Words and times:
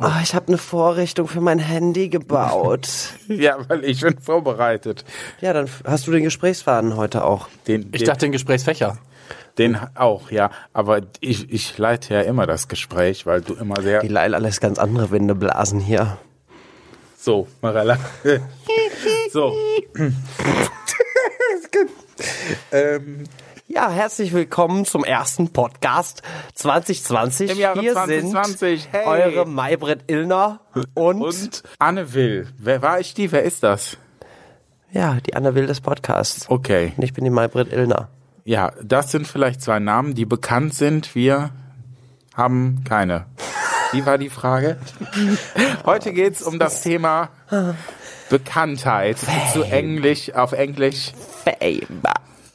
Oh, 0.00 0.10
ich 0.22 0.34
habe 0.34 0.48
eine 0.48 0.58
Vorrichtung 0.58 1.26
für 1.28 1.40
mein 1.40 1.58
Handy 1.58 2.08
gebaut. 2.08 2.88
Ja, 3.28 3.56
weil 3.68 3.84
ich 3.84 4.00
bin 4.00 4.18
vorbereitet. 4.18 5.04
ja, 5.40 5.52
dann 5.52 5.68
hast 5.84 6.06
du 6.06 6.12
den 6.12 6.22
Gesprächsfaden 6.24 6.96
heute 6.96 7.24
auch. 7.24 7.48
Den, 7.66 7.90
Ich 7.92 8.00
den, 8.00 8.06
dachte 8.06 8.20
den 8.26 8.32
Gesprächsfächer. 8.32 8.96
den 9.58 9.78
auch, 9.94 10.30
ja. 10.30 10.50
Aber 10.72 11.02
ich, 11.20 11.50
ich 11.52 11.76
leite 11.78 12.14
ja 12.14 12.20
immer 12.22 12.46
das 12.46 12.68
Gespräch, 12.68 13.26
weil 13.26 13.40
du 13.42 13.54
immer 13.54 13.80
sehr. 13.82 14.00
Die 14.00 14.08
Leila 14.08 14.38
lässt 14.38 14.60
ganz 14.60 14.78
andere 14.78 15.10
Winde 15.10 15.34
blasen 15.34 15.80
hier. 15.80 16.16
So, 17.18 17.48
Marella. 17.60 17.98
so. 19.32 19.52
ähm, 22.72 23.24
Ja, 23.70 23.90
herzlich 23.90 24.32
willkommen 24.32 24.86
zum 24.86 25.04
ersten 25.04 25.52
Podcast 25.52 26.22
2020. 26.54 27.50
Im 27.50 27.58
Jahre 27.58 27.80
Hier 27.80 27.92
2020. 27.92 28.82
sind 28.84 28.92
Hey. 28.92 29.06
eure 29.06 29.46
Maybrit 29.46 30.04
Illner 30.10 30.60
und, 30.94 31.20
und 31.20 31.62
Anne 31.78 32.14
Will. 32.14 32.48
Wer 32.56 32.80
war 32.80 32.98
ich 32.98 33.12
die? 33.12 33.30
Wer 33.30 33.42
ist 33.42 33.62
das? 33.62 33.98
ja, 34.90 35.18
die 35.26 35.34
Anne 35.34 35.54
Will 35.54 35.66
des 35.66 35.82
Podcasts. 35.82 36.46
Okay. 36.48 36.94
Und 36.96 37.02
ich 37.02 37.12
bin 37.12 37.24
die 37.24 37.30
Maybrit 37.30 37.70
Illner. 37.70 38.08
Ja, 38.44 38.72
das 38.82 39.10
sind 39.12 39.26
vielleicht 39.28 39.60
zwei 39.60 39.78
Namen, 39.78 40.14
die 40.14 40.24
bekannt 40.24 40.72
sind. 40.72 41.14
Wir 41.14 41.50
haben 42.34 42.84
keine. 42.88 43.26
Wie 43.92 44.06
war 44.06 44.16
die 44.16 44.30
Frage? 44.30 44.78
Heute 45.84 46.14
geht's 46.14 46.42
um 46.42 46.58
das 46.58 46.80
Thema 46.80 47.28
Bekanntheit. 48.30 49.18
Zu 49.52 49.62
Englisch, 49.62 50.32
auf 50.32 50.52
Englisch. 50.52 51.12
Fame. 51.44 52.00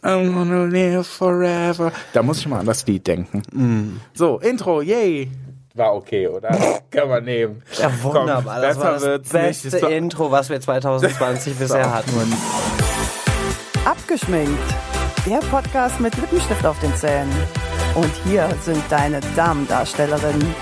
I'm 0.03 0.33
gonna 0.33 0.65
live 0.65 1.07
forever. 1.07 1.91
Da 2.13 2.21
muss 2.23 2.39
ich 2.39 2.47
mal 2.47 2.59
an 2.59 2.65
das 2.65 2.85
Lied 2.85 3.07
denken. 3.07 3.99
So, 4.13 4.39
Intro, 4.39 4.81
yay. 4.81 5.31
War 5.75 5.95
okay, 5.95 6.27
oder? 6.27 6.49
Kann 6.91 7.09
man 7.09 7.23
nehmen. 7.23 7.63
Ja, 7.81 7.91
wunderbar. 8.03 8.43
Komm, 8.43 8.61
das 8.61 8.79
war 8.79 8.99
das 8.99 9.29
beste 9.29 9.67
nicht. 9.69 9.83
Intro, 9.89 10.29
was 10.29 10.49
wir 10.49 10.59
2020 10.61 11.55
bisher 11.59 11.91
hatten. 11.91 12.11
Abgeschminkt. 13.85 14.59
Der 15.25 15.37
Podcast 15.49 15.99
mit 15.99 16.15
Lippenstift 16.17 16.65
auf 16.65 16.79
den 16.79 16.93
Zähnen. 16.95 17.31
Und 17.95 18.11
hier 18.25 18.49
sind 18.61 18.83
deine 18.89 19.19
Damendarstellerinnen 19.35 20.53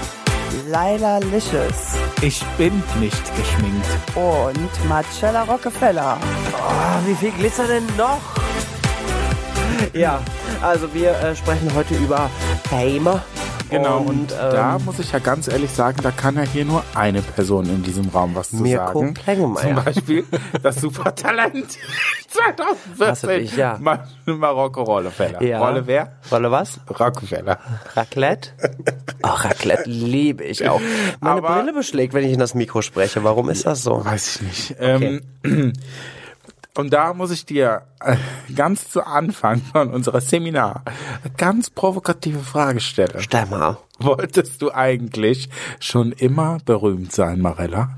Laila 0.69 1.17
Licious 1.19 1.95
Ich 2.21 2.43
bin 2.57 2.83
nicht 2.99 3.23
geschminkt. 3.35 3.87
und 4.15 4.87
Marcella 4.89 5.43
Rockefeller. 5.43 6.17
Ah, 6.57 6.99
wie 7.05 7.15
viel 7.15 7.31
Glitzer 7.31 7.67
denn 7.67 7.85
noch? 7.97 8.19
Ja, 9.93 10.21
also 10.61 10.93
wir 10.93 11.11
äh, 11.11 11.35
sprechen 11.35 11.71
heute 11.75 11.95
über 11.95 12.29
Fame. 12.69 13.19
Genau, 13.69 13.99
Und, 13.99 14.09
und, 14.09 14.31
ähm, 14.33 14.37
da 14.51 14.79
muss 14.79 14.99
ich 14.99 15.11
ja 15.13 15.19
ganz 15.19 15.47
ehrlich 15.47 15.71
sagen, 15.71 15.99
da 16.03 16.11
kann 16.11 16.35
ja 16.35 16.41
hier 16.41 16.65
nur 16.65 16.83
eine 16.93 17.21
Person 17.21 17.65
in 17.67 17.81
diesem 17.83 18.09
Raum 18.09 18.35
was 18.35 18.49
zu 18.49 18.57
Mirko 18.57 18.99
sagen. 18.99 19.13
Plengemeier. 19.13 19.61
Zum 19.75 19.85
Beispiel 19.85 20.23
das 20.61 20.81
Supertalent 20.81 21.77
2014. 22.27 23.07
Hasse 23.07 23.27
dich, 23.27 23.55
ja. 23.55 23.77
Ma 23.79 23.99
Marokko 24.25 24.83
Rollefeller. 24.83 25.41
Ja. 25.41 25.59
Rolle 25.59 25.87
wer? 25.87 26.11
Wolle 26.29 26.51
was? 26.51 26.81
Rockefeller. 26.99 27.59
Raclette? 27.95 28.49
Ach, 29.21 29.45
Raclette 29.45 29.89
liebe 29.89 30.43
ich 30.43 30.67
auch. 30.67 30.81
Meine 31.21 31.37
Aber- 31.37 31.55
Brille 31.55 31.71
beschlägt, 31.73 32.13
wenn 32.13 32.25
ich 32.25 32.33
in 32.33 32.39
das 32.39 32.53
Mikro 32.55 32.81
spreche. 32.81 33.23
Warum 33.23 33.49
ist 33.49 33.65
das 33.65 33.83
so? 33.83 34.03
Weiß 34.03 34.35
ich 34.35 34.41
nicht. 34.41 34.75
Ähm, 34.79 35.21
und 36.77 36.93
da 36.93 37.13
muss 37.13 37.31
ich 37.31 37.45
dir 37.45 37.83
äh, 37.99 38.15
ganz 38.55 38.89
zu 38.89 39.05
Anfang 39.05 39.61
von 39.61 39.89
unserer 39.93 40.21
Seminar 40.21 40.83
eine 41.23 41.33
ganz 41.35 41.69
provokative 41.69 42.39
Frage 42.39 42.79
stellen. 42.79 43.19
Stell 43.19 43.45
mal. 43.47 43.77
Wolltest 43.99 44.61
du 44.61 44.71
eigentlich 44.71 45.49
schon 45.79 46.11
immer 46.11 46.57
berühmt 46.65 47.11
sein, 47.11 47.39
Marella? 47.39 47.97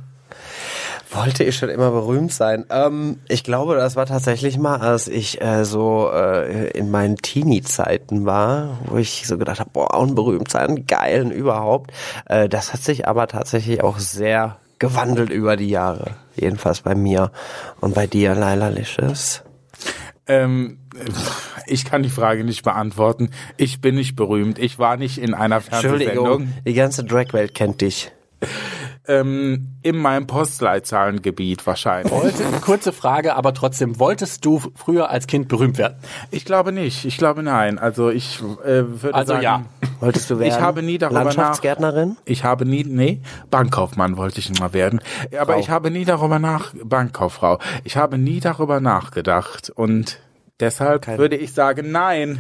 Wollte 1.12 1.44
ich 1.44 1.56
schon 1.56 1.70
immer 1.70 1.92
berühmt 1.92 2.34
sein? 2.34 2.66
Ähm, 2.72 3.20
ich 3.28 3.44
glaube, 3.44 3.76
das 3.76 3.96
war 3.96 4.08
tatsächlich 4.08 4.58
mal, 4.58 4.82
als 4.82 5.08
ich 5.08 5.40
äh, 5.42 5.64
so 5.64 6.10
äh, 6.12 6.72
in 6.72 6.90
meinen 6.90 7.18
Teenie-Zeiten 7.18 8.26
war, 8.26 8.80
wo 8.86 8.98
ich 8.98 9.28
so 9.28 9.38
gedacht 9.38 9.60
habe, 9.60 9.70
boah, 9.72 10.00
unberühmt 10.00 10.50
sein, 10.50 10.88
geil 10.88 11.22
und 11.22 11.32
überhaupt. 11.32 11.92
Äh, 12.26 12.50
das 12.50 12.74
hat 12.74 12.82
sich 12.82 13.08
aber 13.08 13.28
tatsächlich 13.28 13.84
auch 13.84 14.00
sehr 14.00 14.58
gewandelt 14.80 15.30
über 15.30 15.56
die 15.56 15.70
Jahre. 15.70 16.16
Jedenfalls 16.36 16.82
bei 16.82 16.96
mir. 16.96 17.32
Und 17.80 17.96
bei 17.96 18.08
dir, 18.08 18.36
Laila 18.36 18.70
Licious? 18.70 19.44
Ähm, 20.26 20.80
ich 21.68 21.86
kann 21.86 22.04
die 22.04 22.10
Frage 22.10 22.44
nicht 22.44 22.64
beantworten. 22.64 23.32
Ich 23.58 23.82
bin 23.82 23.96
nicht 23.96 24.16
berühmt. 24.16 24.58
Ich 24.60 24.80
war 24.80 24.98
nicht 24.98 25.18
in 25.18 25.34
einer 25.34 25.62
Fernsehsendung. 25.62 26.08
Entschuldigung, 26.08 26.54
die 26.66 26.74
ganze 26.74 27.04
Drag-Welt 27.04 27.54
kennt 27.54 27.82
dich. 27.82 28.12
Ähm, 29.06 29.76
in 29.82 29.98
meinem 29.98 30.28
Postleitzahlengebiet 30.28 31.68
wahrscheinlich. 31.68 32.12
Wollte, 32.14 32.44
kurze 32.62 32.94
Frage, 32.94 33.36
aber 33.36 33.54
trotzdem, 33.54 34.00
wolltest 34.00 34.46
du 34.46 34.62
früher 34.76 35.10
als 35.10 35.28
Kind 35.28 35.50
berühmt 35.50 35.78
werden? 35.78 35.96
Ich 36.32 36.46
glaube 36.46 36.72
nicht. 36.72 37.04
Ich 37.04 37.18
glaube 37.18 37.44
nein. 37.44 37.80
Also 37.80 38.10
ich 38.10 38.40
äh, 38.64 38.84
würde 39.02 39.14
Also 39.14 39.34
sagen, 39.34 39.44
ja. 39.44 39.64
Wolltest 40.00 40.30
du 40.30 40.40
werden? 40.40 40.48
Ich 40.48 40.60
habe 40.60 40.84
nie 40.84 40.98
darüber 40.98 41.20
nach- 41.20 41.26
Landschaftsgärtnerin? 41.36 42.16
Ich 42.24 42.46
habe 42.46 42.66
nie, 42.66 42.86
nee, 42.86 43.22
Bankkaufmann 43.52 44.16
wollte 44.16 44.40
ich 44.40 44.58
mal 44.60 44.72
werden. 44.72 45.02
Aber 45.38 45.54
Frau. 45.54 45.60
ich 45.60 45.70
habe 45.70 45.92
nie 45.92 46.06
darüber 46.06 46.40
nach, 46.40 46.74
Bankkauffrau. 46.84 47.60
Ich 47.84 47.98
habe 47.98 48.18
nie 48.18 48.40
darüber 48.40 48.80
nachgedacht 48.80 49.70
und 49.70 50.20
deshalb 50.62 51.08
würde 51.18 51.36
ich 51.36 51.54
sagen, 51.54 51.92
nein. 51.92 52.40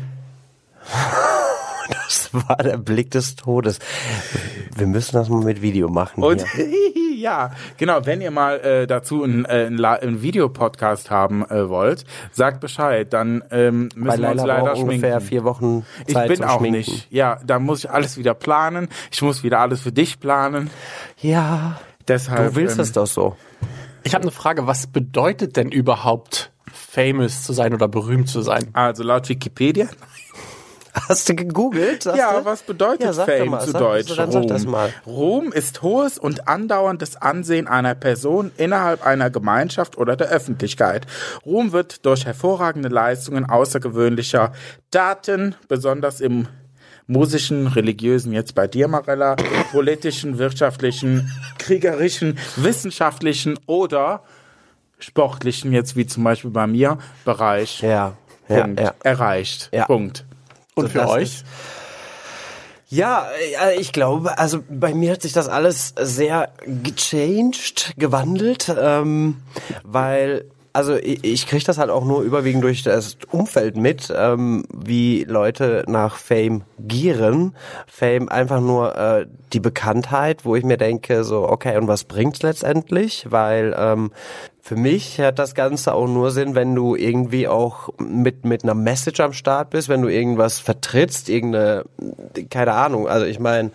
Das 2.05 2.29
war 2.33 2.57
der 2.57 2.77
Blick 2.77 3.11
des 3.11 3.35
Todes. 3.35 3.79
Wir 4.75 4.87
müssen 4.87 5.15
das 5.15 5.29
mal 5.29 5.43
mit 5.43 5.61
Video 5.61 5.87
machen. 5.89 6.23
Und 6.23 6.43
hier. 6.51 6.67
ja, 7.17 7.51
genau, 7.77 8.05
wenn 8.05 8.21
ihr 8.21 8.31
mal 8.31 8.59
äh, 8.59 8.87
dazu 8.87 9.23
einen, 9.23 9.45
äh, 9.45 9.65
einen, 9.67 9.77
La- 9.77 9.93
einen 9.93 10.21
Videopodcast 10.21 11.11
haben 11.11 11.45
äh, 11.49 11.69
wollt, 11.69 12.05
sagt 12.31 12.59
Bescheid, 12.59 13.11
dann 13.13 13.43
ähm, 13.51 13.89
müssen 13.95 14.21
wir 14.21 14.31
uns 14.31 14.43
leider 14.43 14.65
braucht 14.65 14.77
ungefähr 14.81 15.11
schminken. 15.11 15.27
vier 15.27 15.43
Wochen 15.43 15.85
Ich 16.07 16.13
Zeit 16.13 16.27
bin 16.27 16.37
zum 16.37 16.45
auch 16.47 16.59
Schminken. 16.59 16.77
nicht. 16.77 17.07
Ja, 17.11 17.39
da 17.45 17.59
muss 17.59 17.83
ich 17.83 17.89
alles 17.91 18.17
wieder 18.17 18.33
planen. 18.33 18.89
Ich 19.11 19.21
muss 19.21 19.43
wieder 19.43 19.59
alles 19.59 19.81
für 19.81 19.91
dich 19.91 20.19
planen. 20.19 20.69
Ja, 21.19 21.79
Deshalb. 22.07 22.49
du 22.49 22.55
willst 22.55 22.75
ähm, 22.77 22.81
es 22.81 22.91
doch 22.91 23.07
so. 23.07 23.35
Ich 24.03 24.13
habe 24.13 24.23
eine 24.23 24.31
Frage, 24.31 24.67
was 24.67 24.87
bedeutet 24.87 25.55
denn 25.57 25.71
überhaupt 25.71 26.51
famous 26.71 27.43
zu 27.43 27.53
sein 27.53 27.73
oder 27.73 27.87
berühmt 27.87 28.27
zu 28.27 28.41
sein? 28.41 28.69
Also 28.73 29.03
laut 29.03 29.29
Wikipedia. 29.29 29.87
Hast 31.09 31.27
du 31.27 31.35
gegoogelt? 31.35 32.05
Ja, 32.05 32.39
du? 32.39 32.45
was 32.45 32.61
bedeutet 32.61 33.03
Ja, 33.03 33.13
Fame 33.25 33.49
mal, 33.49 33.61
zu 33.61 33.71
sag- 33.71 33.81
Deutsch? 33.81 34.15
dann 34.15 34.31
sag 34.31 34.47
das 34.47 34.65
mal. 34.65 34.89
Ruhm 35.07 35.51
ist 35.51 35.81
hohes 35.81 36.17
und 36.19 36.47
andauerndes 36.47 37.15
Ansehen 37.15 37.67
einer 37.67 37.95
Person 37.95 38.51
innerhalb 38.57 39.03
einer 39.05 39.29
Gemeinschaft 39.29 39.97
oder 39.97 40.15
der 40.15 40.27
Öffentlichkeit. 40.29 41.07
Ruhm 41.45 41.71
wird 41.71 42.05
durch 42.05 42.25
hervorragende 42.25 42.89
Leistungen 42.89 43.49
außergewöhnlicher 43.49 44.53
Daten, 44.91 45.55
besonders 45.67 46.21
im 46.21 46.47
musischen, 47.07 47.67
religiösen, 47.67 48.31
jetzt 48.31 48.55
bei 48.55 48.67
dir, 48.67 48.87
Marella, 48.87 49.35
politischen, 49.71 50.37
wirtschaftlichen, 50.37 51.29
kriegerischen, 51.57 52.37
wissenschaftlichen 52.55 53.59
oder 53.65 54.23
sportlichen, 54.99 55.73
jetzt 55.73 55.95
wie 55.95 56.05
zum 56.05 56.23
Beispiel 56.23 56.51
bei 56.51 56.65
mir, 56.67 56.97
Bereich. 57.25 57.81
Ja, 57.81 58.13
ja, 58.47 58.61
Punkt. 58.63 58.79
ja. 58.79 58.93
Erreicht. 59.03 59.69
Ja. 59.73 59.85
Punkt. 59.85 60.23
Und 60.75 60.89
für 60.89 61.07
euch? 61.07 61.43
Ja, 62.89 63.27
äh, 63.63 63.79
ich 63.79 63.91
glaube, 63.91 64.37
also 64.37 64.63
bei 64.69 64.93
mir 64.93 65.13
hat 65.13 65.23
sich 65.23 65.33
das 65.33 65.49
alles 65.49 65.95
sehr 65.99 66.49
gechanged, 66.65 67.93
gewandelt, 67.97 68.71
ähm, 68.79 69.41
weil 69.83 70.45
also 70.73 70.95
ich, 70.95 71.23
ich 71.23 71.47
kriege 71.47 71.63
das 71.63 71.77
halt 71.77 71.91
auch 71.91 72.03
nur 72.03 72.23
überwiegend 72.23 72.63
durch 72.63 72.81
das 72.81 73.17
Umfeld 73.31 73.77
mit, 73.77 74.11
ähm, 74.15 74.65
wie 74.73 75.23
Leute 75.23 75.85
nach 75.87 76.17
Fame 76.17 76.63
gieren. 76.79 77.55
Fame 77.87 78.27
einfach 78.29 78.59
nur 78.59 78.97
äh, 78.97 79.27
die 79.53 79.59
Bekanntheit, 79.59 80.45
wo 80.45 80.55
ich 80.55 80.63
mir 80.63 80.77
denke, 80.77 81.23
so, 81.23 81.47
okay, 81.47 81.77
und 81.77 81.87
was 81.87 82.03
bringt's 82.05 82.41
letztendlich? 82.41 83.27
Weil 83.29 83.75
ähm, 83.77 84.11
für 84.61 84.75
mich 84.75 85.19
hat 85.19 85.37
das 85.37 85.53
Ganze 85.53 85.93
auch 85.93 86.07
nur 86.07 86.31
Sinn, 86.31 86.55
wenn 86.55 86.73
du 86.73 86.95
irgendwie 86.95 87.47
auch 87.47 87.89
mit, 87.99 88.43
mit 88.43 88.63
einer 88.63 88.73
Message 88.73 89.19
am 89.19 89.33
Start 89.33 89.69
bist, 89.69 89.89
wenn 89.89 90.01
du 90.01 90.07
irgendwas 90.07 90.59
vertrittst, 90.59 91.29
irgendeine, 91.29 91.83
keine 92.49 92.73
Ahnung, 92.73 93.07
also 93.07 93.25
ich 93.27 93.39
meine, 93.39 93.71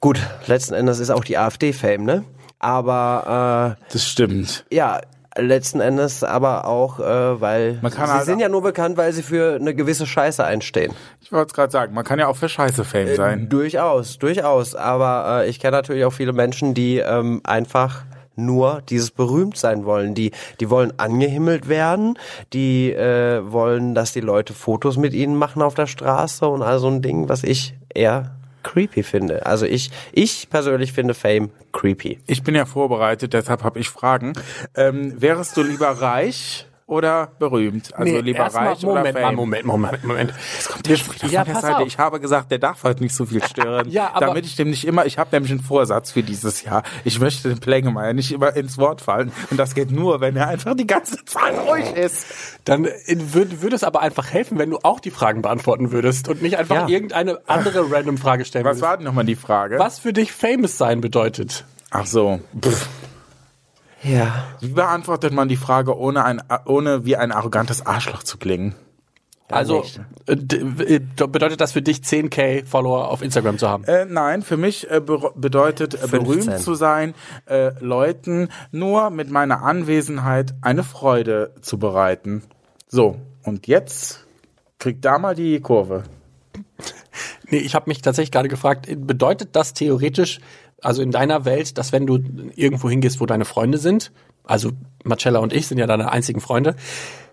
gut, 0.00 0.18
letzten 0.46 0.74
Endes 0.74 0.98
ist 0.98 1.10
auch 1.10 1.24
die 1.24 1.36
AfD 1.36 1.72
Fame, 1.72 2.04
ne? 2.04 2.24
Aber 2.58 3.76
äh, 3.78 3.82
Das 3.92 4.06
stimmt. 4.06 4.64
ja, 4.72 5.00
letzten 5.36 5.80
Endes 5.80 6.24
aber 6.24 6.64
auch, 6.66 7.00
äh, 7.00 7.40
weil 7.40 7.78
sie 7.82 7.98
halt- 7.98 8.24
sind 8.24 8.38
ja 8.40 8.48
nur 8.48 8.62
bekannt, 8.62 8.96
weil 8.96 9.12
sie 9.12 9.22
für 9.22 9.56
eine 9.56 9.74
gewisse 9.74 10.06
Scheiße 10.06 10.44
einstehen. 10.44 10.92
Ich 11.20 11.32
wollte 11.32 11.48
es 11.48 11.54
gerade 11.54 11.72
sagen, 11.72 11.94
man 11.94 12.04
kann 12.04 12.18
ja 12.18 12.26
auch 12.28 12.36
für 12.36 12.48
Scheiße 12.48 12.84
Fame 12.84 13.14
sein. 13.16 13.48
Durchaus, 13.48 14.18
durchaus. 14.18 14.74
Aber 14.74 15.42
äh, 15.44 15.48
ich 15.48 15.60
kenne 15.60 15.76
natürlich 15.76 16.04
auch 16.04 16.12
viele 16.12 16.32
Menschen, 16.32 16.74
die 16.74 16.98
ähm, 16.98 17.40
einfach 17.44 18.04
nur 18.38 18.82
dieses 18.88 19.10
berühmt 19.10 19.56
sein 19.56 19.84
wollen. 19.86 20.14
Die, 20.14 20.30
die 20.60 20.68
wollen 20.68 20.92
angehimmelt 20.98 21.68
werden, 21.68 22.18
die 22.52 22.92
äh, 22.92 23.40
wollen, 23.50 23.94
dass 23.94 24.12
die 24.12 24.20
Leute 24.20 24.52
Fotos 24.52 24.96
mit 24.98 25.14
ihnen 25.14 25.36
machen 25.36 25.62
auf 25.62 25.74
der 25.74 25.86
Straße 25.86 26.46
und 26.46 26.62
all 26.62 26.78
so 26.78 26.88
ein 26.88 27.00
Ding, 27.02 27.28
was 27.28 27.42
ich 27.44 27.74
eher 27.94 28.36
creepy 28.66 29.04
finde. 29.04 29.46
Also 29.46 29.64
ich, 29.64 29.90
ich 30.12 30.50
persönlich 30.50 30.92
finde 30.92 31.14
Fame 31.14 31.50
creepy. 31.72 32.18
Ich 32.26 32.42
bin 32.42 32.56
ja 32.56 32.66
vorbereitet, 32.66 33.32
deshalb 33.32 33.62
habe 33.62 33.78
ich 33.78 33.88
Fragen. 33.88 34.32
Ähm, 34.74 35.14
wärst 35.20 35.56
du 35.56 35.62
lieber 35.62 35.88
reich 35.88 36.66
oder 36.86 37.32
berühmt? 37.38 37.92
Also 37.94 38.12
Nee, 38.12 38.20
lieber 38.20 38.38
erst 38.40 38.54
mal- 38.56 38.68
reich 38.68 38.82
Moment, 38.82 39.02
oder 39.08 39.12
mal, 39.12 39.22
Fame? 39.28 39.36
Moment, 39.36 39.64
Moment, 39.66 40.04
Moment. 40.04 40.34
Jetzt 40.56 40.68
kommt 40.68 40.86
der 40.86 40.96
wieder 40.98 41.26
Ja, 41.28 41.44
pass 41.44 41.62
Seite. 41.62 41.76
auf. 41.78 41.86
Ich 41.86 41.98
habe 41.98 42.20
gesagt, 42.20 42.50
der 42.52 42.58
darf 42.58 42.84
heute 42.84 43.02
nicht 43.02 43.14
so 43.14 43.26
viel 43.26 43.42
stören. 43.42 43.88
Ja, 43.90 44.10
aber- 44.14 44.26
damit 44.26 44.46
ich 44.46 44.54
dem 44.56 44.70
nicht 44.70 44.84
immer, 44.86 45.04
ich 45.06 45.18
habe 45.18 45.30
nämlich 45.32 45.50
einen 45.50 45.60
Vorsatz 45.62 46.12
für 46.12 46.22
dieses 46.22 46.62
Jahr. 46.62 46.82
Ich 47.04 47.18
möchte 47.18 47.48
dem 47.48 47.58
Plängemeier 47.58 48.12
nicht 48.12 48.30
immer 48.32 48.54
ins 48.54 48.78
Wort 48.78 49.00
fallen. 49.00 49.32
Und 49.50 49.56
das 49.58 49.74
geht 49.74 49.90
nur, 49.90 50.20
wenn 50.20 50.36
er 50.36 50.48
einfach 50.48 50.74
die 50.76 50.86
ganze 50.86 51.24
Zeit 51.24 51.54
ruhig 51.68 51.92
ist. 51.94 52.26
Dann 52.64 52.84
äh, 52.84 52.92
würde 53.06 53.62
würde 53.62 53.74
es 53.76 53.82
aber 53.84 54.00
einfach 54.00 54.30
helfen, 54.30 54.58
wenn 54.58 54.70
du 54.70 54.78
auch 54.82 55.00
die 55.00 55.10
Fragen 55.10 55.42
beantworten 55.42 55.90
würdest 55.90 56.28
und 56.28 56.40
nicht 56.42 56.56
einfach 56.56 56.74
Ja. 56.76 56.88
irgendeine 56.88 57.40
andere 57.46 57.90
random 57.90 58.16
Frage 58.18 58.44
stellen 58.44 58.64
Was 58.64 58.76
würdest. 58.76 58.82
war 58.82 58.96
denn 58.96 59.04
nochmal 59.06 59.24
die 59.24 59.36
Frage? 59.36 59.78
Was 59.78 59.98
für 59.98 60.12
dich 60.12 60.30
famous 60.32 60.78
sein 60.78 61.00
bedeutet? 61.00 61.64
Ach 61.90 62.06
so. 62.06 62.40
Pff. 62.60 62.88
Ja. 64.06 64.44
Wie 64.60 64.68
beantwortet 64.68 65.32
man 65.32 65.48
die 65.48 65.56
Frage, 65.56 65.96
ohne, 65.98 66.24
ein, 66.24 66.42
ohne 66.64 67.04
wie 67.04 67.16
ein 67.16 67.32
arrogantes 67.32 67.84
Arschloch 67.84 68.22
zu 68.22 68.38
klingen? 68.38 68.74
Also 69.48 69.84
äh, 70.26 70.32
äh, 70.32 71.00
bedeutet 71.28 71.60
das 71.60 71.72
für 71.72 71.82
dich 71.82 71.98
10k 71.98 72.66
Follower 72.66 73.08
auf 73.08 73.22
Instagram 73.22 73.58
zu 73.58 73.68
haben? 73.68 73.84
Äh, 73.84 74.04
nein, 74.04 74.42
für 74.42 74.56
mich 74.56 74.90
äh, 74.90 75.00
be 75.00 75.30
bedeutet 75.36 75.94
äh, 75.94 76.08
15. 76.08 76.20
berühmt 76.20 76.58
zu 76.58 76.74
sein, 76.74 77.14
äh, 77.46 77.70
Leuten 77.78 78.48
nur 78.72 79.10
mit 79.10 79.30
meiner 79.30 79.62
Anwesenheit 79.62 80.54
eine 80.62 80.82
Freude 80.82 81.54
zu 81.60 81.78
bereiten. 81.78 82.42
So, 82.88 83.20
und 83.44 83.68
jetzt 83.68 84.26
kriegt 84.78 85.04
da 85.04 85.18
mal 85.18 85.36
die 85.36 85.60
Kurve. 85.60 86.02
Nee, 87.50 87.58
ich 87.58 87.74
habe 87.74 87.88
mich 87.88 88.02
tatsächlich 88.02 88.32
gerade 88.32 88.48
gefragt, 88.48 88.86
bedeutet 89.06 89.50
das 89.56 89.72
theoretisch, 89.74 90.40
also 90.82 91.02
in 91.02 91.10
deiner 91.10 91.44
Welt, 91.44 91.78
dass 91.78 91.92
wenn 91.92 92.06
du 92.06 92.18
irgendwo 92.54 92.90
hingehst, 92.90 93.20
wo 93.20 93.26
deine 93.26 93.44
Freunde 93.44 93.78
sind, 93.78 94.12
also 94.44 94.70
Marcella 95.04 95.38
und 95.40 95.52
ich 95.52 95.66
sind 95.66 95.78
ja 95.78 95.86
deine 95.86 96.10
einzigen 96.12 96.40
Freunde, 96.40 96.76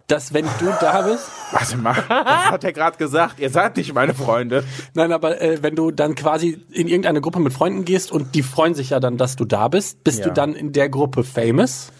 dass 0.07 0.33
wenn 0.33 0.45
du 0.59 0.65
da 0.81 1.01
bist, 1.03 1.25
Warte 1.51 1.77
mal, 1.77 1.95
was 2.09 2.51
hat 2.51 2.63
er 2.63 2.73
gerade 2.73 2.97
gesagt? 2.97 3.39
Ihr 3.39 3.49
seid 3.49 3.77
nicht 3.77 3.93
meine 3.93 4.13
Freunde. 4.13 4.63
nein, 4.93 5.11
aber 5.13 5.41
äh, 5.41 5.63
wenn 5.63 5.75
du 5.75 5.91
dann 5.91 6.15
quasi 6.15 6.61
in 6.71 6.87
irgendeine 6.87 7.21
Gruppe 7.21 7.39
mit 7.39 7.53
Freunden 7.53 7.85
gehst 7.85 8.11
und 8.11 8.35
die 8.35 8.43
freuen 8.43 8.75
sich 8.75 8.89
ja 8.89 8.99
dann, 8.99 9.17
dass 9.17 9.35
du 9.37 9.45
da 9.45 9.67
bist, 9.69 10.03
bist 10.03 10.19
Ja. 10.19 10.25
du 10.27 10.33
dann 10.33 10.55
in 10.55 10.73
der 10.73 10.89
Gruppe 10.89 11.23
famous? 11.23 11.91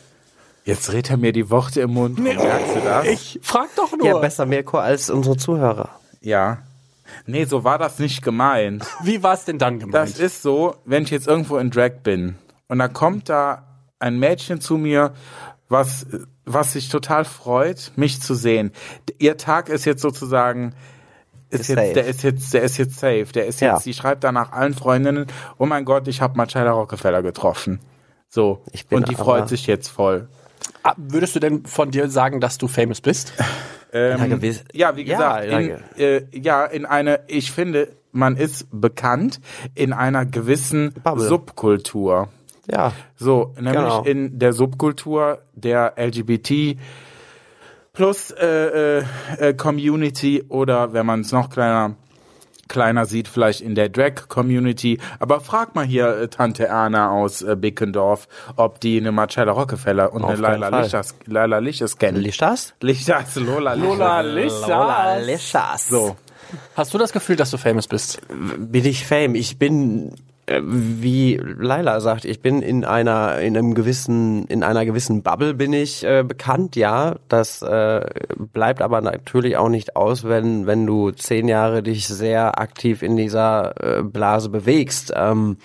Jetzt 0.66 0.90
dreht 0.90 1.10
er 1.10 1.18
mir 1.18 1.32
die 1.34 1.50
Worte 1.50 1.82
im 1.82 1.92
Mund. 1.94 2.18
rum. 2.18 2.24
Merkst 2.26 2.76
du 2.76 2.80
das? 2.84 3.06
Ich 3.08 3.40
frag 3.42 3.68
doch 3.76 3.92
nur. 3.98 4.06
Ja, 4.08 4.18
besser 4.20 4.46
Mirko 4.46 4.78
als 4.78 5.10
unsere 5.10 5.38
Zuhörer. 5.38 5.90
Ja. 6.22 6.60
Nee, 7.26 7.46
so 7.46 7.64
war 7.64 7.78
das 7.78 8.00
nicht 8.00 8.22
gemeint. 8.24 8.86
Wie 9.04 9.24
war 9.24 9.34
es 9.34 9.46
denn 9.46 9.58
dann 9.58 9.80
gemeint? 9.80 9.94
Das 9.96 10.20
ist 10.20 10.42
so, 10.42 10.76
wenn 10.86 11.04
ich 11.04 11.10
jetzt 11.12 11.28
irgendwo 11.28 11.58
in 11.58 11.70
Drag 11.72 12.02
bin 12.04 12.36
und 12.68 12.80
dann 12.80 12.94
kommt 12.94 13.30
da 13.30 13.68
ein 14.00 14.20
Mädchen 14.20 14.60
zu 14.62 14.78
mir, 14.78 15.14
was, 15.70 16.06
was 16.46 16.74
sich 16.74 16.90
total 16.90 17.26
freut, 17.26 17.92
mich 17.96 18.22
zu 18.22 18.36
sehen. 18.36 18.72
Ihr 19.20 19.38
Tag 19.38 19.70
ist 19.70 19.86
jetzt 19.86 20.02
sozusagen, 20.02 20.74
ist 21.50 21.62
Ist 21.62 21.68
jetzt, 21.70 21.78
safe. 21.80 21.94
der 21.94 22.06
ist 22.08 22.24
jetzt, 22.24 22.54
der 22.54 22.62
ist 22.64 22.78
jetzt 22.78 23.00
safe. 23.00 23.28
Der 23.34 23.46
ist 23.48 23.62
Ja. 23.62 23.74
jetzt, 23.74 23.86
die 23.86 23.94
schreibt 23.94 24.24
danach 24.24 24.52
allen 24.52 24.74
Freundinnen, 24.74 25.28
oh 25.58 25.66
mein 25.66 25.86
Gott, 25.86 26.08
ich 26.08 26.22
habe 26.22 26.36
Marcella 26.38 26.72
Rockefeller 26.72 27.22
getroffen. 27.22 27.80
So. 28.30 28.64
Ich 28.72 28.88
bin 28.88 28.98
und 29.00 29.10
die 29.10 29.16
freut 29.16 29.48
sich 29.50 29.68
jetzt 29.68 29.88
voll. 29.90 30.28
Ah, 30.84 30.94
Würdest 30.98 31.36
du 31.36 31.40
denn 31.40 31.66
von 31.66 31.92
dir 31.92 32.10
sagen, 32.10 32.40
dass 32.42 32.58
du 32.58 32.68
famous 32.68 33.00
bist? 33.02 33.34
Ähm, 33.94 34.42
Ja, 34.74 34.96
wie 34.98 35.04
Ja, 35.04 35.40
gesagt, 35.40 35.46
in, 35.46 35.70
ja. 35.70 35.78
äh, 35.98 36.26
ja, 36.34 36.66
in 36.66 36.86
eine, 36.86 37.22
ich 37.28 37.52
finde, 37.52 37.90
man 38.12 38.36
ist 38.38 38.68
bekannt 38.72 39.40
in 39.76 39.94
einer 39.94 40.26
gewissen 40.26 40.94
Bubble. 41.04 41.24
Subkultur. 41.28 42.30
Ja. 42.70 42.94
So, 43.16 43.54
nämlich 43.56 43.74
Genau. 43.74 44.04
in 44.04 44.40
der 44.40 44.54
Subkultur 44.54 45.42
der 45.54 45.94
LGBT 45.98 46.78
plus 47.94 48.32
äh, 48.32 49.00
äh, 49.00 49.04
äh, 49.38 49.54
Community 49.54 50.44
oder 50.50 50.94
wenn 50.94 51.06
man 51.06 51.22
es 51.22 51.32
noch 51.32 51.50
kleiner 51.50 51.96
kleiner 52.68 53.06
sieht, 53.06 53.28
vielleicht 53.28 53.62
in 53.62 53.76
der 53.76 53.90
Drag-Community. 53.90 55.00
Aber 55.20 55.42
frag 55.42 55.76
mal 55.76 55.86
hier 55.86 56.08
äh, 56.18 56.28
Tante 56.28 56.68
Erna 56.68 57.12
aus 57.12 57.42
äh, 57.42 57.56
Bickendorf, 57.56 58.28
ob 58.56 58.80
die 58.80 58.98
eine 58.98 59.12
Marcella 59.12 59.52
Rockefeller 59.52 60.14
und 60.14 60.24
Auf 60.24 60.32
eine 60.32 60.42
Laila. 60.42 60.82
Lichas, 60.82 61.16
Laila 61.26 61.60
Lichas 61.60 61.98
kennen. 61.98 62.22
Lichtas? 62.22 62.74
Lichas, 62.82 63.36
Lola 63.36 63.74
Lichas. 63.74 63.90
Lola 63.90 64.22
Lichas. 64.22 64.68
Lola 64.68 65.18
Lichas. 65.18 65.88
So. 65.88 66.16
Hast 66.76 66.94
du 66.94 66.98
das 66.98 67.12
Gefühl, 67.14 67.36
dass 67.36 67.52
du 67.52 67.58
famous 67.58 67.88
bist? 67.88 68.22
bin 68.30 68.86
ich 68.86 69.06
Fame. 69.06 69.36
Ich 69.36 69.58
bin, 69.58 70.14
wie 70.48 71.38
Laila 71.38 72.02
sagt, 72.02 72.26
ich 72.26 72.42
bin 72.42 72.62
in 72.62 72.84
einer, 72.84 73.40
in 73.40 73.58
einem 73.58 73.74
gewissen, 73.74 74.46
in 74.48 74.64
einer 74.64 74.86
gewissen 74.86 75.24
Bubble 75.24 75.54
bin 75.54 75.72
ich 75.72 76.04
äh, 76.04 76.24
bekannt, 76.24 76.76
ja. 76.76 77.16
Das 77.30 77.62
äh, 77.62 78.06
bleibt 78.52 78.82
aber 78.82 79.02
natürlich 79.02 79.56
auch 79.56 79.70
nicht 79.70 79.96
aus, 79.96 80.26
wenn, 80.26 80.68
wenn 80.68 80.86
du 80.86 81.12
zehn 81.12 81.48
Jahre 81.48 81.82
dich 81.82 82.08
sehr 82.08 82.60
aktiv 82.60 83.04
in 83.04 83.16
dieser 83.16 84.00
äh, 84.00 84.04
Blase 84.04 84.50
bewegst. 84.50 85.14
Ähm, 85.16 85.58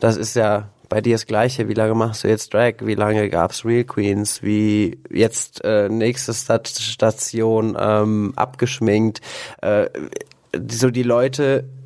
das 0.00 0.16
ist 0.16 0.34
ja 0.34 0.70
bei 0.88 1.00
dir 1.02 1.14
das 1.14 1.26
Gleiche. 1.26 1.68
Wie 1.68 1.74
lange 1.74 1.94
machst 1.94 2.24
du 2.24 2.28
jetzt 2.28 2.54
Drag? 2.54 2.74
Wie 2.80 2.94
lange 2.94 3.28
gab's 3.28 3.64
Real 3.64 3.84
Queens? 3.84 4.42
Wie 4.42 4.98
jetzt 5.10 5.62
äh, 5.64 5.88
nächste 5.88 6.32
Stat 6.32 6.68
Station 6.68 7.76
ähm, 7.78 8.32
abgeschminkt? 8.36 9.20
Äh, 9.60 9.88
so 10.70 10.90
die 10.90 11.02
Leute 11.02 11.64
äh, 11.64 11.81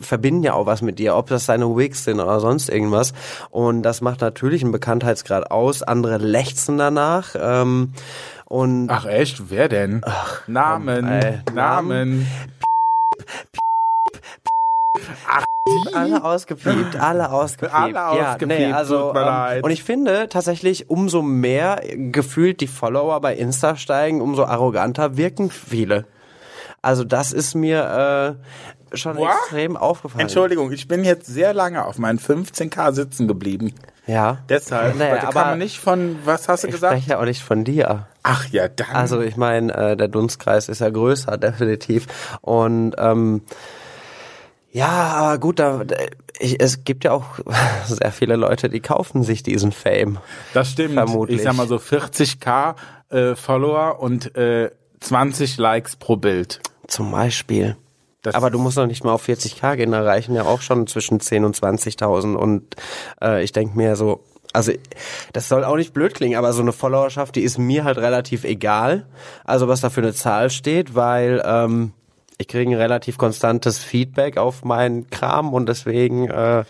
verbinden 0.00 0.42
ja 0.42 0.54
auch 0.54 0.66
was 0.66 0.82
mit 0.82 0.98
dir, 0.98 1.16
ob 1.16 1.28
das 1.28 1.46
deine 1.46 1.76
Wigs 1.76 2.04
sind 2.04 2.20
oder 2.20 2.40
sonst 2.40 2.68
irgendwas. 2.68 3.12
Und 3.50 3.82
das 3.82 4.00
macht 4.00 4.20
natürlich 4.20 4.62
einen 4.62 4.72
Bekanntheitsgrad 4.72 5.50
aus. 5.50 5.82
Andere 5.82 6.18
lechzen 6.18 6.78
danach. 6.78 7.34
Ähm, 7.38 7.92
und 8.46 8.88
Ach 8.90 9.06
echt? 9.06 9.50
Wer 9.50 9.68
denn? 9.68 10.04
Namen, 10.46 11.06
ey, 11.06 11.40
Namen. 11.54 12.26
alle 15.94 16.24
ausgepiept, 16.24 16.96
alle 16.96 17.30
ausgepiept. 17.30 17.74
Alle 17.74 17.94
ja, 17.94 18.32
ausgepiept, 18.32 18.60
nee, 18.60 18.72
also, 18.72 19.06
tut 19.06 19.14
mir 19.14 19.20
ähm, 19.20 19.26
leid. 19.26 19.64
Und 19.64 19.70
ich 19.70 19.84
finde 19.84 20.28
tatsächlich, 20.28 20.90
umso 20.90 21.22
mehr 21.22 21.80
gefühlt 21.94 22.60
die 22.60 22.66
Follower 22.66 23.20
bei 23.20 23.34
Insta 23.34 23.76
steigen, 23.76 24.20
umso 24.20 24.44
arroganter 24.44 25.16
wirken 25.16 25.50
viele. 25.50 26.06
Also 26.82 27.04
das 27.04 27.32
ist 27.32 27.54
mir 27.54 28.36
äh, 28.40 28.81
schon 28.94 29.16
What? 29.16 29.30
extrem 29.30 29.76
aufgefallen. 29.76 30.20
Entschuldigung, 30.22 30.72
ich 30.72 30.88
bin 30.88 31.04
jetzt 31.04 31.26
sehr 31.26 31.54
lange 31.54 31.84
auf 31.84 31.98
meinen 31.98 32.18
15k 32.18 32.92
sitzen 32.92 33.28
geblieben. 33.28 33.74
Ja. 34.06 34.38
Deshalb, 34.48 34.96
Naja, 34.96 35.28
aber 35.28 35.44
man 35.44 35.58
nicht 35.58 35.78
von, 35.78 36.18
was 36.24 36.48
hast 36.48 36.64
du 36.64 36.68
ich 36.68 36.74
gesagt? 36.74 36.94
spreche 36.94 37.10
ja 37.10 37.20
auch 37.20 37.24
nicht 37.24 37.42
von 37.42 37.64
dir. 37.64 38.06
Ach 38.22 38.46
ja, 38.48 38.68
dann. 38.68 38.90
Also 38.90 39.20
ich 39.20 39.36
meine, 39.36 39.72
äh, 39.74 39.96
der 39.96 40.08
Dunstkreis 40.08 40.68
ist 40.68 40.80
ja 40.80 40.90
größer, 40.90 41.36
definitiv. 41.38 42.06
Und 42.40 42.94
ähm, 42.98 43.42
ja, 44.72 44.88
aber 44.88 45.38
gut, 45.38 45.58
da, 45.58 45.82
ich, 46.38 46.60
es 46.60 46.84
gibt 46.84 47.04
ja 47.04 47.12
auch 47.12 47.38
sehr 47.86 48.10
viele 48.10 48.36
Leute, 48.36 48.68
die 48.68 48.80
kaufen 48.80 49.22
sich 49.22 49.42
diesen 49.42 49.70
Fame. 49.70 50.18
das 50.54 50.70
stimmt. 50.70 50.94
vermutlich. 50.94 51.38
Ich 51.38 51.44
sag 51.44 51.54
mal 51.54 51.68
so 51.68 51.76
40k 51.76 52.74
äh, 53.10 53.36
Follower 53.36 54.00
und 54.00 54.34
äh, 54.36 54.70
20 55.00 55.58
Likes 55.58 55.96
pro 55.96 56.16
Bild. 56.16 56.60
Zum 56.88 57.12
Beispiel. 57.12 57.76
Das 58.22 58.34
aber 58.34 58.50
du 58.50 58.58
musst 58.58 58.76
noch 58.76 58.86
nicht 58.86 59.04
mal 59.04 59.12
auf 59.12 59.28
40k 59.28 59.76
gehen, 59.76 59.92
da 59.92 60.02
reichen 60.02 60.34
ja 60.34 60.44
auch 60.44 60.60
schon 60.60 60.86
zwischen 60.86 61.20
10 61.20 61.44
und 61.44 61.56
20.000 61.56 62.34
und 62.34 62.76
äh, 63.20 63.42
ich 63.42 63.52
denk 63.52 63.74
mir 63.74 63.96
so, 63.96 64.20
also 64.52 64.72
das 65.32 65.48
soll 65.48 65.64
auch 65.64 65.76
nicht 65.76 65.92
blöd 65.92 66.14
klingen, 66.14 66.38
aber 66.38 66.52
so 66.52 66.62
eine 66.62 66.72
Followerschaft, 66.72 67.34
die 67.34 67.42
ist 67.42 67.58
mir 67.58 67.84
halt 67.84 67.98
relativ 67.98 68.44
egal, 68.44 69.06
also 69.44 69.66
was 69.66 69.80
da 69.80 69.90
für 69.90 70.02
eine 70.02 70.14
Zahl 70.14 70.50
steht, 70.50 70.94
weil 70.94 71.42
ähm, 71.44 71.92
ich 72.42 72.48
kriege 72.48 72.72
ein 72.72 72.76
relativ 72.76 73.18
konstantes 73.18 73.78
Feedback 73.78 74.36
auf 74.36 74.64
meinen 74.64 75.08
Kram 75.10 75.54
und 75.54 75.68
deswegen 75.68 76.28
äh, 76.28 76.64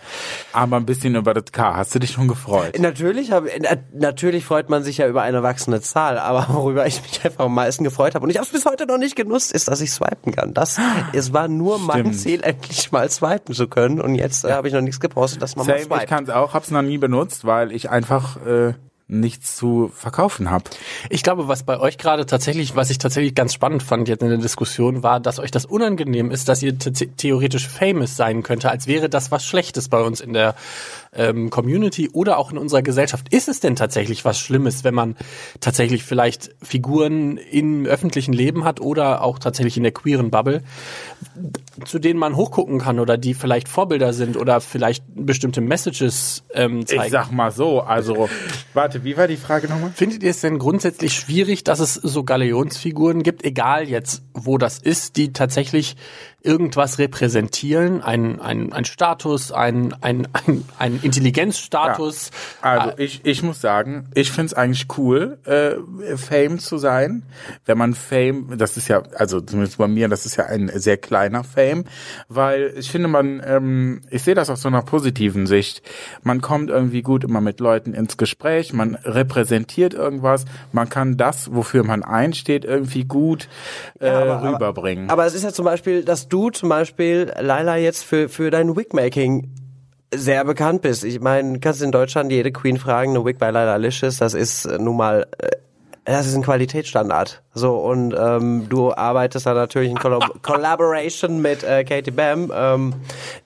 Aber 0.52 0.76
ein 0.76 0.84
bisschen 0.84 1.14
über 1.14 1.32
das 1.32 1.50
K. 1.50 1.76
Hast 1.76 1.94
du 1.94 1.98
dich 1.98 2.10
schon 2.10 2.28
gefreut? 2.28 2.78
Natürlich, 2.78 3.32
hab, 3.32 3.44
na, 3.58 3.70
natürlich 3.94 4.44
freut 4.44 4.68
man 4.68 4.82
sich 4.82 4.98
ja 4.98 5.08
über 5.08 5.22
eine 5.22 5.42
wachsende 5.42 5.80
Zahl, 5.80 6.18
aber 6.18 6.46
worüber 6.54 6.86
ich 6.86 7.00
mich 7.00 7.24
einfach 7.24 7.46
am 7.46 7.54
meisten 7.54 7.84
gefreut 7.84 8.14
habe 8.14 8.24
und 8.24 8.30
ich 8.30 8.36
habe 8.36 8.46
es 8.46 8.52
bis 8.52 8.66
heute 8.66 8.84
noch 8.84 8.98
nicht 8.98 9.16
genutzt, 9.16 9.50
ist, 9.52 9.68
dass 9.68 9.80
ich 9.80 9.90
swipen 9.90 10.32
kann. 10.32 10.52
Das, 10.52 10.78
es 11.14 11.32
war 11.32 11.48
nur 11.48 11.78
mein 11.78 12.00
Stimmt. 12.00 12.18
Ziel, 12.20 12.40
endlich 12.42 12.92
mal 12.92 13.08
swipen 13.10 13.54
zu 13.54 13.66
können 13.66 13.98
und 13.98 14.14
jetzt 14.14 14.44
äh, 14.44 14.52
habe 14.52 14.68
ich 14.68 14.74
noch 14.74 14.82
nichts 14.82 15.00
gepostet, 15.00 15.40
dass 15.40 15.56
man 15.56 15.64
Same, 15.64 15.78
mal 15.78 15.82
ich 15.82 15.86
swipet. 15.86 16.08
kann 16.08 16.24
es 16.24 16.30
auch, 16.30 16.52
hab's 16.52 16.70
noch 16.70 16.82
nie 16.82 16.98
benutzt, 16.98 17.46
weil 17.46 17.72
ich 17.72 17.88
einfach 17.88 18.36
äh, 18.44 18.74
nichts 19.12 19.56
zu 19.56 19.92
verkaufen 19.94 20.50
habe. 20.50 20.64
Ich 21.10 21.22
glaube, 21.22 21.46
was 21.46 21.62
bei 21.62 21.78
euch 21.78 21.98
gerade 21.98 22.26
tatsächlich, 22.26 22.74
was 22.74 22.90
ich 22.90 22.98
tatsächlich 22.98 23.34
ganz 23.34 23.52
spannend 23.52 23.82
fand 23.82 24.08
jetzt 24.08 24.22
in 24.22 24.28
der 24.28 24.38
Diskussion, 24.38 25.02
war, 25.02 25.20
dass 25.20 25.38
euch 25.38 25.50
das 25.50 25.64
unangenehm 25.64 26.30
ist, 26.30 26.48
dass 26.48 26.62
ihr 26.62 26.76
theoretisch 26.78 27.68
famous 27.68 28.16
sein 28.16 28.42
könnte, 28.42 28.70
als 28.70 28.86
wäre 28.86 29.08
das 29.08 29.30
was 29.30 29.44
Schlechtes 29.44 29.88
bei 29.88 30.00
uns 30.00 30.20
in 30.20 30.32
der 30.32 30.54
ähm, 31.14 31.50
Community 31.50 32.08
oder 32.10 32.38
auch 32.38 32.50
in 32.52 32.58
unserer 32.58 32.82
Gesellschaft. 32.82 33.32
Ist 33.32 33.48
es 33.48 33.60
denn 33.60 33.76
tatsächlich 33.76 34.24
was 34.24 34.38
Schlimmes, 34.38 34.84
wenn 34.84 34.94
man 34.94 35.16
tatsächlich 35.60 36.04
vielleicht 36.04 36.54
Figuren 36.62 37.36
im 37.36 37.86
öffentlichen 37.86 38.32
Leben 38.32 38.64
hat 38.64 38.80
oder 38.80 39.22
auch 39.22 39.38
tatsächlich 39.38 39.76
in 39.76 39.82
der 39.82 39.92
queeren 39.92 40.30
Bubble, 40.30 40.62
zu 41.84 41.98
denen 41.98 42.18
man 42.18 42.36
hochgucken 42.36 42.78
kann 42.78 42.98
oder 42.98 43.18
die 43.18 43.34
vielleicht 43.34 43.68
Vorbilder 43.68 44.12
sind 44.12 44.36
oder 44.36 44.60
vielleicht 44.60 45.04
bestimmte 45.14 45.60
Messages 45.60 46.44
ähm, 46.54 46.86
zeigen? 46.86 47.04
Ich 47.04 47.10
sag 47.10 47.30
mal 47.30 47.50
so, 47.50 47.80
also, 47.80 48.28
warte, 48.72 49.04
wie 49.04 49.16
war 49.16 49.28
die 49.28 49.36
Frage 49.36 49.68
nochmal? 49.68 49.92
Findet 49.94 50.22
ihr 50.22 50.30
es 50.30 50.40
denn 50.40 50.58
grundsätzlich 50.58 51.12
schwierig, 51.12 51.64
dass 51.64 51.80
es 51.80 51.94
so 51.94 52.24
Galeonsfiguren 52.24 53.22
gibt, 53.22 53.44
egal 53.44 53.88
jetzt, 53.88 54.22
wo 54.32 54.56
das 54.58 54.78
ist, 54.78 55.16
die 55.16 55.32
tatsächlich 55.32 55.96
irgendwas 56.44 56.98
repräsentieren, 56.98 58.02
ein, 58.02 58.40
ein, 58.40 58.72
ein 58.72 58.84
Status, 58.84 59.52
ein, 59.52 59.94
ein, 60.00 60.28
ein, 60.32 60.64
ein 60.78 61.00
Intelligenzstatus? 61.02 62.30
Also 62.60 62.92
ich, 62.98 63.24
ich 63.24 63.42
muss 63.42 63.60
sagen, 63.60 64.08
ich 64.14 64.30
find's 64.32 64.54
eigentlich 64.54 64.86
cool, 64.98 65.38
äh, 65.44 66.16
Fame 66.16 66.58
zu 66.58 66.78
sein. 66.78 67.24
Wenn 67.64 67.78
man 67.78 67.94
Fame, 67.94 68.56
das 68.58 68.76
ist 68.76 68.88
ja, 68.88 69.02
also 69.16 69.40
zumindest 69.40 69.78
bei 69.78 69.88
mir, 69.88 70.08
das 70.08 70.26
ist 70.26 70.36
ja 70.36 70.46
ein 70.46 70.70
sehr 70.74 70.96
kleiner 70.96 71.44
Fame, 71.44 71.84
weil 72.28 72.72
ich 72.76 72.90
finde 72.90 73.08
man, 73.08 73.42
ähm, 73.44 74.00
ich 74.10 74.22
sehe 74.22 74.34
das 74.34 74.50
aus 74.50 74.62
so 74.62 74.68
einer 74.68 74.82
positiven 74.82 75.46
Sicht. 75.46 75.82
Man 76.22 76.40
kommt 76.40 76.70
irgendwie 76.70 77.02
gut 77.02 77.24
immer 77.24 77.40
mit 77.40 77.60
Leuten 77.60 77.94
ins 77.94 78.16
Gespräch, 78.16 78.72
man 78.72 78.94
repräsentiert 79.04 79.94
irgendwas, 79.94 80.44
man 80.72 80.88
kann 80.88 81.16
das, 81.16 81.54
wofür 81.54 81.84
man 81.84 82.02
einsteht, 82.02 82.64
irgendwie 82.64 83.04
gut 83.04 83.48
äh, 84.00 84.06
Ja, 84.06 84.36
aber- 84.38 84.52
rüberbringen. 84.54 85.10
Aber 85.10 85.26
es 85.26 85.34
ist 85.34 85.44
ja 85.44 85.52
zum 85.52 85.64
Beispiel, 85.64 86.04
dass 86.04 86.28
du 86.32 86.50
zum 86.50 86.68
Beispiel, 86.68 87.32
Laila, 87.38 87.76
jetzt 87.76 88.04
für, 88.04 88.28
für 88.28 88.50
dein 88.50 88.76
Wigmaking 88.76 89.50
sehr 90.14 90.44
bekannt 90.44 90.82
bist. 90.82 91.04
Ich 91.04 91.20
meine, 91.20 91.58
kannst 91.60 91.82
in 91.82 91.92
Deutschland 91.92 92.30
jede 92.32 92.52
Queen 92.52 92.78
fragen, 92.78 93.10
eine 93.10 93.24
Wig 93.24 93.38
bei 93.38 93.50
Laila 93.50 93.76
Licious, 93.76 94.18
das 94.18 94.34
ist 94.34 94.66
äh, 94.66 94.78
nun 94.78 94.96
mal, 94.96 95.26
äh, 95.38 95.50
das 96.04 96.26
ist 96.26 96.34
ein 96.34 96.42
Qualitätsstandard. 96.42 97.42
So, 97.54 97.76
und 97.76 98.14
ähm, 98.18 98.66
du 98.68 98.92
arbeitest 98.92 99.46
da 99.46 99.54
natürlich 99.54 99.90
in 99.90 99.98
Collab 99.98 100.30
Collaboration 100.42 101.40
mit 101.40 101.62
äh, 101.62 101.84
Katie 101.84 102.10
Bam, 102.10 102.52
ähm, 102.54 102.94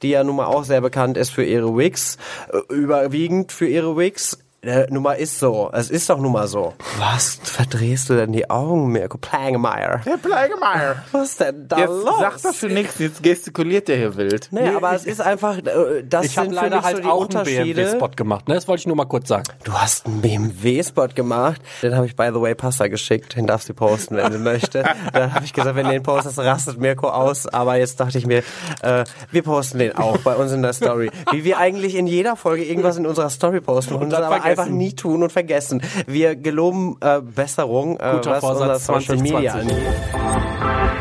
die 0.03 0.11
ja 0.11 0.25
nun 0.25 0.37
mal 0.37 0.47
auch 0.47 0.65
sehr 0.65 0.81
bekannt 0.81 1.17
ist 1.17 1.31
für 1.31 1.45
ihre 1.45 1.77
Wigs, 1.77 2.19
äh, 2.53 2.75
überwiegend 2.75 3.53
für 3.53 3.67
ihre 3.67 3.97
Wigs. 3.97 4.39
Äh, 4.63 4.87
nun 4.91 5.03
mal 5.05 5.13
ist 5.13 5.39
so. 5.39 5.71
Es 5.73 5.91
ist 5.91 6.11
doch 6.11 6.19
nun 6.19 6.33
mal 6.33 6.49
so. 6.49 6.73
Was 6.99 7.39
verdrehst 7.43 8.09
du 8.11 8.15
denn 8.17 8.33
die 8.33 8.51
Augen, 8.51 8.89
Mirko 8.91 9.17
Plangemeyer? 9.19 10.01
Herr 10.03 10.17
Pleigemeier, 10.17 10.97
Was 11.13 11.31
ist 11.31 11.41
denn 11.41 11.69
da 11.69 11.79
jetzt 11.79 11.89
los? 11.91 12.19
sagt 12.19 12.45
das 12.45 12.57
für 12.57 12.67
nichts, 12.69 12.99
jetzt 12.99 13.23
gestikuliert 13.23 13.87
der 13.87 13.97
hier 13.97 14.17
wild. 14.17 14.49
Nee, 14.51 14.69
aber 14.71 14.93
es 14.95 15.05
ist 15.05 15.21
einfach, 15.21 15.59
äh, 15.59 16.03
das 16.09 16.27
Ich 16.27 16.33
sind 16.33 16.49
für 16.49 16.55
leider 16.55 16.77
mich 16.77 16.85
halt 16.85 16.97
so 16.97 17.03
die 17.03 17.09
auch 17.09 17.13
einen 17.21 17.39
Unterschiede. 17.39 17.75
BMW-Spot 17.85 18.09
gemacht, 18.17 18.49
ne? 18.49 18.55
Das 18.57 18.67
wollte 18.67 18.81
ich 18.81 18.87
nur 18.89 18.97
mal 18.97 19.05
kurz 19.05 19.29
sagen. 19.29 19.45
Du 19.63 19.73
hast 19.73 20.07
einen 20.07 20.21
BMW-Spot 20.23 21.09
gemacht. 21.15 21.61
Den 21.83 21.95
habe 21.95 22.07
ich, 22.07 22.17
by 22.17 22.31
the 22.35 22.41
way, 22.41 22.55
Pasta 22.57 22.89
geschickt. 22.89 23.37
Den 23.37 23.47
darf 23.47 23.63
sie 23.63 23.73
posten, 23.75 24.17
wenn 24.17 24.33
sie 24.33 24.39
möchte. 24.39 24.85
Dann 25.13 25.33
habe 25.35 25.45
ich 25.45 25.53
gesagt, 25.53 25.77
wenn 25.77 25.85
du 25.87 25.93
den 25.93 26.03
postest, 26.03 26.39
rastet 26.41 26.79
Mirko 26.81 27.09
aus. 27.11 27.47
Aber 27.47 27.77
jetzt 27.77 28.01
dachte 28.01 28.19
ich 28.19 28.27
mir, 28.27 28.43
äh, 28.83 29.05
wir 29.31 29.43
posten 29.43 29.79
den 29.79 29.97
auch 29.97 30.17
bei 30.19 30.35
uns 30.35 30.51
in 30.51 30.63
der 30.63 30.73
Story. 30.73 31.11
Wie 31.31 31.45
wir 31.45 31.59
eigentlich 31.59 31.95
in 31.95 32.07
jeder 32.09 32.35
Folge 32.37 32.65
irgendwas 32.65 32.97
in 32.97 33.07
unserer 33.07 33.31
Story 33.31 33.61
posten 33.61 33.95
und, 33.95 34.11
das 34.11 34.19
dann 34.21 34.33
aber. 34.33 34.46
Einfach 34.51 34.69
nie 34.69 34.93
tun 34.95 35.23
und 35.23 35.33
vergessen. 35.33 35.83
Wir 36.07 36.37
geloben 36.37 36.97
äh, 37.01 37.21
Besserung, 37.21 37.99
äh, 37.99 38.13
Guter 38.15 38.31
was 38.31 38.45
unser 38.45 38.79
Vorsatz 38.79 38.87
Social 38.87 39.17
Media 39.19 39.53
2020. 39.53 39.77
angeht. 39.77 40.97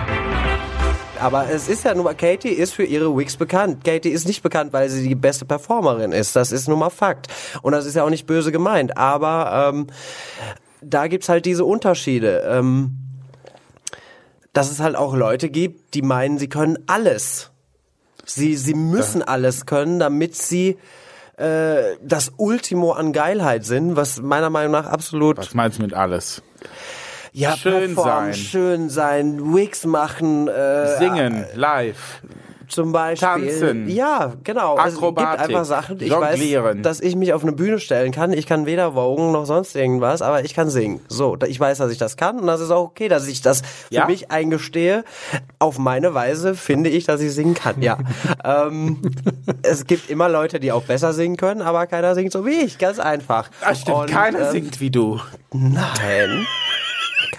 Aber 1.19 1.49
es 1.49 1.67
ist 1.69 1.83
ja 1.83 1.95
nun 1.95 2.03
mal, 2.03 2.13
Katie 2.13 2.49
ist 2.49 2.73
für 2.73 2.83
ihre 2.83 3.15
Wigs 3.17 3.37
bekannt. 3.37 3.83
Katie 3.83 4.09
ist 4.09 4.27
nicht 4.27 4.43
bekannt, 4.43 4.73
weil 4.73 4.89
sie 4.89 5.07
die 5.07 5.15
beste 5.15 5.45
Performerin 5.45 6.11
ist. 6.11 6.35
Das 6.35 6.51
ist 6.51 6.67
nun 6.67 6.77
mal 6.77 6.89
Fakt. 6.89 7.27
Und 7.61 7.71
das 7.71 7.85
ist 7.85 7.95
ja 7.95 8.03
auch 8.03 8.09
nicht 8.09 8.27
böse 8.27 8.51
gemeint. 8.51 8.97
Aber 8.97 9.71
ähm, 9.73 9.87
da 10.81 11.07
gibt's 11.07 11.29
halt 11.29 11.45
diese 11.45 11.65
Unterschiede. 11.65 12.43
Ähm, 12.47 12.97
dass 14.53 14.71
es 14.71 14.79
halt 14.79 14.95
auch 14.95 15.15
Leute 15.15 15.49
gibt, 15.49 15.95
die 15.95 16.01
meinen, 16.01 16.37
sie 16.37 16.47
können 16.47 16.79
alles. 16.87 17.51
Sie, 18.25 18.55
sie 18.55 18.73
müssen 18.73 19.21
alles 19.21 19.65
können, 19.65 19.99
damit 19.99 20.35
sie 20.35 20.77
äh, 21.37 21.97
das 22.01 22.31
Ultimo 22.37 22.91
an 22.91 23.13
Geilheit 23.13 23.65
sind, 23.65 23.95
was 23.95 24.21
meiner 24.21 24.49
Meinung 24.49 24.71
nach 24.71 24.85
absolut 24.87 25.37
Was 25.37 25.53
meinst 25.53 25.79
du 25.79 25.83
mit 25.83 25.93
alles? 25.93 26.41
ja, 27.33 27.57
Schön 27.57 27.93
performen, 27.95 28.31
sein. 28.31 28.33
schön 28.33 28.89
sein, 28.89 29.53
Wigs 29.53 29.85
machen, 29.85 30.47
äh, 30.47 30.97
Singen, 30.97 31.45
live. 31.53 32.21
Zum 32.67 32.91
Beispiel. 32.91 33.27
Tanzen. 33.27 33.89
Ja, 33.89 34.33
genau. 34.43 34.77
Es 34.77 34.95
Akrobatik. 34.95 35.31
gibt 35.39 35.49
einfach 35.49 35.65
Sachen. 35.65 35.99
Ich 36.01 36.09
Jonglieren. 36.09 36.77
weiß, 36.79 36.83
dass 36.83 36.99
ich 37.01 37.15
mich 37.15 37.33
auf 37.33 37.43
eine 37.43 37.51
Bühne 37.51 37.79
stellen 37.79 38.11
kann. 38.11 38.33
Ich 38.33 38.45
kann 38.47 38.65
weder 38.65 38.93
vogen 38.93 39.31
noch 39.31 39.45
sonst 39.45 39.75
irgendwas, 39.75 40.21
aber 40.21 40.43
ich 40.45 40.53
kann 40.53 40.69
singen. 40.69 41.01
So, 41.07 41.37
ich 41.47 41.59
weiß, 41.59 41.77
dass 41.77 41.91
ich 41.91 41.97
das 41.97 42.17
kann 42.17 42.39
und 42.39 42.47
das 42.47 42.61
ist 42.61 42.71
auch 42.71 42.83
okay, 42.83 43.07
dass 43.07 43.27
ich 43.27 43.41
das 43.41 43.61
für 43.61 43.93
Ja? 43.93 44.05
mich 44.07 44.31
eingestehe. 44.31 45.03
Auf 45.59 45.77
meine 45.79 46.13
Weise 46.13 46.55
finde 46.55 46.89
ich, 46.89 47.05
dass 47.05 47.21
ich 47.21 47.33
singen 47.33 47.53
kann. 47.53 47.81
Ja. 47.81 47.97
ähm, 48.43 49.01
es 49.61 49.85
gibt 49.85 50.09
immer 50.09 50.29
Leute, 50.29 50.59
die 50.59 50.71
auch 50.71 50.83
besser 50.83 51.13
singen 51.13 51.37
können, 51.37 51.61
aber 51.61 51.87
keiner 51.87 52.15
singt 52.15 52.31
so 52.31 52.45
wie 52.45 52.61
ich. 52.63 52.77
Ganz 52.77 52.99
einfach. 52.99 53.49
Das 53.61 53.81
stimmt, 53.81 53.97
Und, 53.97 54.09
keiner 54.09 54.39
ähm, 54.47 54.51
singt 54.51 54.79
wie 54.79 54.89
du. 54.91 55.19
Nein. 55.51 56.45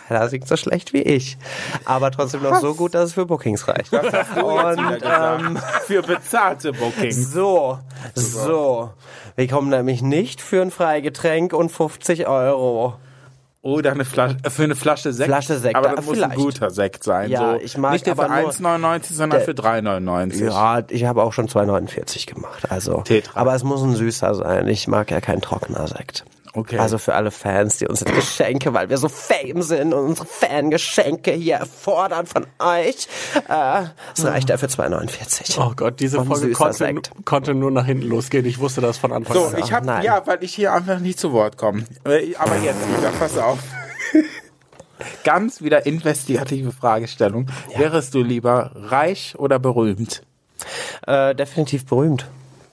Keiner 0.09 0.29
singt 0.29 0.47
so 0.47 0.57
schlecht 0.57 0.93
wie 0.93 1.03
ich. 1.03 1.37
Aber 1.85 2.11
trotzdem 2.11 2.43
noch 2.43 2.61
so 2.61 2.75
gut, 2.75 2.95
dass 2.95 3.05
es 3.07 3.13
für 3.15 3.27
Bookings 3.27 3.67
reicht. 3.69 3.93
Und 3.93 5.03
ähm, 5.03 5.59
Für 5.87 6.03
bezahlte 6.03 6.73
Bookings. 6.73 7.33
so, 7.33 7.79
so. 8.15 8.91
Wir 9.35 9.49
kommen 9.49 9.69
nämlich 9.71 10.03
nicht 10.03 10.41
für 10.41 10.63
ein 10.63 10.71
Freigetränk 10.71 11.53
und 11.53 11.71
50 11.71 12.27
Euro. 12.27 12.95
Oder 13.63 13.91
eine 13.91 14.05
Flasche, 14.05 14.37
für 14.49 14.63
eine 14.63 14.77
Flasche 14.77 15.13
Sekt. 15.13 15.29
Flasche 15.29 15.59
Sekt, 15.59 15.75
Aber 15.75 15.89
das 15.97 16.05
muss 16.05 16.15
vielleicht. 16.15 16.35
ein 16.35 16.39
guter 16.39 16.71
Sekt 16.71 17.03
sein. 17.03 17.29
Ja, 17.33 17.55
so. 17.55 17.61
ich 17.61 17.77
mag 17.77 17.95
Nicht 17.95 18.05
für 18.05 18.13
aber 18.13 18.29
nur- 18.29 18.49
1,99, 18.53 19.13
sondern 19.13 19.41
Der- 19.41 19.45
für 19.45 19.55
3,99. 19.55 20.45
Ja, 20.45 20.83
ich 20.89 21.05
habe 21.05 21.25
auch 21.25 21.33
schon 21.33 21.49
2,49 21.49 22.27
gemacht. 22.27 22.71
Also, 22.71 23.01
Tetra. 23.03 23.41
aber 23.41 23.57
es 23.57 23.65
muss 23.65 23.83
ein 23.83 23.97
süßer 23.97 24.37
sein. 24.37 24.69
Ich 24.69 24.87
mag 24.87 25.11
ja 25.11 25.21
keinen 25.21 25.41
trockener 25.41 25.89
Sekt. 25.89 26.25
Okay. 26.57 26.79
Also 26.79 26.97
für 26.97 27.15
alle 27.15 27.31
Fans, 27.31 27.77
die 27.77 27.87
uns 27.87 28.01
jetzt 28.01 28.15
Geschenke, 28.15 28.73
weil 28.73 28.89
wir 28.89 28.97
so 28.97 29.09
fame 29.09 29.61
sind 29.61 29.93
und 29.93 30.07
unsere 30.07 30.27
Fangeschenke 30.27 31.33
hier 31.33 31.61
fordern 31.67 32.27
von 32.27 32.47
euch. 32.59 33.09
Äh, 33.49 33.85
es 34.17 34.25
reicht 34.25 34.49
ja 34.49 34.57
für 34.57 34.67
2,49. 34.67 35.59
Oh 35.61 35.75
Gott, 35.77 36.01
diese 36.01 36.19
Und 36.19 36.27
Folge 36.29 36.53
konnte, 36.53 36.95
konnte 37.27 37.55
nur 37.55 37.71
nach 37.71 37.85
hinten 37.85 38.09
losgehen. 38.09 38.47
Ich 38.47 38.59
wusste 38.59 38.81
das 38.81 38.97
von 38.97 39.13
Anfang 39.13 39.37
So, 39.37 39.47
an. 39.49 39.59
ich 39.59 39.73
habe 39.73 39.85
nein. 39.85 40.03
ja, 40.03 40.27
weil 40.27 40.43
ich 40.43 40.55
hier 40.55 40.73
einfach 40.73 40.99
nicht 40.99 41.21
zu 41.21 41.33
Wort 41.33 41.59
komme. 41.59 41.85
Äh, 42.07 42.35
Aber 42.37 42.57
jetzt 42.57 42.81
wieder, 42.97 43.11
pass 43.19 43.37
auf. 43.37 43.59
Ganz 45.25 45.61
wieder 45.61 45.85
investigative 45.85 46.73
Fragestellung. 46.73 47.49
Wärest 47.77 48.15
du 48.15 48.23
lieber 48.23 48.71
reich 48.75 49.35
oder 49.37 49.59
berühmt? 49.59 50.23
Äh, 51.07 51.35
definitiv 51.35 51.85
berühmt. 51.85 52.27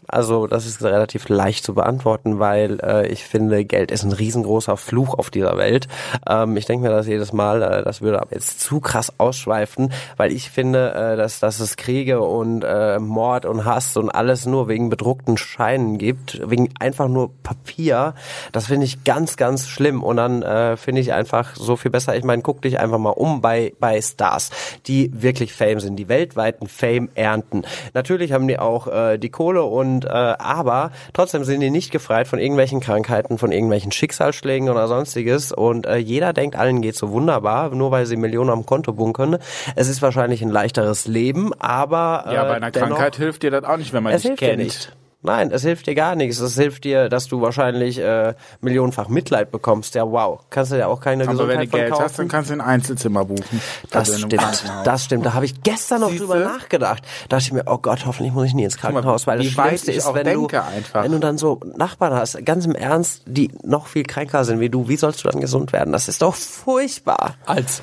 Also 0.08 0.48
das 0.48 0.66
ist 0.66 0.84
relativ 0.84 1.30
leicht 1.30 1.64
zu 1.64 1.74
beantworten, 1.74 2.40
weil 2.40 2.80
äh, 2.82 3.08
ich 3.08 3.24
finde, 3.24 3.66
Geld 3.66 3.92
ist 3.92 4.04
ein 4.04 4.12
riesengroßer 4.12 4.78
Fluch 4.78 5.14
auf 5.16 5.30
dieser 5.30 5.58
Welt. 5.58 5.88
Ähm, 6.28 6.58
ich 6.58 6.66
denke 6.66 6.88
mir 6.88 6.94
das 6.94 7.08
jedes 7.08 7.34
Mal, 7.34 7.62
äh, 7.62 7.84
das 7.84 8.02
würde 8.02 8.22
aber 8.22 8.34
jetzt 8.34 8.60
zu 8.60 8.80
krass 8.80 9.14
ausschweifen, 9.18 9.92
weil 10.18 10.32
ich 10.32 10.50
finde, 10.50 10.94
äh, 10.94 11.18
dass, 11.18 11.40
dass 11.40 11.60
es 11.60 11.78
Kriege 11.78 12.22
und 12.22 12.64
äh, 12.64 13.00
Mord 13.00 13.46
und 13.46 13.66
Hass 13.66 13.98
und 13.98 14.10
alles 14.10 14.46
nur 14.46 14.68
wegen 14.68 14.90
bedruckten 14.90 15.38
Scheinen 15.38 15.98
gibt, 15.98 16.42
wegen 16.50 16.70
einfach 16.80 17.08
nur 17.08 17.32
Papier. 17.44 18.14
Das 18.52 18.68
finde 18.68 18.86
ich 18.86 19.04
ganz, 19.04 19.38
ganz 19.38 19.68
schlimm. 19.68 20.04
Und 20.04 20.18
dann 20.18 20.42
äh, 20.44 20.78
finde 20.78 21.02
ich 21.02 21.14
einfach 21.14 21.56
so 21.56 21.76
viel 21.76 21.92
besser. 21.92 22.16
Ich 22.16 22.24
meine, 22.24 22.42
guck 22.42 22.62
dich 22.62 22.80
einfach 22.80 22.98
mal 22.98 23.12
um 23.12 23.42
bei, 23.42 23.74
bei 23.80 24.02
Stars, 24.02 24.52
die 24.88 25.12
wirklich 25.14 25.54
Fame 25.54 25.80
sind, 25.80 25.96
die 25.96 26.10
weltweiten 26.10 26.68
Fame 26.68 27.10
ernten. 27.16 27.64
Natürlich 27.94 28.32
haben 28.32 28.48
die 28.48 28.60
auch 28.60 28.88
äh, 28.88 29.18
die 29.18 29.30
Kohle 29.30 29.64
und 29.64 29.93
äh, 30.02 30.08
aber 30.10 30.92
trotzdem 31.14 31.44
sind 31.44 31.62
die 31.62 31.70
nicht 31.70 31.92
gefreit 31.92 32.28
von 32.28 32.40
irgendwelchen 32.40 32.80
Krankheiten, 32.80 33.38
von 33.38 33.52
irgendwelchen 33.52 33.92
Schicksalsschlägen 33.92 34.70
oder 34.70 34.88
sonstiges. 34.88 35.52
Und 35.52 35.86
äh, 35.86 35.98
jeder 35.98 36.34
denkt, 36.34 36.56
allen 36.56 36.82
geht 36.82 36.96
so 36.96 37.12
wunderbar, 37.12 37.70
nur 37.70 37.92
weil 37.92 38.06
sie 38.06 38.16
Millionen 38.18 38.50
am 38.50 38.66
Konto 38.66 38.94
bunkern. 38.94 39.38
Es 39.76 39.88
ist 39.88 40.02
wahrscheinlich 40.02 40.42
ein 40.42 40.50
leichteres 40.50 41.08
Leben, 41.08 41.54
aber 41.60 42.26
äh, 42.28 42.34
Ja, 42.36 42.44
bei 42.46 42.56
einer 42.56 42.72
dennoch, 42.72 42.90
Krankheit 42.90 43.16
hilft 43.16 43.44
dir 43.44 43.52
das 43.52 43.64
auch 43.64 43.78
nicht, 43.78 43.94
wenn 43.94 44.04
man 44.04 44.14
es 44.14 44.22
dich 44.22 44.30
hilft 44.30 44.42
dir 44.42 44.48
kennt. 44.48 44.64
nicht. 44.64 44.96
Nein, 45.24 45.52
es 45.52 45.62
hilft 45.64 45.88
dir 45.88 45.96
gar 45.96 46.16
nichts. 46.16 46.40
Es 46.40 46.56
hilft 46.56 46.84
dir, 46.84 47.08
dass 47.10 47.28
du 47.28 47.42
wahrscheinlich 47.42 47.98
äh, 47.98 48.34
millionenfach 48.62 49.08
Mitleid 49.08 49.52
bekommst. 49.52 49.96
Ja, 49.96 50.10
wow. 50.10 50.42
Kannst 50.50 50.72
du 50.74 50.78
ja 50.78 50.88
auch 50.88 51.00
keine 51.00 51.24
Aber 51.24 51.48
wenn 51.48 51.58
Gesundheit 51.60 51.68
du 51.68 51.72
von 51.72 51.80
Geld 51.80 51.92
kaufen. 51.92 52.04
hast, 52.04 52.20
dann 52.20 52.28
kannst 52.28 52.50
du 52.50 52.54
ein 52.56 52.62
Einzelzimmer 52.62 53.26
buchen. 53.26 53.62
Das 53.90 54.10
Also 54.12 54.28
stimmt, 54.28 54.42
das 54.84 55.04
stimmt. 55.06 55.26
Da 55.26 55.34
habe 55.34 55.46
ich 55.46 55.64
gestern 55.64 56.02
noch 56.02 56.10
Siehste? 56.10 56.26
drüber 56.28 56.40
nachgedacht. 56.40 57.04
Da 57.30 57.38
dachte 57.38 57.44
ich 57.48 57.54
mir, 57.54 57.64
oh 57.68 57.78
Gott, 57.78 58.06
hoffentlich 58.06 58.34
muss 58.34 58.48
ich 58.48 58.54
nie 58.54 58.66
ins 58.66 58.78
Krankenhaus, 58.78 59.26
weil 59.26 59.38
das 59.38 59.48
Schlimmste 59.48 59.92
ist, 59.94 60.14
wenn 60.14 60.34
du, 60.34 60.48
einfach. 60.48 61.04
wenn 61.04 61.12
du 61.14 61.20
dann 61.20 61.38
so 61.38 61.60
Nachbarn 61.78 62.14
hast, 62.14 62.46
ganz 62.46 62.66
im 62.66 62.76
Ernst, 62.76 63.24
die 63.26 63.50
noch 63.64 63.88
viel 63.88 64.04
kränker 64.04 64.44
sind 64.46 64.60
wie 64.60 64.70
du. 64.70 64.88
Wie 64.90 64.98
sollst 64.98 65.24
du 65.24 65.30
dann 65.30 65.40
gesund 65.42 65.72
werden? 65.74 65.94
Das 65.94 66.08
ist 66.10 66.22
doch 66.22 66.36
furchtbar. 66.36 67.36
Als 67.46 67.82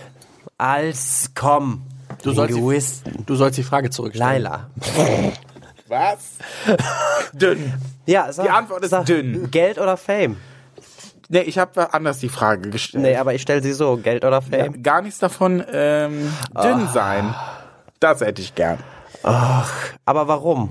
Als 0.58 1.30
komm, 1.34 1.82
du 2.22 2.32
sollst, 2.32 2.54
die, 2.56 3.24
du 3.24 3.34
sollst 3.34 3.56
die 3.56 3.62
Frage 3.62 3.88
zurückstellen. 3.90 4.42
Laila. 4.42 4.70
Was? 5.90 6.36
Dünn. 7.32 7.74
Ja, 8.06 8.32
sag, 8.32 8.44
Die 8.44 8.50
Antwort 8.50 8.84
ist 8.84 8.90
sag, 8.90 9.06
dünn. 9.06 9.50
Geld 9.50 9.76
oder 9.78 9.96
Fame? 9.96 10.36
Nee, 11.28 11.40
ich 11.40 11.58
habe 11.58 11.92
anders 11.92 12.18
die 12.18 12.28
Frage 12.28 12.70
gestellt. 12.70 13.02
Nee, 13.02 13.16
aber 13.16 13.34
ich 13.34 13.42
stelle 13.42 13.60
sie 13.60 13.72
so, 13.72 13.96
Geld 13.96 14.24
oder 14.24 14.40
Ja, 14.50 14.58
Fame? 14.64 14.82
gar 14.82 15.02
nichts 15.02 15.18
davon 15.18 15.64
ähm, 15.72 16.32
dünn 16.62 16.88
sein. 16.94 17.34
Das 17.98 18.20
hätte 18.20 18.40
ich 18.40 18.54
gern. 18.54 18.78
Aber 19.22 20.28
warum? 20.28 20.70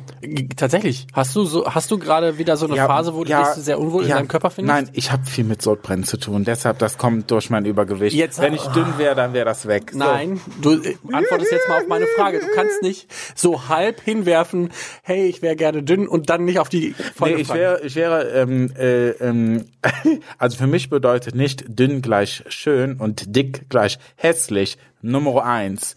Tatsächlich. 0.56 1.08
Hast 1.14 1.36
du 1.36 1.46
so, 1.46 1.66
hast 1.66 1.92
du 1.92 2.00
gerade 2.00 2.38
wieder 2.38 2.58
so 2.58 2.66
eine 2.66 2.76
Phase, 2.76 3.14
wo 3.14 3.24
du 3.24 3.36
dich 3.36 3.48
sehr 3.56 3.80
unwohl 3.80 4.04
in 4.04 4.10
ja, 4.10 4.16
deinem 4.18 4.28
Körper 4.28 4.50
findest? 4.50 4.76
Nein, 4.76 4.90
ich 4.94 5.12
habe 5.12 5.26
viel 5.26 5.44
mit 5.44 5.62
Sodbrennen 5.62 6.04
zu 6.04 6.18
tun. 6.18 6.44
Deshalb, 6.44 6.80
das 6.80 6.98
kommt 6.98 7.30
durch 7.32 7.50
mein 7.50 7.66
Übergewicht. 7.66 8.16
Jetzt- 8.16 8.42
Wenn 8.42 8.54
ich 8.54 8.64
dünn 8.68 8.98
wäre, 8.98 9.16
dann 9.16 9.34
wäre 9.34 9.46
das 9.46 9.68
weg. 9.68 9.92
So. 9.92 10.00
Nein, 10.00 10.42
du 10.62 10.74
äh, 10.74 10.96
antwortest 11.12 11.52
jetzt 11.52 11.70
mal 11.70 11.82
auf 11.82 11.88
meine 11.88 12.08
Frage. 12.18 12.40
Du 12.40 12.48
kannst 12.56 12.82
nicht 12.82 13.08
so 13.36 13.70
halb 13.70 14.02
hinwerfen, 14.02 14.72
hey, 15.04 15.28
ich 15.28 15.42
wäre 15.42 15.56
gerne 15.56 15.84
dünn 15.84 16.08
und 16.08 16.30
dann 16.30 16.46
nicht 16.46 16.60
auf 16.60 16.70
die 16.70 16.96
volle 17.16 17.36
Nee, 17.36 17.42
ich 17.42 17.54
wäre, 17.54 17.82
ich 17.82 17.96
wäre, 17.96 18.30
ähm, 18.30 18.72
äh, 18.78 19.10
ähm, 19.10 19.66
also 20.38 20.58
für 20.58 20.68
mich 20.68 20.90
bedeutet 20.90 21.36
nicht 21.36 21.66
dünn 21.68 22.02
gleich 22.02 22.44
schön 22.48 22.98
und 22.98 23.36
dick 23.36 23.70
gleich 23.70 24.00
hässlich 24.16 24.78
Nummer 25.02 25.44
eins. 25.46 25.96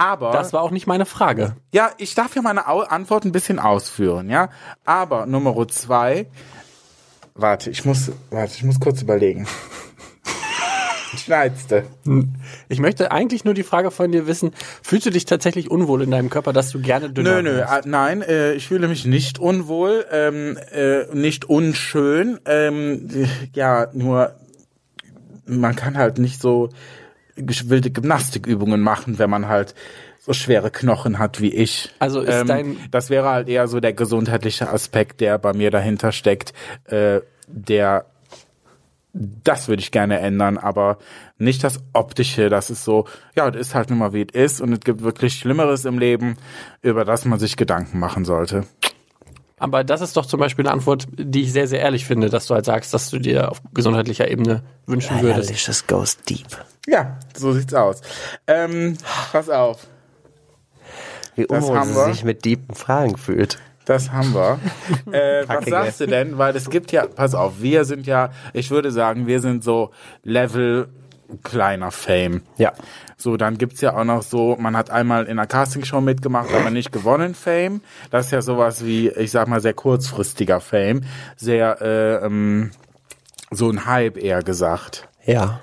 Aber 0.00 0.30
das 0.30 0.54
war 0.54 0.62
auch 0.62 0.70
nicht 0.70 0.86
meine 0.86 1.04
Frage. 1.04 1.54
Ja, 1.72 1.90
ich 1.98 2.14
darf 2.14 2.34
ja 2.34 2.40
meine 2.40 2.66
Antwort 2.66 3.26
ein 3.26 3.32
bisschen 3.32 3.58
ausführen, 3.58 4.30
ja. 4.30 4.48
Aber 4.86 5.26
Nummer 5.26 5.68
zwei, 5.68 6.26
warte, 7.34 7.68
ich 7.68 7.84
muss, 7.84 8.10
warte, 8.30 8.54
ich 8.56 8.64
muss 8.64 8.80
kurz 8.80 9.02
überlegen. 9.02 9.46
Schneidste. 11.18 11.84
Ich 12.70 12.78
möchte 12.78 13.12
eigentlich 13.12 13.44
nur 13.44 13.52
die 13.52 13.62
Frage 13.62 13.90
von 13.90 14.10
dir 14.10 14.26
wissen, 14.26 14.52
fühlst 14.82 15.04
du 15.04 15.10
dich 15.10 15.26
tatsächlich 15.26 15.70
unwohl 15.70 16.02
in 16.02 16.10
deinem 16.10 16.30
Körper, 16.30 16.54
dass 16.54 16.70
du 16.70 16.80
gerne 16.80 17.10
dünner 17.10 17.42
Nö, 17.42 17.50
nö, 17.50 17.56
wärst? 17.56 17.84
äh, 17.84 17.88
nein, 17.88 18.22
äh, 18.22 18.54
ich 18.54 18.68
fühle 18.68 18.88
mich 18.88 19.04
nicht 19.04 19.38
unwohl, 19.38 20.06
ähm, 20.10 20.56
äh, 20.72 21.14
nicht 21.14 21.44
unschön, 21.44 22.38
ähm, 22.46 23.06
ja, 23.52 23.88
nur 23.92 24.34
man 25.44 25.76
kann 25.76 25.98
halt 25.98 26.18
nicht 26.18 26.40
so 26.40 26.70
wilde 27.68 27.90
Gymnastikübungen 27.90 28.80
machen, 28.80 29.18
wenn 29.18 29.30
man 29.30 29.48
halt 29.48 29.74
so 30.20 30.32
schwere 30.32 30.70
Knochen 30.70 31.18
hat 31.18 31.40
wie 31.40 31.52
ich. 31.54 31.90
Also 31.98 32.20
ist 32.20 32.48
dein- 32.48 32.76
das 32.90 33.08
wäre 33.10 33.28
halt 33.28 33.48
eher 33.48 33.68
so 33.68 33.80
der 33.80 33.92
gesundheitliche 33.94 34.68
Aspekt, 34.70 35.20
der 35.20 35.38
bei 35.38 35.52
mir 35.52 35.70
dahinter 35.70 36.12
steckt, 36.12 36.52
äh, 36.86 37.20
der 37.46 38.04
das 39.12 39.66
würde 39.66 39.82
ich 39.82 39.90
gerne 39.90 40.20
ändern, 40.20 40.56
aber 40.56 40.98
nicht 41.36 41.64
das 41.64 41.80
Optische. 41.94 42.48
Das 42.48 42.70
ist 42.70 42.84
so, 42.84 43.06
ja, 43.34 43.50
das 43.50 43.60
ist 43.60 43.74
halt 43.74 43.90
nun 43.90 43.98
mal 43.98 44.12
wie 44.12 44.22
es 44.22 44.32
ist 44.52 44.60
und 44.60 44.72
es 44.72 44.80
gibt 44.80 45.02
wirklich 45.02 45.34
Schlimmeres 45.34 45.84
im 45.84 45.98
Leben, 45.98 46.36
über 46.82 47.04
das 47.04 47.24
man 47.24 47.40
sich 47.40 47.56
Gedanken 47.56 47.98
machen 47.98 48.24
sollte. 48.24 48.64
Aber 49.60 49.84
das 49.84 50.00
ist 50.00 50.16
doch 50.16 50.24
zum 50.24 50.40
Beispiel 50.40 50.66
eine 50.66 50.72
Antwort, 50.72 51.06
die 51.12 51.42
ich 51.42 51.52
sehr, 51.52 51.68
sehr 51.68 51.80
ehrlich 51.80 52.06
finde, 52.06 52.30
dass 52.30 52.46
du 52.46 52.54
halt 52.54 52.64
sagst, 52.64 52.94
dass 52.94 53.10
du 53.10 53.18
dir 53.18 53.50
auf 53.50 53.60
gesundheitlicher 53.74 54.28
Ebene 54.30 54.62
wünschen 54.86 55.20
würdest. 55.20 55.50
Delicious 55.50 55.86
goes 55.86 56.16
deep. 56.22 56.46
Ja, 56.88 57.18
so 57.36 57.52
sieht's 57.52 57.74
aus. 57.74 58.00
Ähm, 58.46 58.96
pass 59.30 59.50
auf, 59.50 59.86
Wie 61.36 61.46
wir. 61.48 62.04
sich 62.06 62.24
mit 62.24 62.46
deepen 62.46 62.74
Fragen 62.74 63.18
fühlt. 63.18 63.58
das 63.84 64.10
haben 64.10 64.32
wir. 64.32 64.58
Äh, 65.12 65.46
was 65.46 65.66
sagst 65.66 66.00
du 66.00 66.06
denn? 66.06 66.38
Weil 66.38 66.56
es 66.56 66.70
gibt 66.70 66.90
ja, 66.90 67.06
pass 67.06 67.34
auf, 67.34 67.60
wir 67.60 67.84
sind 67.84 68.06
ja, 68.06 68.30
ich 68.54 68.70
würde 68.70 68.90
sagen, 68.90 69.26
wir 69.26 69.40
sind 69.40 69.62
so 69.62 69.90
Level 70.22 70.88
kleiner 71.42 71.90
Fame. 71.90 72.42
Ja. 72.58 72.72
So, 73.16 73.36
dann 73.36 73.58
gibt's 73.58 73.80
ja 73.80 73.96
auch 73.96 74.04
noch 74.04 74.22
so, 74.22 74.56
man 74.58 74.76
hat 74.76 74.90
einmal 74.90 75.24
in 75.24 75.32
einer 75.32 75.46
Castingshow 75.46 76.00
mitgemacht, 76.00 76.52
aber 76.52 76.70
nicht 76.70 76.92
gewonnen 76.92 77.34
Fame. 77.34 77.80
Das 78.10 78.26
ist 78.26 78.32
ja 78.32 78.42
sowas 78.42 78.84
wie, 78.84 79.08
ich 79.08 79.30
sag 79.30 79.48
mal, 79.48 79.60
sehr 79.60 79.74
kurzfristiger 79.74 80.60
Fame. 80.60 81.02
Sehr, 81.36 81.80
äh, 81.82 82.26
ähm, 82.26 82.70
so 83.50 83.68
ein 83.68 83.86
Hype 83.86 84.16
eher 84.16 84.42
gesagt. 84.42 85.08
Ja. 85.24 85.60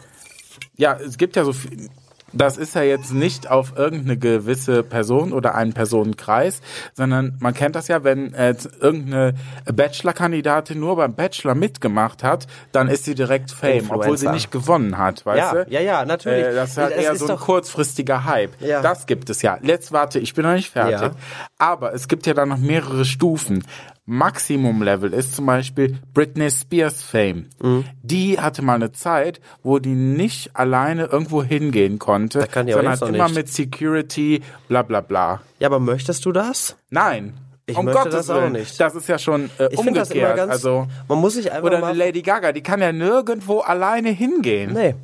Ja, 0.75 0.93
es 0.93 1.17
gibt 1.17 1.35
ja 1.35 1.43
so 1.43 1.53
viel. 1.53 1.89
Das 2.33 2.57
ist 2.57 2.75
ja 2.75 2.81
jetzt 2.81 3.13
nicht 3.13 3.49
auf 3.49 3.73
irgendeine 3.77 4.17
gewisse 4.17 4.83
Person 4.83 5.31
oder 5.31 5.55
einen 5.55 5.73
Personenkreis, 5.73 6.61
sondern 6.93 7.37
man 7.39 7.53
kennt 7.53 7.75
das 7.75 7.87
ja, 7.87 8.03
wenn 8.03 8.33
äh, 8.33 8.53
irgendeine 8.81 9.33
Bachelor-Kandidatin 9.73 10.79
nur 10.79 10.97
beim 10.97 11.13
Bachelor 11.15 11.55
mitgemacht 11.55 12.23
hat, 12.23 12.47
dann 12.73 12.89
ist 12.89 13.05
sie 13.05 13.15
direkt 13.15 13.51
Fame, 13.51 13.85
obwohl 13.89 14.17
sie 14.17 14.25
Influencer. 14.25 14.31
nicht 14.33 14.51
gewonnen 14.51 14.97
hat, 14.97 15.25
weißt 15.25 15.37
Ja, 15.53 15.63
du? 15.63 15.71
ja, 15.71 15.79
ja, 15.79 16.05
natürlich. 16.05 16.45
Äh, 16.45 16.53
das 16.53 16.71
ist 16.71 16.77
halt 16.77 16.95
eher 16.97 17.13
ist 17.13 17.19
so 17.25 17.31
ein 17.33 17.39
kurzfristiger 17.39 18.25
Hype. 18.25 18.61
Ja. 18.61 18.81
Das 18.81 19.05
gibt 19.07 19.29
es 19.29 19.41
ja. 19.41 19.57
Jetzt 19.61 19.91
warte, 19.93 20.19
ich 20.19 20.33
bin 20.33 20.45
noch 20.45 20.53
nicht 20.53 20.69
fertig. 20.71 20.99
Ja. 21.01 21.11
Aber 21.57 21.93
es 21.93 22.07
gibt 22.07 22.27
ja 22.27 22.33
dann 22.33 22.49
noch 22.49 22.57
mehrere 22.57 23.05
Stufen. 23.05 23.63
Maximum-Level 24.07 25.13
ist 25.13 25.35
zum 25.35 25.45
Beispiel 25.45 25.97
Britney 26.13 26.49
Spears 26.49 27.03
Fame. 27.03 27.47
Mhm. 27.61 27.83
Die 28.01 28.39
hatte 28.39 28.61
mal 28.61 28.75
eine 28.75 28.91
Zeit, 28.93 29.41
wo 29.63 29.79
die 29.79 29.93
nicht 29.93 30.55
alleine 30.55 31.05
irgendwo 31.05 31.43
hingehen 31.43 31.99
konnte, 31.99 32.47
kann 32.47 32.65
die 32.67 32.73
auch 32.73 32.77
sondern 32.77 32.99
noch 32.99 33.07
immer 33.09 33.25
nicht. 33.25 33.35
mit 33.35 33.49
Security, 33.49 34.41
bla 34.69 34.81
bla 34.81 35.01
bla. 35.01 35.41
Ja, 35.59 35.67
aber 35.67 35.79
möchtest 35.79 36.25
du 36.25 36.31
das? 36.31 36.77
Nein. 36.89 37.33
Ich 37.65 37.75
um 37.77 37.83
möchte 37.83 37.99
Gottes 38.03 38.27
das 38.27 38.29
auch 38.29 38.41
Willen. 38.41 38.53
nicht. 38.53 38.79
Das 38.79 38.95
ist 38.95 39.09
ja 39.09 39.19
schon 39.19 39.49
äh, 39.59 39.67
Ich 39.71 39.81
finde 39.81 39.99
das 39.99 40.11
immer 40.11 40.21
umgekehrt. 40.29 40.37
ganz. 40.37 40.51
also 40.51 40.87
man 41.09 41.19
muss 41.19 41.33
sich 41.33 41.51
einfach 41.51 41.65
oder 41.65 41.85
eine 41.85 41.97
Lady 41.97 42.21
Gaga, 42.21 42.53
die 42.53 42.63
kann 42.63 42.79
ja 42.81 42.93
nirgendwo 42.93 43.59
alleine 43.59 44.09
hingehen. 44.09 44.71
Nee. 44.73 44.95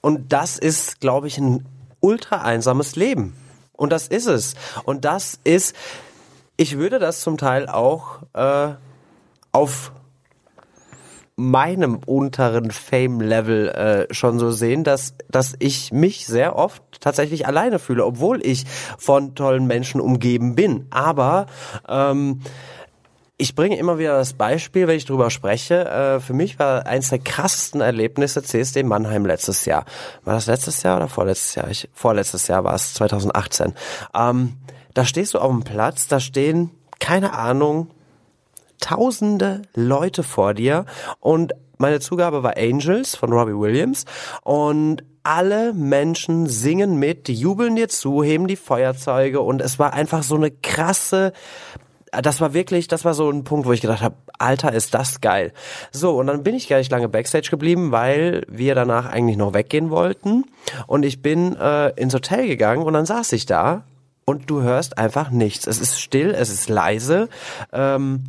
Und 0.00 0.32
das 0.32 0.58
ist, 0.58 1.00
glaube 1.00 1.26
ich, 1.26 1.36
ein 1.36 1.66
ultra 2.00 2.40
einsames 2.40 2.96
Leben. 2.96 3.34
Und 3.74 3.92
das 3.92 4.08
ist 4.08 4.26
es. 4.26 4.54
Und 4.84 5.04
das 5.04 5.38
ist, 5.44 5.76
ich 6.62 6.78
würde 6.78 7.00
das 7.00 7.22
zum 7.22 7.38
Teil 7.38 7.68
auch 7.68 8.22
äh, 8.34 8.74
auf 9.50 9.90
meinem 11.34 11.96
unteren 12.06 12.70
Fame-Level 12.70 13.68
äh, 13.68 14.14
schon 14.14 14.38
so 14.38 14.52
sehen, 14.52 14.84
dass, 14.84 15.14
dass 15.28 15.56
ich 15.58 15.90
mich 15.90 16.24
sehr 16.24 16.54
oft 16.54 16.84
tatsächlich 17.00 17.48
alleine 17.48 17.80
fühle, 17.80 18.06
obwohl 18.06 18.46
ich 18.46 18.64
von 18.96 19.34
tollen 19.34 19.66
Menschen 19.66 20.00
umgeben 20.00 20.54
bin. 20.54 20.86
Aber 20.90 21.46
ähm, 21.88 22.42
ich 23.38 23.56
bringe 23.56 23.76
immer 23.76 23.98
wieder 23.98 24.16
das 24.16 24.34
Beispiel, 24.34 24.86
wenn 24.86 24.96
ich 24.96 25.04
drüber 25.04 25.30
spreche. 25.30 25.84
Äh, 25.86 26.20
für 26.20 26.32
mich 26.32 26.60
war 26.60 26.86
eins 26.86 27.08
der 27.08 27.18
krassesten 27.18 27.80
Erlebnisse 27.80 28.40
CSD 28.40 28.84
Mannheim 28.84 29.26
letztes 29.26 29.64
Jahr. 29.64 29.84
War 30.22 30.34
das 30.34 30.46
letztes 30.46 30.84
Jahr 30.84 30.98
oder 30.98 31.08
vorletztes 31.08 31.56
Jahr? 31.56 31.68
Ich, 31.68 31.88
vorletztes 31.92 32.46
Jahr 32.46 32.62
war 32.62 32.74
es, 32.76 32.94
2018. 32.94 33.72
Ähm, 34.14 34.58
da 34.94 35.04
stehst 35.04 35.34
du 35.34 35.38
auf 35.38 35.50
dem 35.50 35.62
Platz, 35.62 36.08
da 36.08 36.20
stehen, 36.20 36.70
keine 36.98 37.32
Ahnung, 37.32 37.90
tausende 38.80 39.62
Leute 39.74 40.22
vor 40.22 40.54
dir 40.54 40.86
und 41.20 41.52
meine 41.78 42.00
Zugabe 42.00 42.42
war 42.42 42.56
Angels 42.56 43.16
von 43.16 43.32
Robbie 43.32 43.58
Williams 43.58 44.04
und 44.42 45.04
alle 45.24 45.72
Menschen 45.72 46.46
singen 46.46 46.96
mit, 46.96 47.28
die 47.28 47.34
jubeln 47.34 47.76
dir 47.76 47.88
zu, 47.88 48.22
heben 48.22 48.48
die 48.48 48.56
Feuerzeuge 48.56 49.40
und 49.40 49.62
es 49.62 49.78
war 49.78 49.92
einfach 49.92 50.22
so 50.22 50.34
eine 50.34 50.50
krasse 50.50 51.32
das 52.20 52.42
war 52.42 52.52
wirklich, 52.52 52.88
das 52.88 53.06
war 53.06 53.14
so 53.14 53.30
ein 53.30 53.42
Punkt, 53.42 53.66
wo 53.66 53.72
ich 53.72 53.80
gedacht 53.80 54.02
habe, 54.02 54.16
Alter, 54.38 54.74
ist 54.74 54.92
das 54.92 55.22
geil. 55.22 55.54
So, 55.92 56.18
und 56.18 56.26
dann 56.26 56.42
bin 56.42 56.54
ich 56.54 56.68
gar 56.68 56.76
nicht 56.76 56.90
lange 56.90 57.08
Backstage 57.08 57.48
geblieben, 57.50 57.90
weil 57.90 58.44
wir 58.48 58.74
danach 58.74 59.06
eigentlich 59.06 59.38
noch 59.38 59.54
weggehen 59.54 59.88
wollten. 59.88 60.44
Und 60.86 61.04
ich 61.04 61.22
bin 61.22 61.56
äh, 61.56 61.88
ins 61.98 62.12
Hotel 62.12 62.46
gegangen 62.46 62.82
und 62.82 62.92
dann 62.92 63.06
saß 63.06 63.32
ich 63.32 63.46
da 63.46 63.84
und 64.32 64.50
du 64.50 64.62
hörst 64.62 64.98
einfach 64.98 65.30
nichts. 65.30 65.66
Es 65.66 65.80
ist 65.80 66.00
still, 66.00 66.30
es 66.30 66.50
ist 66.50 66.68
leise. 66.68 67.28
Ähm, 67.72 68.24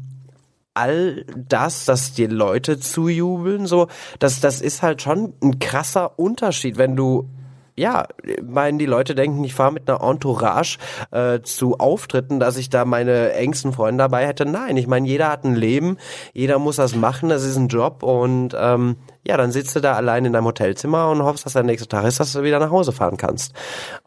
all 0.73 1.25
das, 1.35 1.85
dass 1.85 2.13
die 2.13 2.25
Leute 2.25 2.79
zujubeln, 2.79 3.65
so, 3.65 3.87
das, 4.19 4.39
das 4.39 4.61
ist 4.61 4.81
halt 4.81 5.01
schon 5.01 5.33
ein 5.41 5.59
krasser 5.59 6.19
Unterschied, 6.19 6.77
wenn 6.77 6.95
du 6.95 7.29
ja, 7.75 8.05
meinen 8.43 8.77
die 8.77 8.85
Leute 8.85 9.15
denken, 9.15 9.43
ich 9.43 9.55
fahre 9.55 9.71
mit 9.71 9.89
einer 9.89 10.01
Entourage 10.03 10.77
äh, 11.09 11.41
zu 11.41 11.79
Auftritten, 11.79 12.39
dass 12.39 12.57
ich 12.57 12.69
da 12.69 12.85
meine 12.85 13.33
engsten 13.33 13.73
Freunde 13.73 14.03
dabei 14.03 14.27
hätte. 14.27 14.45
Nein, 14.45 14.77
ich 14.77 14.85
meine, 14.85 15.07
jeder 15.07 15.29
hat 15.29 15.43
ein 15.43 15.55
Leben, 15.55 15.97
jeder 16.33 16.59
muss 16.59 16.75
das 16.75 16.95
machen, 16.95 17.29
das 17.29 17.43
ist 17.43 17.57
ein 17.57 17.69
Job 17.69 18.03
und 18.03 18.55
ähm, 18.55 18.97
ja, 19.25 19.37
dann 19.37 19.51
sitzt 19.51 19.75
du 19.75 19.79
da 19.79 19.93
allein 19.93 20.25
in 20.25 20.33
deinem 20.33 20.45
Hotelzimmer 20.45 21.09
und 21.09 21.23
hoffst, 21.23 21.47
dass 21.47 21.53
der 21.53 21.63
nächste 21.63 21.87
Tag 21.87 22.05
ist, 22.05 22.19
dass 22.19 22.33
du 22.33 22.43
wieder 22.43 22.59
nach 22.59 22.69
Hause 22.69 22.91
fahren 22.91 23.17
kannst. 23.17 23.53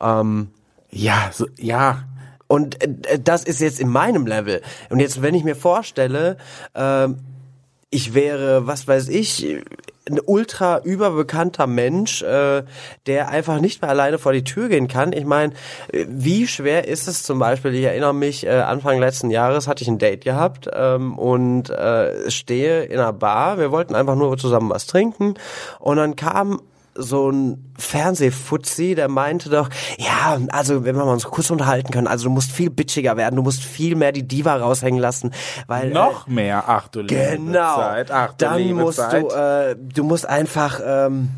Ähm, 0.01 0.51
Ja, 0.91 1.31
so, 1.33 1.47
ja. 1.59 2.05
und 2.49 2.83
äh, 2.83 3.19
das 3.19 3.45
ist 3.45 3.61
jetzt 3.61 3.81
in 3.81 3.89
meinem 3.89 4.27
Level. 4.27 4.63
Und 4.91 5.01
jetzt, 5.01 5.23
wenn 5.23 5.35
ich 5.35 5.45
mir 5.45 5.57
vorstelle, 5.57 6.37
ähm, 6.75 7.19
ich 7.91 8.15
wäre, 8.15 8.67
was 8.67 8.89
weiß 8.89 9.09
ich, 9.09 9.63
ein 10.09 10.21
ultra 10.25 10.79
überbekannter 10.79 11.67
Mensch, 11.67 12.23
äh, 12.23 12.63
der 13.07 13.29
einfach 13.29 13.61
nicht 13.61 13.83
mehr 13.83 13.91
alleine 13.91 14.19
vor 14.19 14.33
die 14.33 14.45
Tür 14.45 14.69
gehen 14.69 14.89
kann. 14.89 15.13
Ich 15.13 15.25
meine, 15.25 15.53
äh, 15.93 16.07
wie 16.09 16.47
schwer 16.47 16.87
ist 16.87 17.09
es 17.09 17.23
zum 17.23 17.39
Beispiel, 17.39 17.75
ich 17.75 17.85
erinnere 17.85 18.15
mich, 18.15 18.47
äh, 18.47 18.51
Anfang 18.51 18.99
letzten 19.01 19.31
Jahres 19.31 19.67
hatte 19.67 19.83
ich 19.83 19.89
ein 19.89 19.99
Date 19.99 20.25
gehabt 20.25 20.69
ähm, 20.73 21.19
und 21.19 21.71
äh, 21.71 22.31
stehe 22.31 22.85
in 22.85 22.99
einer 22.99 23.13
Bar, 23.13 23.59
wir 23.59 23.73
wollten 23.73 23.95
einfach 23.95 24.17
nur 24.17 24.37
zusammen 24.39 24.71
was 24.71 24.87
trinken 24.87 25.35
und 25.81 25.97
dann 25.97 26.17
kam 26.17 26.61
so 26.99 27.31
ein 27.31 27.73
Fernsehfutzi, 27.79 28.95
der 28.95 29.09
meinte 29.09 29.49
doch, 29.51 29.69
ja, 29.99 30.39
also 30.51 30.85
wenn 30.85 30.97
wir 30.97 31.05
uns 31.05 31.25
kurz 31.25 31.51
unterhalten 31.51 31.93
können, 31.93 32.07
also 32.07 32.25
du 32.25 32.31
musst 32.31 32.51
viel 32.51 32.71
bitchiger 32.71 33.17
werden, 33.17 33.37
du 33.37 33.43
musst 33.43 33.63
viel 33.63 33.95
mehr 33.97 34.13
die 34.13 34.27
Diva 34.27 34.57
raushängen 34.57 35.01
lassen, 35.01 35.33
weil 35.67 35.91
Noch 35.91 36.27
mehr. 36.27 36.65
Ach 36.67 36.89
du 36.89 37.01
liebe 37.01 37.15
Genau. 37.37 37.77
Zeit. 37.77 38.11
Ach 38.11 38.29
du 38.35 38.45
Dann 38.45 38.59
liebe 38.59 38.75
musst 38.81 38.99
Zeit. 38.99 39.23
du, 39.23 39.29
äh, 39.29 39.77
du 39.79 40.05
musst 40.05 40.27
einfach 40.27 40.81
ähm, 40.85 41.29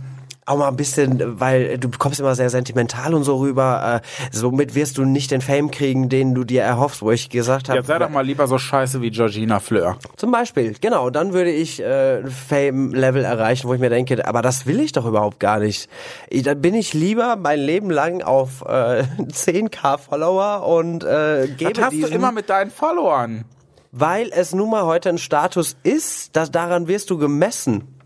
auch 0.49 0.59
mal 0.59 0.69
ein 0.69 0.77
bisschen, 0.77 1.41
weil 1.41 1.79
du 1.79 1.89
kommst 1.91 2.21
immer 2.21 2.35
sehr 2.35 2.51
sentimental 2.51 3.15
und 3.15 3.25
so 3.25 3.37
rüber. 3.37 4.03
Äh, 4.03 4.27
somit 4.31 4.75
wirst 4.75 4.99
du 4.99 5.05
nicht 5.05 5.31
den 5.31 5.41
Fame 5.41 5.71
kriegen, 5.71 6.09
den 6.09 6.35
du 6.35 6.45
dir 6.45 6.63
erhoffst, 6.63 7.03
wo 7.03 7.11
ich 7.11 7.29
gesagt 7.31 7.69
habe. 7.69 7.79
Jetzt 7.79 7.87
sei 7.87 7.99
doch 7.99 8.11
mal 8.11 8.25
lieber 8.25 8.47
so 8.47 8.59
scheiße 8.59 9.01
wie 9.03 9.11
Georgina 9.11 9.61
Fleur. 9.61 9.99
Zum 10.17 10.31
Beispiel, 10.31 10.75
genau, 10.81 11.11
dann 11.11 11.33
würde 11.33 11.51
ich 11.51 11.81
äh, 11.81 12.27
Fame-Level 12.27 13.25
erreichen, 13.25 13.69
wo 13.69 13.75
ich 13.75 13.81
mir 13.81 13.91
denke, 13.91 14.27
aber 14.27 14.43
das 14.43 14.67
will 14.67 14.81
ich 14.81 14.93
doch 14.93 15.07
überhaupt 15.07 15.41
gar 15.41 15.59
nicht. 15.59 15.89
Ich, 16.29 16.43
dann 16.43 16.61
bin 16.61 16.75
ich 16.75 16.95
lieber 16.95 17.37
mein 17.37 17.61
Leben 17.61 17.91
lang 17.91 18.23
auf 18.23 18.63
äh, 18.63 19.05
10k 19.19 19.99
Follower 19.99 20.67
und 20.67 21.05
äh, 21.05 21.49
gebe 21.57 21.77
Was 21.77 21.85
hast 21.85 21.93
du 21.93 21.97
diesen, 21.97 22.13
immer 22.13 22.33
mit 22.33 22.49
deinen 22.49 22.71
Followern? 22.71 23.45
weil 23.91 24.31
es 24.33 24.55
nun 24.55 24.71
mal 24.71 24.85
heute 24.85 25.09
ein 25.09 25.19
Status 25.19 25.77
ist, 25.83 26.37
dass 26.37 26.51
daran 26.51 26.89
wirst 26.89 27.11
du 27.11 27.19
gemessen. 27.19 27.98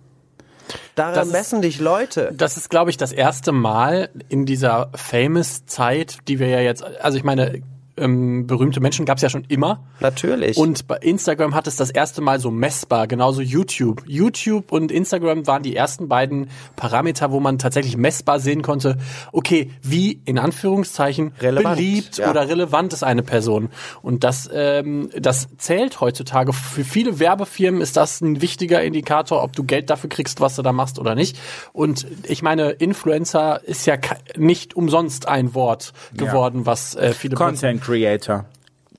Daran 0.95 1.15
Das 1.15 1.27
ist- 1.29 1.33
messen 1.33 1.63
dich 1.63 1.79
Leute. 1.81 2.31
Das 2.35 2.57
ist, 2.57 2.71
glaube 2.71 2.91
ich, 2.91 2.97
das 2.97 3.13
erste 3.13 3.53
Mal 3.53 4.11
in 4.29 4.47
dieser 4.47 4.91
Famous-Zeit, 4.95 6.19
die 6.29 6.39
wir 6.39 6.49
ja 6.49 6.61
jetzt, 6.61 6.83
also 6.85 7.17
ich 7.19 7.25
meine, 7.25 7.63
ähm, 7.97 8.47
berühmte 8.47 8.81
Menschen 8.81 9.05
gab 9.05 9.19
es 9.19 9.23
ja 9.23 9.29
schon 9.29 9.45
immer. 9.49 9.85
Natürlich. 10.01 10.57
Und 10.57 10.87
bei 10.87 10.97
Instagram 10.97 11.55
hat 11.55 11.67
es 11.67 11.77
das 11.77 11.91
erste 11.91 12.23
Mal 12.23 12.41
so 12.41 12.51
messbar, 12.51 13.07
genauso 13.07 13.43
YouTube. 13.43 14.03
YouTube 14.07 14.73
und 14.73 14.91
Instagram 14.91 15.47
waren 15.47 15.63
die 15.63 15.77
ersten 15.77 16.09
beiden 16.09 16.49
Parameter, 16.77 17.33
wo 17.33 17.41
man 17.41 17.59
tatsächlich 17.59 17.97
messbar 17.97 18.41
sehen 18.41 18.63
konnte, 18.63 18.97
okay, 19.33 19.71
wie 19.83 20.23
in 20.25 20.39
Anführungszeichen 20.39 21.33
Relevant, 21.41 21.77
beliebt 21.77 22.19
ja. 22.19 22.31
oder 22.31 22.49
relevant 22.49 22.93
ist 22.93 23.03
eine 23.03 23.23
Person. 23.23 23.69
Und 24.01 24.25
das, 24.25 24.49
ähm, 24.53 25.11
das 25.19 25.49
zählt 25.59 26.01
heutzutage. 26.01 26.53
Für 26.53 26.85
viele 26.85 27.19
Werbefirmen 27.19 27.81
ist 27.81 27.97
das 27.97 28.21
ein 28.21 28.41
wichtiger 28.41 28.83
Indikator, 28.83 29.43
ob 29.43 29.55
du 29.55 29.65
Geld 29.65 29.91
dafür 29.91 30.09
kriegst, 30.09 30.41
was 30.41 30.57
du 30.57 30.63
da 30.63 30.73
machst 30.73 30.99
oder 30.99 31.15
nicht. 31.15 31.39
Und 31.73 32.07
ich 32.27 32.43
meine, 32.43 32.71
Influencer 32.71 33.61
ist 33.65 33.87
ja 33.87 33.97
nicht 34.37 34.75
umsonst 34.75 35.29
ein 35.29 35.55
Wort 35.55 35.93
geworden, 36.15 36.65
was 36.65 36.95
äh, 36.95 37.13
viele 37.13 37.37
benutzen. 37.37 37.82
Content 37.85 38.03
Creator. 38.27 38.45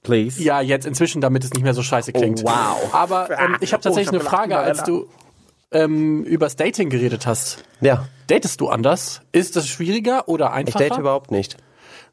Please. 0.03 0.43
Ja, 0.43 0.59
jetzt 0.61 0.85
inzwischen, 0.85 1.21
damit 1.21 1.43
es 1.45 1.53
nicht 1.53 1.63
mehr 1.63 1.73
so 1.73 1.81
scheiße 1.81 2.11
klingt. 2.11 2.41
Oh, 2.43 2.47
wow. 2.49 2.93
Aber 2.93 3.29
ähm, 3.39 3.57
ich 3.61 3.71
habe 3.73 3.79
Oh, 3.81 3.83
tatsächlich 3.83 4.01
ich 4.01 4.07
hab 4.07 4.13
eine 4.15 4.23
Frage, 4.49 4.57
als 4.57 4.83
du 4.83 5.07
ähm, 5.71 6.23
übers 6.25 6.55
Dating 6.55 6.89
geredet 6.89 7.25
hast. 7.25 7.63
ja, 7.81 8.05
Datest 8.27 8.59
du 8.61 8.69
anders? 8.69 9.21
Ist 9.31 9.55
das 9.55 9.67
schwieriger 9.67 10.27
oder 10.29 10.47
ich 10.47 10.51
einfacher? 10.53 10.89
date 10.89 10.97
überhaupt 10.97 11.31
nicht. 11.31 11.57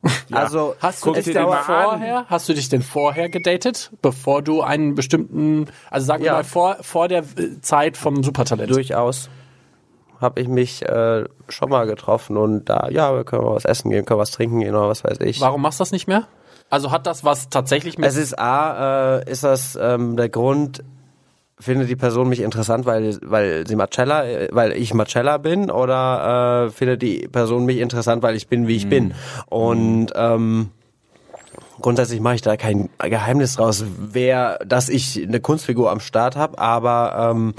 Also 0.33 0.77
Hast 0.81 1.05
du 1.05 1.13
dich 1.13 1.25
denn 1.27 1.43
vorher, 1.47 2.25
hast 2.29 2.49
du 2.49 2.55
dich 2.55 2.69
denn 2.71 2.81
vorher 2.81 3.29
gedatet, 3.29 3.91
bevor 4.01 4.41
du 4.41 4.63
einen 4.63 4.95
bestimmten, 4.95 5.67
also 5.91 6.07
sagen 6.07 6.23
wir 6.23 6.29
Ja. 6.29 6.33
mal 6.39 6.45
vor, 6.45 6.79
vor 6.81 7.07
der 7.09 7.19
äh, 7.21 7.61
Zeit 7.61 7.99
vom 7.99 8.23
Supertalent? 8.23 8.71
durchaus 8.71 9.29
habe 10.21 10.41
ich 10.41 10.49
mich 10.49 10.83
äh, 10.89 11.25
schon 11.51 11.69
mal 11.71 11.87
getroffen 11.87 12.37
und 12.39 12.65
da, 12.71 12.89
ja, 12.91 13.15
wir 13.15 13.25
können 13.25 13.45
mal 13.45 13.55
was 13.55 13.65
essen 13.67 13.91
gehen, 13.91 14.05
können 14.07 14.21
was 14.21 14.31
trinken 14.31 14.61
gehen 14.61 14.75
oder 14.75 14.89
was 14.89 15.05
weiß 15.05 15.19
ich. 15.21 15.39
Warum 15.41 15.61
machst 15.63 15.81
du 15.81 15.83
das 15.83 15.93
nicht 15.93 16.07
mehr? 16.09 16.27
Also 16.71 16.93
hat 16.93 17.07
das 17.07 17.25
was 17.25 17.49
tatsächlich 17.49 17.99
mit 17.99 18.09
Es 18.09 18.17
ist 18.17 18.39
A, 18.39 19.19
äh, 19.19 19.31
ist 19.31 19.45
das 19.45 19.77
ähm, 19.81 20.17
der 20.17 20.29
Grund, 20.29 20.83
findet 21.59 21.91
die 21.91 21.97
Person 21.97 22.29
mich 22.29 22.41
interessant, 22.41 22.87
weil, 22.87 23.19
weil 23.23 23.67
sie 23.67 23.77
Marcella, 23.77 24.25
äh, 24.25 24.49
weil 24.53 24.73
ich 24.73 24.95
Marcella 24.95 25.39
bin 25.39 25.71
oder 25.71 26.67
äh, 26.67 26.71
findet 26.71 27.03
die 27.03 27.29
Person 27.29 27.67
mich 27.67 27.79
interessant, 27.79 28.23
weil 28.23 28.37
ich 28.37 28.49
bin, 28.49 28.67
wie 28.67 28.77
ich 28.77 28.89
bin? 28.89 29.15
Und 29.47 30.13
ähm, 30.15 30.71
grundsätzlich 31.81 32.21
mache 32.21 32.37
ich 32.37 32.43
da 32.43 32.57
kein 32.57 32.89
Geheimnis 32.99 33.57
draus, 33.57 33.85
wer, 33.99 34.59
dass 34.65 34.89
ich 34.89 35.23
eine 35.23 35.41
Kunstfigur 35.41 35.91
am 35.91 36.01
Start 36.01 36.37
habe, 36.37 36.59
aber 36.59 37.31
ähm, 37.33 37.55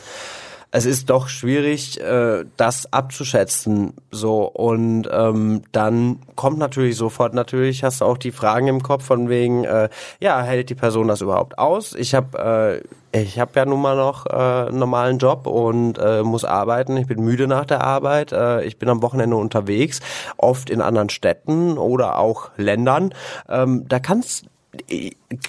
es 0.71 0.85
ist 0.85 1.09
doch 1.09 1.27
schwierig, 1.27 1.99
äh, 1.99 2.45
das 2.57 2.91
abzuschätzen. 2.91 3.93
So 4.09 4.43
und 4.43 5.09
ähm, 5.11 5.63
dann 5.71 6.19
kommt 6.35 6.57
natürlich 6.57 6.95
sofort 6.95 7.33
natürlich 7.33 7.83
hast 7.83 8.01
du 8.01 8.05
auch 8.05 8.17
die 8.17 8.31
Fragen 8.31 8.67
im 8.67 8.81
Kopf 8.81 9.05
von 9.05 9.29
wegen, 9.29 9.65
äh, 9.65 9.89
ja 10.19 10.41
hält 10.41 10.69
die 10.69 10.75
Person 10.75 11.09
das 11.09 11.21
überhaupt 11.21 11.59
aus? 11.59 11.93
Ich 11.93 12.15
habe 12.15 12.81
äh, 13.13 13.21
ich 13.21 13.39
habe 13.39 13.51
ja 13.55 13.65
nun 13.65 13.81
mal 13.81 13.97
noch 13.97 14.25
äh, 14.25 14.69
einen 14.69 14.79
normalen 14.79 15.17
Job 15.17 15.45
und 15.45 15.97
äh, 15.97 16.23
muss 16.23 16.45
arbeiten. 16.45 16.95
Ich 16.95 17.07
bin 17.07 17.21
müde 17.21 17.45
nach 17.45 17.65
der 17.65 17.83
Arbeit. 17.83 18.31
Äh, 18.31 18.63
ich 18.63 18.79
bin 18.79 18.87
am 18.87 19.01
Wochenende 19.01 19.35
unterwegs, 19.35 19.99
oft 20.37 20.69
in 20.69 20.79
anderen 20.79 21.09
Städten 21.09 21.77
oder 21.77 22.17
auch 22.17 22.51
Ländern. 22.55 23.13
Ähm, 23.49 23.85
da 23.89 23.99
kannst 23.99 24.45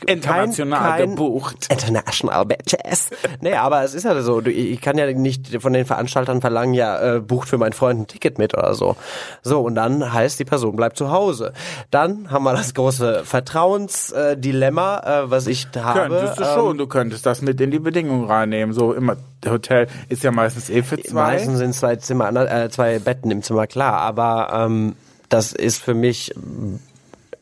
International 0.07 0.81
kein- 0.99 1.11
gebucht. 1.11 1.69
International 1.71 2.45
Bitches. 2.45 3.11
Nee, 3.41 3.55
aber 3.55 3.83
es 3.85 3.95
ist 3.95 4.05
ja 4.05 4.21
so, 4.21 4.41
du- 4.41 4.51
ich 4.51 4.81
kann 4.81 4.99
ja 4.99 5.07
nicht 5.13 5.61
von 5.63 5.73
den 5.73 5.85
Veranstaltern 5.87 6.41
verlangen, 6.41 6.75
ja, 6.75 7.17
äh, 7.17 7.21
bucht 7.21 7.49
für 7.49 7.59
meinen 7.59 7.73
Freund 7.73 8.01
ein 8.01 8.07
Ticket 8.09 8.39
mit 8.39 8.55
oder 8.57 8.75
so. 8.75 8.97
So, 9.43 9.61
und 9.61 9.75
dann 9.77 10.13
heißt, 10.13 10.39
die 10.41 10.45
Person 10.45 10.75
bleibt 10.77 10.97
zu 10.97 11.11
Hause. 11.11 11.53
Dann 11.91 12.31
haben 12.31 12.45
wir 12.45 12.53
das 12.53 12.75
große 12.75 13.23
Vertrauensdilemma, 13.25 14.99
äh, 15.25 15.31
was 15.31 15.47
ich 15.47 15.69
habe. 15.77 16.09
Könntest 16.09 16.39
du 16.41 16.43
Ähm, 16.45 16.51
schon, 16.55 16.79
du 16.79 16.87
könntest 16.87 17.27
das 17.27 17.43
mit 17.43 17.61
in 17.61 17.71
die 17.71 17.79
Bedingungen 17.79 18.27
reinnehmen. 18.27 18.75
So 18.75 18.93
immer, 18.93 19.17
Hotel 19.47 19.87
ist 20.09 20.23
ja 20.23 20.31
meistens 20.33 20.71
eh 20.71 20.83
für 20.83 21.01
zwei. 21.01 21.15
Meistens 21.33 21.59
sind 21.59 21.75
zwei 21.75 21.97
Zimmer, 21.97 22.35
äh, 22.51 22.71
zwei 22.71 22.99
Betten 22.99 23.31
im 23.31 23.43
Zimmer, 23.43 23.67
klar, 23.67 23.95
aber 24.01 24.51
ähm, 24.53 24.95
das 25.29 25.53
ist 25.53 25.83
für 25.83 25.95
mich, 25.95 26.35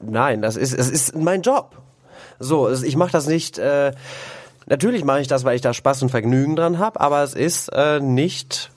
nein, 0.01 0.43
das 0.43 0.57
ist, 0.57 0.73
es 0.73 0.91
ist 0.91 1.17
mein 1.17 1.43
Job. 1.43 1.77
So, 2.39 2.71
ich 2.71 2.97
mache 2.97 3.13
das 3.13 3.27
nicht, 3.27 3.59
äh, 3.59 3.93
natürlich 4.67 5.05
mache 5.05 5.21
ich 5.21 5.29
das, 5.29 5.45
weil 5.45 5.57
ich 5.57 5.63
da 5.63 5.75
Spaß 5.75 6.03
und 6.03 6.09
Vergnügen 6.09 6.57
dran 6.57 6.79
habe, 6.79 7.01
aber 7.01 7.23
es 7.23 7.35
ist 7.35 7.69
äh, 7.73 8.01
nicht 8.01 8.71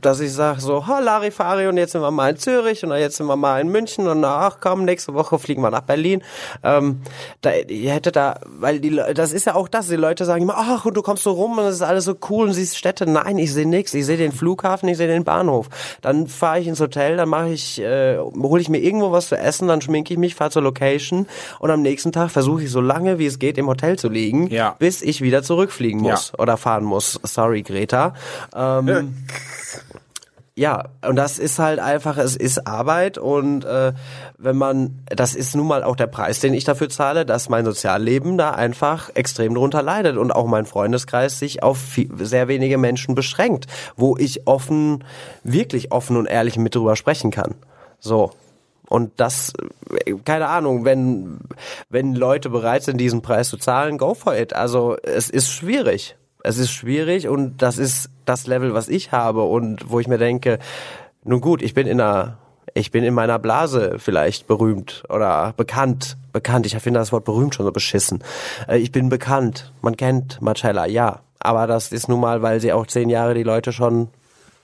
dass 0.00 0.20
ich 0.20 0.32
sage 0.32 0.60
so, 0.60 0.86
ha, 0.86 0.98
Larifari 0.98 1.66
und 1.68 1.76
jetzt 1.76 1.92
sind 1.92 2.00
wir 2.00 2.10
mal 2.10 2.30
in 2.30 2.36
Zürich 2.38 2.84
und 2.84 2.90
jetzt 2.92 3.16
sind 3.16 3.26
wir 3.26 3.36
mal 3.36 3.60
in 3.60 3.68
München 3.68 4.08
und 4.08 4.24
ach 4.24 4.58
komm, 4.60 4.84
nächste 4.84 5.14
Woche 5.14 5.38
fliegen 5.38 5.62
wir 5.62 5.70
nach 5.70 5.82
Berlin. 5.82 6.22
Ähm, 6.64 7.02
da, 7.40 7.52
ihr 7.52 7.92
hättet 7.92 8.16
da, 8.16 8.40
weil 8.46 8.80
die 8.80 9.00
das 9.14 9.32
ist 9.32 9.46
ja 9.46 9.54
auch 9.54 9.68
das, 9.68 9.88
die 9.88 9.96
Leute 9.96 10.24
sagen 10.24 10.42
immer, 10.42 10.56
ach 10.56 10.84
und 10.84 10.96
du 10.96 11.02
kommst 11.02 11.22
so 11.22 11.30
rum 11.32 11.52
und 11.58 11.64
das 11.64 11.74
ist 11.76 11.82
alles 11.82 12.04
so 12.04 12.16
cool 12.30 12.48
und 12.48 12.52
siehst 12.54 12.76
Städte. 12.76 13.06
Nein, 13.08 13.38
ich 13.38 13.52
sehe 13.52 13.68
nichts. 13.68 13.94
Ich 13.94 14.06
sehe 14.06 14.16
den 14.16 14.32
Flughafen, 14.32 14.88
ich 14.88 14.96
sehe 14.96 15.06
den 15.08 15.24
Bahnhof. 15.24 15.68
Dann 16.00 16.26
fahre 16.26 16.58
ich 16.60 16.66
ins 16.66 16.80
Hotel, 16.80 17.16
dann 17.16 17.28
mache 17.28 17.50
ich, 17.50 17.80
äh, 17.80 18.18
hole 18.18 18.60
ich 18.60 18.68
mir 18.68 18.78
irgendwo 18.78 19.12
was 19.12 19.28
zu 19.28 19.36
essen, 19.38 19.68
dann 19.68 19.80
schminke 19.80 20.12
ich 20.12 20.18
mich, 20.18 20.34
fahre 20.34 20.50
zur 20.50 20.62
Location 20.62 21.26
und 21.60 21.70
am 21.70 21.82
nächsten 21.82 22.10
Tag 22.12 22.30
versuche 22.30 22.64
ich 22.64 22.70
so 22.70 22.80
lange 22.80 23.18
wie 23.18 23.26
es 23.26 23.38
geht 23.38 23.56
im 23.58 23.66
Hotel 23.68 23.98
zu 23.98 24.08
liegen, 24.08 24.48
Ja. 24.48 24.74
bis 24.78 25.00
ich 25.02 25.20
wieder 25.20 25.42
zurückfliegen 25.42 26.00
muss 26.00 26.32
oder 26.38 26.56
fahren 26.56 26.84
muss. 26.84 27.20
Sorry, 27.22 27.62
Greta. 27.62 28.14
Ähm, 28.54 29.11
ja, 30.54 30.84
und 31.06 31.16
das 31.16 31.38
ist 31.38 31.58
halt 31.58 31.78
einfach, 31.78 32.18
es 32.18 32.36
ist 32.36 32.66
Arbeit 32.66 33.16
und 33.16 33.64
äh, 33.64 33.94
wenn 34.36 34.56
man, 34.56 34.98
das 35.06 35.34
ist 35.34 35.56
nun 35.56 35.66
mal 35.66 35.82
auch 35.82 35.96
der 35.96 36.08
Preis, 36.08 36.40
den 36.40 36.52
ich 36.52 36.64
dafür 36.64 36.90
zahle, 36.90 37.24
dass 37.24 37.48
mein 37.48 37.64
Sozialleben 37.64 38.36
da 38.36 38.50
einfach 38.50 39.10
extrem 39.14 39.54
drunter 39.54 39.82
leidet 39.82 40.18
und 40.18 40.30
auch 40.30 40.46
mein 40.46 40.66
Freundeskreis 40.66 41.38
sich 41.38 41.62
auf 41.62 41.78
viel, 41.78 42.10
sehr 42.18 42.48
wenige 42.48 42.76
Menschen 42.76 43.14
beschränkt, 43.14 43.66
wo 43.96 44.16
ich 44.18 44.46
offen, 44.46 45.04
wirklich 45.42 45.90
offen 45.90 46.18
und 46.18 46.26
ehrlich 46.26 46.58
mit 46.58 46.74
drüber 46.74 46.96
sprechen 46.96 47.30
kann. 47.30 47.54
So. 47.98 48.32
Und 48.90 49.12
das, 49.16 49.54
keine 50.26 50.48
Ahnung, 50.48 50.84
wenn, 50.84 51.38
wenn 51.88 52.14
Leute 52.14 52.50
bereit 52.50 52.82
sind, 52.82 52.98
diesen 52.98 53.22
Preis 53.22 53.48
zu 53.48 53.56
zahlen, 53.56 53.96
go 53.96 54.12
for 54.12 54.36
it. 54.36 54.54
Also 54.54 54.98
es 55.02 55.30
ist 55.30 55.48
schwierig. 55.48 56.14
Es 56.44 56.58
ist 56.58 56.72
schwierig 56.72 57.28
und 57.28 57.62
das 57.62 57.78
ist 57.78 58.10
das 58.24 58.46
Level, 58.46 58.74
was 58.74 58.88
ich 58.88 59.12
habe 59.12 59.42
und 59.44 59.90
wo 59.90 60.00
ich 60.00 60.08
mir 60.08 60.18
denke, 60.18 60.58
nun 61.24 61.40
gut, 61.40 61.62
ich 61.62 61.74
bin 61.74 61.86
in 61.86 62.00
einer, 62.00 62.38
ich 62.74 62.90
bin 62.90 63.04
in 63.04 63.14
meiner 63.14 63.38
Blase 63.38 63.96
vielleicht 63.98 64.46
berühmt 64.46 65.04
oder 65.08 65.54
bekannt. 65.56 66.16
Bekannt, 66.32 66.66
ich 66.66 66.76
finde 66.78 66.98
das 66.98 67.12
Wort 67.12 67.24
berühmt 67.24 67.54
schon 67.54 67.66
so 67.66 67.72
beschissen. 67.72 68.24
Äh, 68.66 68.78
Ich 68.78 68.90
bin 68.90 69.08
bekannt. 69.08 69.72
Man 69.82 69.96
kennt 69.96 70.40
Marcella, 70.40 70.86
ja. 70.86 71.20
Aber 71.38 71.66
das 71.66 71.92
ist 71.92 72.08
nun 72.08 72.20
mal, 72.20 72.42
weil 72.42 72.60
sie 72.60 72.72
auch 72.72 72.86
zehn 72.86 73.10
Jahre 73.10 73.34
die 73.34 73.42
Leute 73.42 73.72
schon 73.72 74.08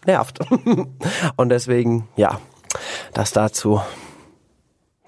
nervt. 0.07 0.41
und 1.37 1.49
deswegen, 1.49 2.09
ja, 2.17 2.41
das 3.13 3.33
dazu. 3.33 3.81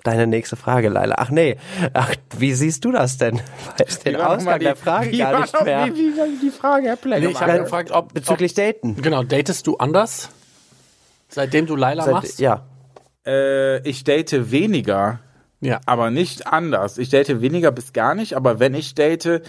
Deine 0.02 0.26
nächste 0.26 0.56
Frage, 0.56 0.88
Leila. 0.88 1.16
Ach 1.18 1.30
nee, 1.30 1.56
ach, 1.92 2.14
wie 2.38 2.54
siehst 2.54 2.84
du 2.84 2.92
das 2.92 3.18
denn? 3.18 3.40
Weiß 3.78 3.98
den 4.00 4.14
Wie 4.14 4.18
Ausgang 4.18 4.58
die- 4.58 4.64
der 4.64 4.76
Frage 4.76 5.10
wie 5.12 5.18
gar 5.18 5.40
nicht 5.40 5.52
noch- 5.52 5.64
mehr. 5.64 5.86
Wie, 5.86 5.94
wie 5.94 6.16
war 6.18 6.26
die 6.42 6.50
Frage, 6.50 6.86
Herr 6.88 6.96
Pleck? 6.96 7.22
Nee, 7.22 7.30
ich 7.30 7.40
habe 7.40 7.58
gefragt, 7.60 7.90
ob 7.90 8.14
Bezüglich 8.14 8.54
Daten. 8.54 8.92
ob, 8.96 9.02
genau, 9.02 9.22
datest 9.22 9.66
du 9.66 9.76
anders? 9.76 10.30
Seitdem 11.28 11.66
du 11.66 11.76
Laila 11.76 12.04
Seit- 12.04 12.14
machst? 12.14 12.40
Ja. 12.40 12.64
Äh, 13.26 13.86
ich 13.88 14.02
date 14.04 14.50
weniger, 14.50 15.20
Ja. 15.60 15.80
aber 15.84 16.10
nicht 16.10 16.46
anders. 16.46 16.96
Ich 16.96 17.10
date 17.10 17.40
weniger 17.42 17.70
bis 17.70 17.92
gar 17.92 18.14
nicht, 18.14 18.34
aber 18.34 18.58
wenn 18.58 18.74
ich 18.74 18.94
date, 18.94 19.42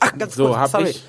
Ach, 0.00 0.16
ganz 0.16 0.34
So, 0.36 0.46
kurz, 0.46 0.56
hab 0.58 0.68
sorry. 0.70 0.90
ich- 0.90 1.04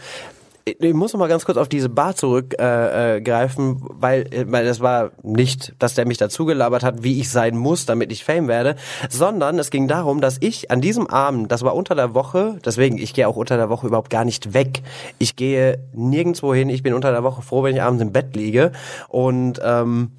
ich 0.66 0.94
muss 0.94 1.14
noch 1.14 1.20
mal 1.20 1.28
ganz 1.28 1.46
kurz 1.46 1.58
auf 1.58 1.70
diese 1.70 1.90
Bar 1.90 2.16
zurückgreifen, 2.16 3.18
äh, 3.18 3.22
greifen, 3.22 3.82
weil, 3.90 4.22
äh, 4.34 4.46
weil 4.48 4.66
das 4.66 4.80
war 4.80 5.12
nicht, 5.24 5.74
dass 5.80 5.96
der 5.96 6.06
mich 6.06 6.18
dazu 6.18 6.46
gelabert 6.46 6.84
hat, 6.84 7.04
wie 7.04 7.20
ich 7.20 7.30
sein 7.30 7.58
muss, 7.58 7.86
damit 7.86 8.12
ich 8.12 8.24
Fame 8.24 8.48
werde, 8.48 8.76
sondern 9.10 9.58
es 9.60 9.72
ging 9.72 9.88
darum, 9.88 10.22
dass 10.22 10.38
ich 10.40 10.72
an 10.72 10.82
diesem 10.82 11.08
Abend, 11.08 11.52
das 11.52 11.64
war 11.64 11.76
unter 11.76 11.96
der 11.96 12.14
Woche, 12.14 12.60
deswegen, 12.66 12.98
ich 12.98 13.14
gehe 13.14 13.28
auch 13.28 13.36
unter 13.36 13.58
der 13.58 13.70
Woche 13.70 13.88
überhaupt 13.88 14.10
gar 14.10 14.26
nicht 14.26 14.54
weg. 14.54 14.82
Ich 15.18 15.36
gehe 15.36 15.80
nirgendwo 15.94 16.54
hin, 16.54 16.70
ich 16.70 16.84
bin 16.84 16.94
unter 16.94 17.12
der 17.12 17.24
Woche 17.24 17.42
froh, 17.42 17.64
wenn 17.64 17.76
ich 17.76 17.82
abends 17.82 18.02
im 18.02 18.12
Bett 18.12 18.36
liege. 18.36 18.72
Und 19.08 19.60
ähm, 19.64 20.12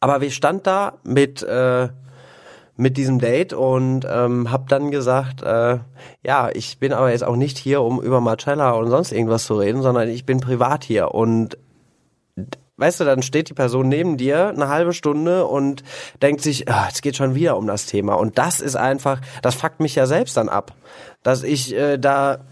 aber 0.00 0.20
wir 0.20 0.30
stand 0.30 0.66
da 0.66 0.94
mit 1.02 1.42
äh, 1.42 1.88
mit 2.78 2.96
diesem 2.96 3.18
Date 3.18 3.52
und 3.52 4.06
ähm, 4.08 4.52
habe 4.52 4.66
dann 4.68 4.92
gesagt, 4.92 5.42
äh, 5.42 5.78
ja, 6.22 6.48
ich 6.54 6.78
bin 6.78 6.92
aber 6.92 7.10
jetzt 7.10 7.24
auch 7.24 7.34
nicht 7.34 7.58
hier, 7.58 7.82
um 7.82 8.00
über 8.00 8.20
Marcella 8.20 8.70
und 8.70 8.88
sonst 8.88 9.10
irgendwas 9.10 9.46
zu 9.46 9.56
reden, 9.58 9.82
sondern 9.82 10.08
ich 10.08 10.24
bin 10.24 10.38
privat 10.38 10.84
hier 10.84 11.12
und 11.12 11.58
weißt 12.76 13.00
du, 13.00 13.04
dann 13.04 13.22
steht 13.22 13.48
die 13.48 13.54
Person 13.54 13.88
neben 13.88 14.16
dir 14.16 14.50
eine 14.50 14.68
halbe 14.68 14.92
Stunde 14.92 15.46
und 15.46 15.82
denkt 16.22 16.40
sich, 16.40 16.70
ah, 16.70 16.86
es 16.88 17.02
geht 17.02 17.16
schon 17.16 17.34
wieder 17.34 17.56
um 17.56 17.66
das 17.66 17.86
Thema 17.86 18.14
und 18.14 18.38
das 18.38 18.60
ist 18.60 18.76
einfach, 18.76 19.20
das 19.42 19.56
fuckt 19.56 19.80
mich 19.80 19.96
ja 19.96 20.06
selbst 20.06 20.36
dann 20.36 20.48
ab, 20.48 20.72
dass 21.24 21.42
ich 21.42 21.74
äh, 21.74 21.98
da 21.98 22.44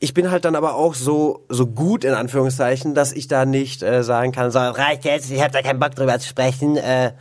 ich 0.00 0.12
bin 0.12 0.30
halt 0.32 0.44
dann 0.44 0.56
aber 0.56 0.74
auch 0.74 0.94
so 0.94 1.44
so 1.48 1.68
gut 1.68 2.02
in 2.02 2.14
Anführungszeichen, 2.14 2.96
dass 2.96 3.12
ich 3.12 3.28
da 3.28 3.46
nicht 3.46 3.84
äh, 3.84 4.02
sagen 4.02 4.32
kann, 4.32 4.50
so 4.50 4.58
reicht 4.58 5.04
jetzt, 5.04 5.30
ich 5.30 5.40
habe 5.40 5.52
da 5.52 5.62
keinen 5.62 5.78
Bock 5.78 5.94
drüber 5.94 6.18
zu 6.18 6.28
sprechen. 6.28 6.76
Äh, 6.76 7.12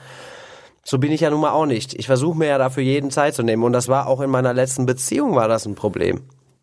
so 0.87 0.99
bin 0.99 1.11
ich 1.11 1.21
ja 1.21 1.31
nun 1.31 1.41
mal 1.41 1.51
auch 1.51 1.65
nicht. 1.65 1.95
Ich 1.95 2.05
versuche 2.05 2.37
mir 2.37 2.47
ja 2.47 2.57
dafür 2.59 2.83
jeden 2.83 3.09
Zeit 3.09 3.33
zu 3.33 3.41
nehmen. 3.41 3.63
Und 3.63 3.73
das 3.73 3.87
war 3.87 4.07
auch 4.07 4.21
in 4.21 4.29
meiner 4.29 4.53
letzten 4.53 4.85
Beziehung 4.85 5.35
war 5.35 5.47
das 5.47 5.65
ein 5.65 5.73
Problem. 5.73 6.21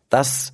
Dass 0.09 0.53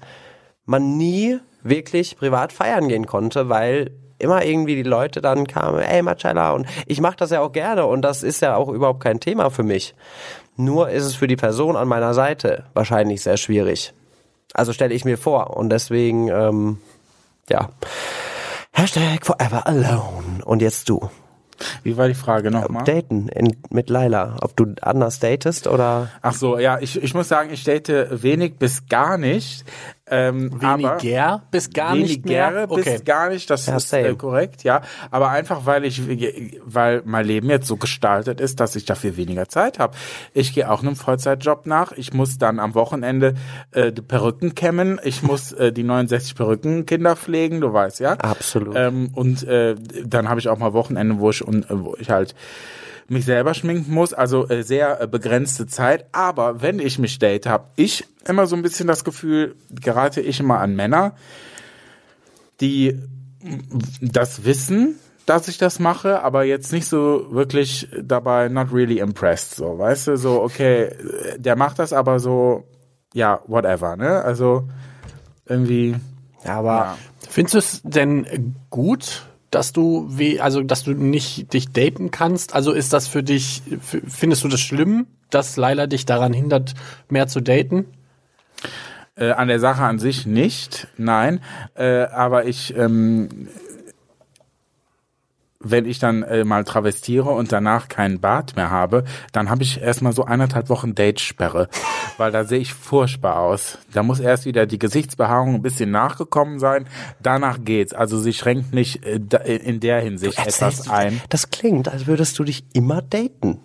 man 0.65 0.97
nie 0.97 1.39
wirklich 1.63 2.17
privat 2.17 2.53
feiern 2.53 2.89
gehen 2.89 3.07
konnte, 3.07 3.51
weil 3.51 3.91
immer 4.19 4.45
irgendwie 4.45 4.75
die 4.75 4.89
Leute 4.89 5.21
dann 5.21 5.47
kamen, 5.47 5.81
ey 5.81 6.03
Marcella, 6.03 6.53
und 6.53 6.67
ich 6.87 7.01
mache 7.01 7.17
das 7.17 7.31
ja 7.31 7.41
auch 7.41 7.53
gerne 7.53 7.87
und 7.87 8.03
das 8.03 8.23
ist 8.23 8.41
ja 8.41 8.57
auch 8.57 8.69
überhaupt 8.69 9.01
kein 9.01 9.21
Thema 9.21 9.51
für 9.51 9.63
mich. 9.63 9.95
Nur 10.57 10.89
ist 10.89 11.05
es 11.05 11.15
für 11.15 11.29
die 11.29 11.37
Person 11.37 11.77
an 11.77 11.89
meiner 11.89 12.15
Seite 12.15 12.65
wahrscheinlich 12.73 13.23
sehr 13.23 13.37
schwierig. 13.37 13.93
Also 14.55 14.73
stelle 14.73 14.95
ich 14.95 15.05
mir 15.05 15.19
vor 15.19 15.57
und 15.57 15.71
deswegen, 15.71 16.29
ähm, 16.29 16.79
ja. 17.51 17.69
Hashtag 18.73 19.27
forever 19.27 19.67
alone. 19.67 20.45
Und 20.45 20.63
jetzt 20.63 20.89
du. 20.89 21.11
Wie 21.83 21.97
war 21.97 22.09
die 22.09 22.15
Frage 22.15 22.51
nochmal? 22.51 22.85
Daten 22.85 23.29
in, 23.29 23.57
mit 23.71 23.91
Laila. 23.91 24.37
Ob 24.41 24.57
du 24.57 24.75
anders 24.81 25.19
datest 25.19 25.67
oder? 25.67 26.09
Ach 26.23 26.35
so, 26.35 26.59
ja, 26.59 26.79
ich, 26.81 27.03
ich 27.03 27.15
muss 27.15 27.29
sagen, 27.29 27.51
ich 27.53 27.65
date 27.65 28.23
wenig 28.23 28.57
bis 28.57 28.87
gar 28.89 29.19
nicht. 29.19 29.65
Ähm, 30.11 30.61
weniger 30.61 31.43
bis 31.51 31.71
gar 31.71 31.95
nicht 31.95 32.25
mehr? 32.25 32.67
bis 32.67 32.87
okay. 32.87 33.01
gar 33.05 33.29
nicht, 33.29 33.49
das 33.51 33.67
ja, 33.67 33.77
ist 33.77 33.93
äh, 33.93 34.15
korrekt, 34.15 34.65
ja. 34.65 34.83
Aber 35.11 35.31
einfach, 35.31 35.67
weil 35.67 35.85
ich, 35.85 36.03
weil 36.65 37.03
mein 37.05 37.27
Leben 37.27 37.51
jetzt 37.51 37.67
so 37.67 37.77
gestaltet 37.77 38.41
ist, 38.41 38.61
dass 38.61 38.77
ich 38.77 38.85
dafür 38.85 39.17
weniger 39.17 39.49
Zeit 39.49 39.79
habe. 39.79 39.97
Ich 40.33 40.55
gehe 40.55 40.71
auch 40.71 40.83
einem 40.83 40.97
Vollzeitjob 40.97 41.67
nach. 41.67 41.93
Ich 41.93 42.13
muss 42.13 42.39
dann 42.39 42.59
am 42.59 42.75
Wochenende 42.75 43.35
äh, 43.73 43.93
die 43.93 44.03
Perücken 44.03 44.55
kämmen. 44.55 45.01
Ich 45.03 45.23
muss 45.23 45.53
äh, 45.53 45.73
die 45.73 45.83
69 45.83 46.35
Perückenkinder 46.35 47.17
pflegen, 47.17 47.61
du 47.61 47.73
weißt, 47.73 48.01
ja. 48.01 48.13
Absolut. 48.13 48.75
Ähm, 48.77 49.11
und 49.15 49.45
äh, 49.45 49.75
dann 50.05 50.29
habe 50.29 50.41
ich 50.41 50.49
auch 50.49 50.59
mal 50.59 50.73
Wochenende, 50.73 51.19
wo 51.19 51.31
ich, 51.31 51.47
und, 51.47 51.67
wo 51.69 51.97
ich 51.99 52.11
halt 52.11 52.35
mich 53.09 53.25
selber 53.25 53.55
schminken 53.55 53.93
muss, 53.93 54.13
also 54.13 54.49
äh, 54.49 54.63
sehr 54.63 55.01
äh, 55.01 55.07
begrenzte 55.07 55.67
Zeit. 55.67 56.07
Aber 56.13 56.61
wenn 56.63 56.79
ich 56.79 56.99
mich 56.99 57.19
date, 57.19 57.47
habe 57.47 57.69
ich 57.77 58.05
immer 58.27 58.47
so 58.47 58.57
ein 58.57 58.63
bisschen 58.63 58.87
das 58.87 59.05
Gefühl, 59.05 59.57
gerate 59.71 60.21
ich 60.21 60.41
immer 60.41 60.61
an 60.61 60.77
Männer, 60.77 61.15
die 62.61 63.01
das 64.01 64.45
wissen, 64.45 64.97
dass 65.27 65.49
ich 65.49 65.59
das 65.59 65.79
mache, 65.79 66.23
aber 66.23 66.45
jetzt 66.45 66.73
nicht 66.73 66.87
so 66.87 67.27
wirklich 67.31 67.89
dabei 68.03 68.49
not 68.49 68.73
really 68.73 68.99
impressed, 68.99 69.55
so, 69.55 69.79
weißt 69.79 70.09
du, 70.09 70.17
so, 70.17 70.43
okay, 70.43 70.91
der 71.37 71.55
macht 71.55 71.79
das 71.79 71.93
aber 71.93 72.19
so, 72.19 72.65
ja, 73.13 73.41
whatever, 73.47 73.97
ne, 73.97 74.23
also 74.23 74.69
irgendwie. 75.47 75.97
Ja, 76.45 76.59
aber 76.59 76.71
ja. 76.73 76.99
findest 77.29 77.55
du 77.55 77.59
es 77.59 77.83
denn 77.83 78.55
gut, 78.71 79.27
dass 79.51 79.73
du 79.73 80.07
wie 80.09 80.41
also 80.41 80.63
dass 80.63 80.85
du 80.85 80.93
nicht 80.93 81.53
dich 81.53 81.73
daten 81.73 82.11
kannst? 82.11 82.55
Also 82.55 82.73
ist 82.73 82.93
das 82.93 83.09
für 83.09 83.23
dich 83.23 83.63
findest 83.81 84.45
du 84.45 84.49
das 84.49 84.61
schlimm, 84.61 85.07
dass 85.31 85.57
Laila 85.57 85.87
dich 85.87 86.07
daran 86.07 86.33
hindert 86.33 86.75
mehr 87.09 87.27
zu 87.29 87.41
daten? 87.41 87.87
Äh, 89.17 89.33
an 89.33 89.49
der 89.49 89.59
Sache 89.59 89.83
an 89.83 89.99
sich 89.99 90.27
nicht, 90.27 90.87
nein, 90.97 91.41
äh, 91.75 92.05
aber 92.05 92.47
ich 92.47 92.77
ähm, 92.77 93.49
wenn 95.61 95.87
ich 95.87 95.99
dann 95.99 96.23
äh, 96.23 96.45
mal 96.45 96.63
travestiere 96.65 97.31
und 97.31 97.51
danach 97.51 97.89
keinen 97.89 98.21
Bart 98.21 98.55
mehr 98.55 98.71
habe, 98.71 99.05
dann 99.33 99.51
habe 99.51 99.65
ich 99.65 99.81
erstmal 99.81 100.13
so 100.13 100.25
eineinhalb 100.25 100.69
Wochen 100.69 100.95
Datesperre, 100.95 101.69
weil 102.17 102.31
da 102.31 102.45
sehe 102.45 102.61
ich 102.61 102.75
furchtbar 102.75 103.41
aus. 103.41 103.79
Da 103.93 104.05
muss 104.05 104.21
erst 104.21 104.45
wieder 104.45 104.67
die 104.67 104.79
Gesichtsbehaarung 104.79 105.57
ein 105.57 105.63
bisschen 105.63 105.91
nachgekommen 105.91 106.61
sein, 106.61 106.87
danach 107.21 107.59
geht's. 107.65 107.93
Also 107.93 108.21
sie 108.21 108.33
schränkt 108.33 108.73
mich 108.73 109.05
äh, 109.05 109.19
in 109.57 109.81
der 109.81 110.01
Hinsicht 110.01 110.39
etwas 110.39 110.89
ein. 110.89 111.21
Das 111.29 111.51
klingt, 111.51 111.89
als 111.89 112.07
würdest 112.07 112.39
du 112.39 112.45
dich 112.45 112.65
immer 112.73 113.03
daten. 113.03 113.61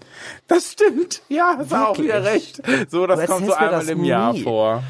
Das 0.48 0.72
stimmt, 0.72 1.22
ja, 1.30 1.56
hast 1.60 1.74
auch 1.74 2.00
wieder 2.00 2.24
recht. 2.24 2.62
So, 2.90 3.06
das 3.06 3.28
kommt 3.28 3.46
so 3.46 3.54
einmal 3.54 3.88
im 3.88 4.02
nie. 4.02 4.08
Jahr 4.08 4.34
vor, 4.36 4.84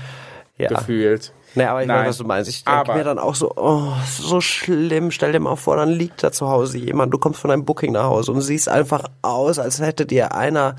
ja. 0.57 0.69
gefühlt. 0.69 1.33
Nee, 1.55 1.65
aber 1.65 1.83
ich 1.83 1.87
weiß, 1.87 2.07
was 2.07 2.17
du 2.17 2.23
meinst. 2.23 2.49
Ich 2.49 2.63
denke 2.63 2.93
mir 2.93 3.03
dann 3.03 3.19
auch 3.19 3.35
so, 3.35 3.51
oh, 3.55 3.93
so 4.09 4.41
schlimm. 4.41 5.11
Stell 5.11 5.31
dir 5.31 5.39
mal 5.39 5.55
vor, 5.55 5.75
dann 5.75 5.89
liegt 5.89 6.23
da 6.23 6.31
zu 6.31 6.49
Hause 6.49 6.77
jemand. 6.77 7.13
Du 7.13 7.17
kommst 7.17 7.39
von 7.39 7.51
einem 7.51 7.65
Booking 7.65 7.93
nach 7.93 8.05
Hause 8.05 8.31
und 8.31 8.41
siehst 8.41 8.69
einfach 8.69 9.03
aus, 9.21 9.59
als 9.59 9.79
hätte 9.79 10.05
dir 10.05 10.33
einer 10.33 10.75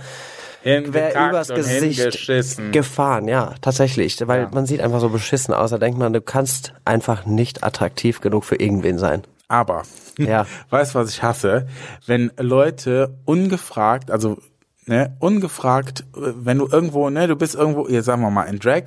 quer 0.63 1.29
übers 1.29 1.49
Gesicht 1.49 2.73
gefahren. 2.73 3.29
Ja, 3.29 3.55
tatsächlich. 3.61 4.19
Weil 4.27 4.43
ja. 4.43 4.51
man 4.53 4.67
sieht 4.67 4.81
einfach 4.81 5.01
so 5.01 5.11
beschissen 5.11 5.55
aus. 5.55 5.71
Da 5.71 5.79
denkt 5.79 5.99
man, 5.99 6.13
du 6.13 6.21
kannst 6.21 6.73
einfach 6.85 7.27
nicht 7.27 7.63
attraktiv 7.63 8.21
genug 8.21 8.45
für 8.45 8.57
irgendwen 8.57 8.99
sein. 8.99 9.23
Aber, 9.49 9.83
ja. 10.19 10.47
weißt 10.71 10.95
du, 10.95 10.99
was 10.99 11.11
ich 11.11 11.23
hasse? 11.23 11.69
Wenn 12.07 12.33
Leute 12.39 13.15
ungefragt, 13.25 14.11
also 14.11 14.39
ne, 14.87 15.15
ungefragt, 15.19 16.05
wenn 16.15 16.59
du 16.59 16.67
irgendwo, 16.67 17.11
ne, 17.11 17.29
du 17.29 17.37
bist 17.37 17.55
irgendwo, 17.55 17.89
hier 17.89 18.03
sagen 18.03 18.23
wir 18.23 18.31
mal 18.31 18.45
in 18.45 18.59
Drag, 18.59 18.85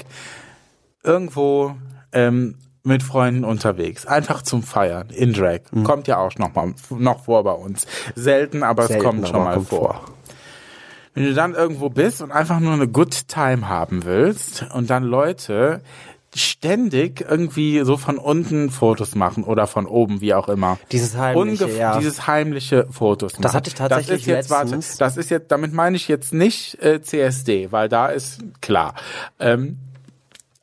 irgendwo 1.04 1.76
ähm, 2.12 2.56
mit 2.84 3.04
Freunden 3.04 3.44
unterwegs, 3.44 4.06
einfach 4.06 4.42
zum 4.42 4.64
Feiern 4.64 5.10
in 5.10 5.34
Drag. 5.34 5.60
Mhm. 5.72 5.84
Kommt 5.84 6.08
ja 6.08 6.18
auch 6.18 6.36
noch 6.38 6.56
mal 6.56 6.74
noch 6.90 7.26
vor 7.26 7.44
bei 7.44 7.52
uns. 7.52 7.86
Selten, 8.16 8.64
aber 8.64 8.88
Selten, 8.88 9.02
es 9.02 9.06
kommt 9.06 9.28
schon 9.28 9.44
mal 9.44 9.56
kommt 9.56 9.70
vor. 9.70 9.80
vor. 9.80 10.06
Wenn 11.14 11.26
du 11.26 11.34
dann 11.34 11.56
irgendwo 11.56 11.90
bist 11.90 12.22
und 12.22 12.32
einfach 12.32 12.60
nur 12.60 12.74
eine 12.74 12.88
Good 12.88 13.28
Time 13.28 13.68
haben 13.68 14.06
willst 14.06 14.68
und 14.74 14.90
dann 14.90 15.04
Leute 15.04 15.82
ständig 16.36 17.26
irgendwie 17.28 17.82
so 17.84 17.98
von 17.98 18.18
unten 18.18 18.70
Fotos 18.70 19.16
machen 19.16 19.44
oder 19.44 19.66
von 19.66 19.86
oben, 19.86 20.22
wie 20.22 20.34
auch 20.34 20.48
immer. 20.48 20.78
Dieses 20.92 21.18
heimliche, 21.18 21.66
Ungef 21.66 21.78
ja. 21.78 21.98
Dieses 21.98 22.28
heimliche 22.28 22.88
Fotos 22.92 23.34
machen. 23.34 23.42
Das 23.42 23.54
hatte 23.54 23.70
ich 23.70 23.76
tatsächlich 23.76 24.10
das 24.10 24.20
ist 24.20 24.28
jetzt, 24.28 24.50
letztens. 24.50 24.90
Warte, 24.90 25.00
das 25.00 25.18
ist 25.18 25.30
jetzt, 25.32 25.52
damit 25.52 25.74
meine 25.74 25.96
ich 25.96 26.08
jetzt 26.08 26.34
nicht 26.34 26.82
äh, 26.84 27.02
CSD, 27.02 27.72
weil 27.72 27.90
da 27.90 28.08
ist 28.08 28.42
klar. 28.62 28.94
Ähm, 29.40 29.80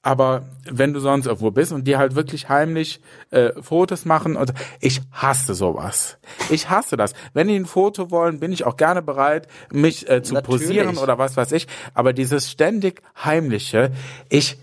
aber 0.04 0.42
wenn 0.70 0.92
du 0.92 1.00
sonst 1.00 1.24
irgendwo 1.24 1.50
bist 1.50 1.72
und 1.72 1.88
die 1.88 1.96
halt 1.96 2.14
wirklich 2.14 2.50
heimlich 2.50 3.00
äh, 3.30 3.52
Fotos 3.60 4.04
machen 4.04 4.36
und 4.36 4.52
ich 4.78 5.00
hasse 5.10 5.54
sowas. 5.54 6.18
Ich 6.50 6.68
hasse 6.68 6.98
das. 6.98 7.14
Wenn 7.32 7.48
die 7.48 7.56
ein 7.56 7.64
Foto 7.64 8.10
wollen, 8.10 8.38
bin 8.38 8.52
ich 8.52 8.66
auch 8.66 8.76
gerne 8.76 9.00
bereit, 9.00 9.48
mich 9.72 10.08
äh, 10.10 10.22
zu 10.22 10.34
Natürlich. 10.34 10.60
posieren 10.60 10.98
oder 10.98 11.16
was 11.16 11.38
weiß 11.38 11.52
ich. 11.52 11.66
Aber 11.94 12.12
dieses 12.12 12.50
ständig 12.50 13.00
heimliche, 13.24 13.92
ich 14.28 14.58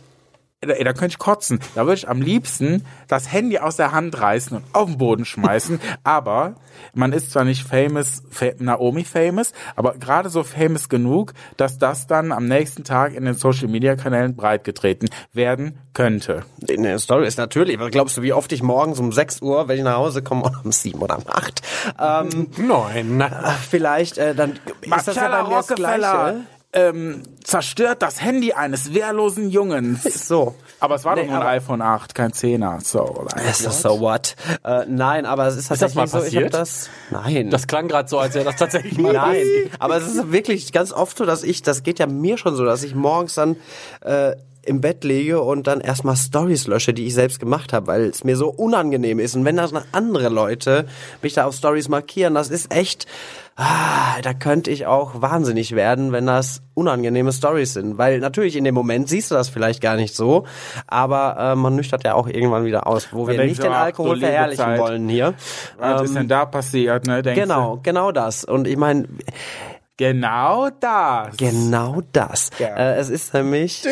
da, 0.61 0.75
da 0.75 0.93
könnte 0.93 1.13
ich 1.13 1.17
kotzen. 1.17 1.59
Da 1.75 1.85
würde 1.85 1.95
ich 1.95 2.07
am 2.07 2.21
liebsten 2.21 2.85
das 3.07 3.31
Handy 3.31 3.57
aus 3.57 3.77
der 3.77 3.91
Hand 3.91 4.19
reißen 4.19 4.57
und 4.57 4.63
auf 4.73 4.89
den 4.89 4.97
Boden 4.97 5.25
schmeißen. 5.25 5.79
aber 6.03 6.55
man 6.93 7.13
ist 7.13 7.31
zwar 7.31 7.45
nicht 7.45 7.67
famous, 7.67 8.23
Naomi 8.59 9.03
famous, 9.03 9.53
aber 9.75 9.93
gerade 9.93 10.29
so 10.29 10.43
famous 10.43 10.87
genug, 10.87 11.33
dass 11.57 11.77
das 11.77 12.05
dann 12.07 12.31
am 12.31 12.45
nächsten 12.45 12.83
Tag 12.83 13.13
in 13.15 13.25
den 13.25 13.33
Social 13.33 13.67
Media 13.67 13.95
Kanälen 13.95 14.35
breitgetreten 14.35 15.09
werden 15.33 15.79
könnte. 15.93 16.43
In 16.67 16.83
der 16.83 16.99
Story 16.99 17.25
ist 17.25 17.37
natürlich, 17.37 17.79
was 17.79 17.91
glaubst 17.91 18.17
du, 18.17 18.21
wie 18.21 18.33
oft 18.33 18.51
ich 18.51 18.61
morgens 18.61 18.99
um 18.99 19.11
6 19.11 19.41
Uhr, 19.41 19.67
wenn 19.67 19.77
ich 19.77 19.83
nach 19.83 19.97
Hause 19.97 20.21
komme, 20.21 20.51
um 20.63 20.71
7 20.71 20.99
oder 21.01 21.17
um 21.17 21.23
8? 21.27 21.61
Ähm, 21.99 22.47
Nein. 22.57 23.23
Vielleicht, 23.69 24.17
äh, 24.17 24.35
dann 24.35 24.59
ist 24.81 25.07
das 25.07 25.15
ja 25.15 25.43
bei 25.43 25.49
mir 25.49 25.55
das 25.55 25.67
Gleiche 25.67 26.45
ähm, 26.73 27.23
zerstört 27.43 28.01
das 28.01 28.21
Handy 28.21 28.53
eines 28.53 28.93
wehrlosen 28.93 29.49
Jungens. 29.49 30.03
So. 30.31 30.55
Aber 30.79 30.95
es 30.95 31.05
war 31.05 31.15
nee, 31.15 31.23
doch 31.23 31.31
nur 31.31 31.41
ein 31.41 31.57
iPhone 31.57 31.81
8, 31.81 32.15
kein 32.15 32.31
10er. 32.31 32.83
So, 32.83 33.27
ist 33.49 33.65
das 33.65 33.81
so 33.81 33.99
what? 33.99 34.35
Äh, 34.63 34.85
nein, 34.87 35.25
aber 35.25 35.47
es 35.47 35.57
ist 35.57 35.67
tatsächlich 35.67 36.03
ist 36.03 36.13
das 36.13 36.13
mal 36.13 36.21
passiert? 36.21 36.53
so, 36.53 36.59
ich 36.59 36.61
das, 36.61 36.89
nein. 37.09 37.49
Das 37.49 37.67
klang 37.67 37.87
gerade 37.87 38.07
so, 38.07 38.19
als 38.19 38.33
wäre 38.33 38.45
das 38.45 38.55
tatsächlich 38.55 38.97
mal 38.97 39.13
Nein, 39.13 39.45
aber 39.79 39.97
es 39.97 40.07
ist 40.07 40.31
wirklich 40.31 40.71
ganz 40.71 40.91
oft 40.91 41.17
so, 41.17 41.25
dass 41.25 41.43
ich, 41.43 41.61
das 41.61 41.83
geht 41.83 41.99
ja 41.99 42.07
mir 42.07 42.37
schon 42.37 42.55
so, 42.55 42.63
dass 42.63 42.83
ich 42.83 42.95
morgens 42.95 43.35
dann, 43.35 43.57
äh, 44.01 44.35
im 44.63 44.81
Bett 44.81 45.03
liege 45.03 45.41
und 45.41 45.67
dann 45.67 45.81
erstmal 45.81 46.15
Stories 46.15 46.67
lösche, 46.67 46.93
die 46.93 47.07
ich 47.07 47.13
selbst 47.13 47.39
gemacht 47.39 47.73
habe, 47.73 47.87
weil 47.87 48.03
es 48.03 48.23
mir 48.23 48.37
so 48.37 48.49
unangenehm 48.49 49.19
ist. 49.19 49.35
Und 49.35 49.45
wenn 49.45 49.57
das 49.57 49.73
andere 49.91 50.29
Leute 50.29 50.85
mich 51.21 51.33
da 51.33 51.45
auf 51.45 51.55
Stories 51.55 51.89
markieren, 51.89 52.35
das 52.35 52.49
ist 52.49 52.73
echt, 52.73 53.07
ah, 53.55 54.21
da 54.21 54.33
könnte 54.33 54.69
ich 54.69 54.85
auch 54.85 55.21
wahnsinnig 55.21 55.75
werden, 55.75 56.11
wenn 56.11 56.27
das 56.27 56.61
unangenehme 56.75 57.33
Stories 57.33 57.73
sind. 57.73 57.97
Weil 57.97 58.19
natürlich 58.19 58.55
in 58.55 58.63
dem 58.63 58.75
Moment 58.75 59.09
siehst 59.09 59.31
du 59.31 59.35
das 59.35 59.49
vielleicht 59.49 59.81
gar 59.81 59.95
nicht 59.95 60.15
so, 60.15 60.45
aber 60.87 61.37
äh, 61.39 61.55
man 61.55 61.75
nüchtert 61.75 62.03
ja 62.03 62.13
auch 62.13 62.27
irgendwann 62.27 62.63
wieder 62.65 62.85
aus, 62.85 63.07
wo 63.11 63.27
wir 63.27 63.43
nicht 63.43 63.59
du, 63.59 63.63
den 63.63 63.73
Alkohol 63.73 64.15
du 64.15 64.21
verherrlichen 64.21 64.63
Zeit. 64.63 64.79
wollen 64.79 65.09
hier. 65.09 65.33
Was 65.79 66.03
ist 66.03 66.15
denn 66.15 66.27
da 66.27 66.45
passiert, 66.45 67.07
ne? 67.07 67.23
Genau, 67.23 67.79
genau 67.81 68.11
das. 68.11 68.45
Und 68.45 68.67
ich 68.67 68.77
meine, 68.77 69.05
Du? 69.05 69.80
Genau 69.97 70.69
das. 70.79 71.37
Genau 71.37 72.01
das. 72.11 72.49
Ja. 72.59 72.75
Äh, 72.75 72.95
es 72.97 73.09
ist 73.09 73.33
nämlich 73.33 73.83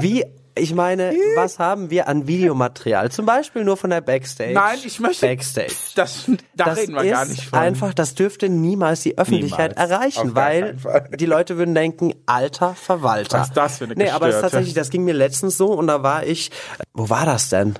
wie 0.00 0.24
ich 0.58 0.74
meine, 0.74 1.12
was 1.34 1.58
haben 1.58 1.90
wir 1.90 2.08
an 2.08 2.26
Videomaterial? 2.26 3.10
Zum 3.10 3.26
Beispiel 3.26 3.62
nur 3.62 3.76
von 3.76 3.90
der 3.90 4.00
Backstage. 4.00 4.54
Nein, 4.54 4.78
ich 4.84 4.98
möchte. 5.00 5.26
Backstage. 5.26 5.74
Das, 5.96 6.24
da 6.54 6.64
das 6.64 6.78
reden 6.78 6.94
wir 6.94 7.02
ist 7.02 7.10
gar 7.12 7.24
nicht 7.26 7.44
von. 7.44 7.58
einfach, 7.58 7.92
das 7.92 8.14
dürfte 8.14 8.48
niemals 8.48 9.02
die 9.02 9.18
Öffentlichkeit 9.18 9.72
Niemals. 9.72 9.90
erreichen, 9.90 10.34
weil 10.34 10.76
die 11.18 11.26
Leute 11.26 11.58
würden 11.58 11.74
denken, 11.74 12.14
alter 12.24 12.74
Verwalter. 12.74 13.40
Was 13.40 13.48
ist 13.48 13.56
das 13.56 13.78
für 13.78 13.84
eine 13.84 13.94
Nee, 13.96 14.08
aber 14.08 14.28
es 14.28 14.36
ist 14.36 14.40
Gestörte? 14.40 14.40
tatsächlich, 14.56 14.74
das 14.74 14.88
ging 14.88 15.04
mir 15.04 15.12
letztens 15.14 15.58
so 15.58 15.66
und 15.74 15.88
da 15.88 16.02
war 16.02 16.24
ich, 16.24 16.50
wo 16.94 17.10
war 17.10 17.26
das 17.26 17.50
denn? 17.50 17.74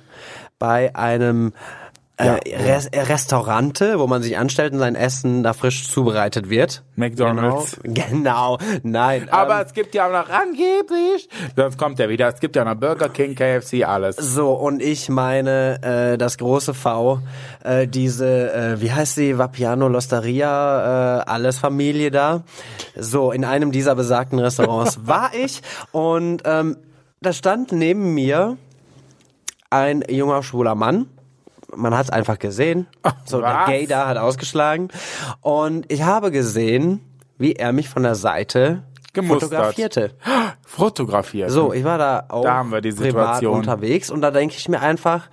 Bei 0.59 0.95
einem 0.95 1.55
äh, 2.19 2.57
Res 2.57 2.87
äh, 2.87 3.01
Restaurante, 3.01 3.99
wo 3.99 4.07
man 4.07 4.23
sich 4.23 4.39
anstellt 4.39 4.73
und 4.73 4.79
sein 4.79 4.95
Essen 4.95 5.43
da 5.43 5.53
frisch 5.53 5.89
zubereitet 5.89 6.49
wird. 6.49 6.83
McDonald's. 6.95 7.79
Genau, 7.83 8.57
genau. 8.57 8.79
nein. 8.83 9.29
Aber 9.31 9.61
ähm, 9.61 9.67
es 9.67 9.75
gibt 9.75 9.95
ja 9.95 10.07
auch 10.07 10.13
noch 10.13 10.31
angeblich. 10.31 11.29
Sonst 11.55 11.77
kommt 11.77 12.01
er 12.01 12.09
wieder. 12.09 12.29
Es 12.29 12.41
gibt 12.41 12.57
ja 12.57 12.65
noch 12.65 12.75
Burger 12.75 13.11
King, 13.11 13.35
KFC, 13.35 13.85
alles. 13.85 14.17
So, 14.17 14.53
und 14.53 14.83
ich 14.83 15.11
meine, 15.11 15.83
äh, 15.83 16.19
das 16.19 16.39
große 16.39 16.73
V, 16.73 17.21
äh, 17.63 17.87
diese, 17.87 18.53
äh, 18.53 18.81
wie 18.81 18.93
heißt 18.93 19.15
sie, 19.15 19.37
Vapiano, 19.37 19.89
Losteria, 19.89 21.19
äh, 21.19 21.23
alles 21.27 21.59
Familie 21.59 22.11
da. 22.11 22.45
So, 22.95 23.31
in 23.31 23.45
einem 23.45 23.73
dieser 23.73 23.95
besagten 23.95 24.39
Restaurants 24.39 25.01
war 25.07 25.33
ich 25.35 25.61
und 25.93 26.43
ähm, 26.47 26.79
da 27.21 27.33
stand 27.33 27.73
neben 27.73 28.15
mir 28.15 28.57
ein 29.69 30.03
junger, 30.09 30.43
schwuler 30.43 30.75
Mann. 30.75 31.09
Man 31.75 31.95
hat 31.97 32.05
es 32.05 32.11
einfach 32.11 32.39
gesehen. 32.39 32.87
So, 33.25 33.41
der 33.41 33.51
was? 33.51 33.67
Gay 33.67 33.87
da 33.87 34.07
hat 34.09 34.17
ausgeschlagen. 34.19 34.89
Und 35.41 35.91
ich 35.91 36.03
habe 36.03 36.31
gesehen, 36.31 37.01
wie 37.39 37.55
er 37.55 37.73
mich 37.73 37.89
von 37.89 38.03
der 38.03 38.15
Seite 38.15 38.83
Gemustert. 39.13 39.51
fotografierte. 39.51 40.11
Fotografiert. 40.67 41.51
So, 41.51 41.73
ich 41.73 41.85
war 41.85 41.97
da 41.99 42.25
auch 42.29 42.43
Da 42.43 42.55
haben 42.55 42.71
wir 42.71 42.81
die 42.81 42.91
privat 42.93 43.37
Situation. 43.37 43.55
unterwegs 43.57 44.11
und 44.11 44.21
da 44.21 44.31
denke 44.31 44.55
ich 44.59 44.69
mir 44.69 44.81
einfach, 44.81 45.29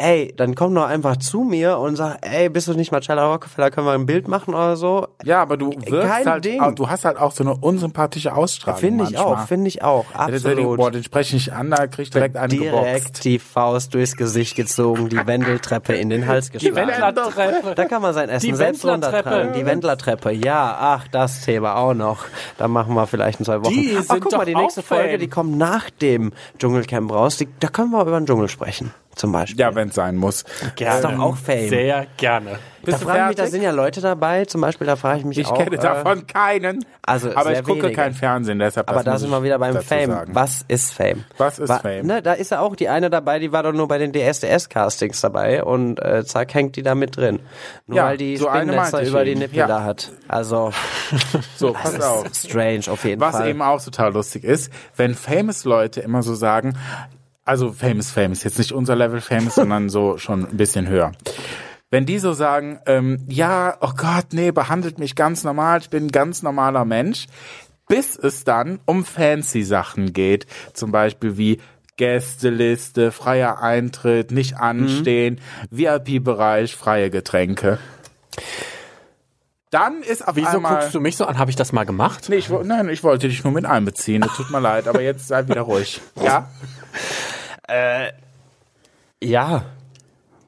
ey, 0.00 0.32
dann 0.36 0.54
komm 0.54 0.74
doch 0.74 0.86
einfach 0.86 1.16
zu 1.18 1.42
mir 1.42 1.78
und 1.78 1.94
sag, 1.96 2.18
ey, 2.22 2.48
bist 2.48 2.66
du 2.68 2.72
nicht 2.74 2.90
Marcella 2.90 3.30
Rockefeller, 3.30 3.70
können 3.70 3.86
wir 3.86 3.92
ein 3.92 4.06
Bild 4.06 4.28
machen 4.28 4.54
oder 4.54 4.76
so? 4.76 5.06
Ja, 5.24 5.42
aber 5.42 5.56
du 5.56 5.70
wirkst 5.70 5.90
Kein 6.10 6.24
halt, 6.26 6.44
Ding. 6.44 6.60
auch- 6.60 6.74
du 6.74 6.88
hast 6.88 7.04
halt 7.04 7.18
auch 7.18 7.32
so 7.32 7.44
eine 7.44 7.54
unsympathische 7.54 8.34
Ausstrahlung. 8.34 8.80
Finde 8.80 9.04
ich 9.04 9.12
manchmal. 9.12 9.34
auch, 9.34 9.46
finde 9.46 9.68
ich 9.68 9.82
auch, 9.82 10.06
Ja, 10.14 10.20
absolut. 10.20 10.76
Boah, 10.78 10.90
den 10.90 11.04
spreche 11.04 11.36
ich 11.36 11.46
nicht 11.46 11.52
an, 11.56 11.70
da 11.70 11.86
krieg 11.86 12.04
ich 12.04 12.10
direkt 12.10 12.36
einen 12.36 12.48
Direkt 12.48 13.04
geboxt. 13.04 13.24
die 13.24 13.38
Faust 13.38 13.92
durchs 13.94 14.16
Gesicht 14.16 14.56
gezogen, 14.56 15.08
die 15.10 15.26
Wendeltreppe 15.26 15.92
in 15.94 16.08
den 16.08 16.26
Hals 16.26 16.50
geschlagen. 16.50 16.76
Wendlertreppe. 16.76 17.74
Da 17.74 17.84
kann 17.84 18.00
man 18.02 18.14
sein 18.14 18.28
Essen 18.30 18.46
Die 18.46 18.54
selbst 18.54 18.84
runtertragen. 18.84 19.52
Die 19.52 19.66
Wendlertreppe, 19.66 20.30
ja, 20.32 20.76
ach, 20.80 21.08
das 21.08 21.42
Thema 21.44 21.76
auch 21.76 21.94
noch. 21.94 22.24
Da 22.56 22.68
machen 22.68 22.94
wir 22.94 23.06
vielleicht 23.06 23.38
in 23.40 23.44
zwei 23.44 23.60
Wochen. 23.62 23.72
Die 23.74 23.94
ach, 23.98 24.02
sind 24.04 24.20
guck 24.20 24.32
mal, 24.32 24.38
doch 24.38 24.44
die 24.46 24.56
auch 24.56 24.60
nächste 24.62 24.82
Folge, 24.82 25.18
die 25.18 25.28
kommt 25.28 25.58
nach 25.58 25.90
dem 25.90 26.32
Dschungelcamp 26.58 27.12
raus. 27.12 27.36
Die, 27.36 27.48
da 27.60 27.68
können 27.68 27.90
wir 27.90 28.00
über 28.02 28.18
den 28.18 28.26
Dschungel 28.26 28.48
sprechen, 28.48 28.92
zum 29.16 29.32
Beispiel. 29.32 29.60
Ja, 29.60 29.74
wenn 29.74 29.88
es 29.88 29.94
sein 29.94 30.16
muss. 30.16 30.44
Das 30.78 30.96
ist 30.96 31.04
doch 31.04 31.18
auch 31.18 31.36
Fame. 31.36 31.68
Sehr 31.68 32.06
gerne. 32.16 32.50
Da 32.82 32.86
Bist 32.86 33.02
du 33.02 33.04
frage 33.06 33.18
ich 33.20 33.26
mich, 33.26 33.36
da 33.36 33.42
fertig? 33.42 33.52
sind 33.52 33.62
ja 33.62 33.70
Leute 33.72 34.00
dabei, 34.00 34.46
zum 34.46 34.62
Beispiel, 34.62 34.86
da 34.86 34.96
frage 34.96 35.18
ich 35.18 35.24
mich 35.26 35.36
Ich 35.36 35.46
auch. 35.48 35.58
kenne 35.58 35.76
äh, 35.76 35.80
davon 35.80 36.26
keinen. 36.26 36.82
also 37.02 37.30
aber 37.34 37.52
ich 37.52 37.58
gucke 37.62 37.82
wenige. 37.82 37.92
kein 37.92 38.14
Fernsehen, 38.14 38.58
deshalb. 38.58 38.88
Aber 38.88 39.02
das 39.04 39.04
da 39.04 39.18
sind 39.18 39.28
ich 39.28 39.34
wir 39.34 39.42
wieder 39.42 39.58
beim 39.58 39.76
Fame. 39.82 40.10
Sagen. 40.10 40.34
Was 40.34 40.64
ist 40.66 40.94
Fame? 40.94 41.24
Was 41.36 41.58
ist 41.58 41.70
Fame? 41.70 42.06
Ne, 42.06 42.22
da 42.22 42.32
ist 42.32 42.50
ja 42.52 42.60
auch 42.60 42.74
die 42.76 42.88
eine 42.88 43.10
dabei, 43.10 43.38
die 43.38 43.52
war 43.52 43.62
doch 43.64 43.74
nur 43.74 43.86
bei 43.86 43.98
den 43.98 44.12
DSDS-Castings 44.12 45.20
dabei 45.20 45.62
und 45.62 46.00
äh, 46.00 46.24
zack 46.24 46.54
hängt 46.54 46.76
die 46.76 46.82
da 46.82 46.94
mit 46.94 47.18
drin. 47.18 47.40
Nur 47.86 47.98
Ja, 47.98 48.04
weil 48.06 48.16
die 48.16 48.38
so 48.38 48.48
eine 48.48 48.62
Spinnennetze 48.62 48.92
meinte 48.92 49.02
ich 49.02 49.08
über 49.10 49.24
die. 49.24 49.34
Nippel 49.34 49.58
Ja. 49.58 49.66
da 49.66 49.84
hat. 49.84 50.10
Also, 50.28 50.72
So, 51.56 51.72
das 51.72 51.82
pass 51.82 52.00
auf. 52.00 52.26
ist 52.30 52.48
strange 52.48 52.84
auf 52.88 53.04
jeden 53.04 53.20
Was 53.20 53.36
Fall. 53.36 53.48
eben 53.48 53.60
auch 53.60 53.82
total 53.84 54.14
lustig 54.14 54.44
ist, 54.44 54.72
wenn 54.96 55.14
famous 55.14 55.64
Leute 55.64 56.00
immer 56.00 56.22
so 56.22 56.34
sagen, 56.34 56.78
also 57.50 57.72
famous, 57.72 58.12
famous, 58.12 58.44
jetzt 58.44 58.58
nicht 58.58 58.70
unser 58.70 58.94
Level 58.94 59.20
famous, 59.20 59.54
sondern 59.56 59.88
so 59.88 60.18
schon 60.18 60.46
ein 60.46 60.56
bisschen 60.56 60.86
höher. 60.86 61.12
Wenn 61.90 62.06
die 62.06 62.20
so 62.20 62.32
sagen, 62.32 62.78
ähm, 62.86 63.24
ja, 63.28 63.76
oh 63.80 63.90
Gott, 63.96 64.26
nee, 64.30 64.52
behandelt 64.52 65.00
mich 65.00 65.16
ganz 65.16 65.42
normal, 65.42 65.80
ich 65.80 65.90
bin 65.90 66.06
ein 66.06 66.12
ganz 66.12 66.42
normaler 66.42 66.84
Mensch, 66.84 67.26
bis 67.88 68.16
es 68.16 68.44
dann 68.44 68.78
um 68.86 69.04
fancy 69.04 69.64
Sachen 69.64 70.12
geht, 70.12 70.46
zum 70.72 70.92
Beispiel 70.92 71.36
wie 71.36 71.60
Gästeliste, 71.96 73.10
freier 73.10 73.60
Eintritt, 73.60 74.30
nicht 74.30 74.56
anstehen, 74.56 75.40
VIP-Bereich, 75.70 76.76
freie 76.76 77.10
Getränke. 77.10 77.78
Dann 79.70 80.02
ist 80.02 80.26
auf 80.26 80.36
Wieso 80.36 80.48
einmal... 80.48 80.76
guckst 80.78 80.94
du 80.94 81.00
mich 81.00 81.16
so 81.16 81.26
an? 81.26 81.38
Habe 81.38 81.50
ich 81.50 81.56
das 81.56 81.72
mal 81.72 81.84
gemacht? 81.84 82.28
Nee, 82.28 82.36
ich, 82.36 82.48
nein, 82.48 82.88
ich 82.88 83.02
wollte 83.02 83.28
dich 83.28 83.42
nur 83.42 83.52
mit 83.52 83.66
einbeziehen. 83.66 84.22
Das 84.22 84.34
tut 84.36 84.50
mir 84.50 84.60
leid, 84.60 84.86
aber 84.86 85.02
jetzt 85.02 85.26
sei 85.26 85.46
wieder 85.48 85.62
ruhig. 85.62 86.00
Ja? 86.22 86.48
ja, 89.22 89.62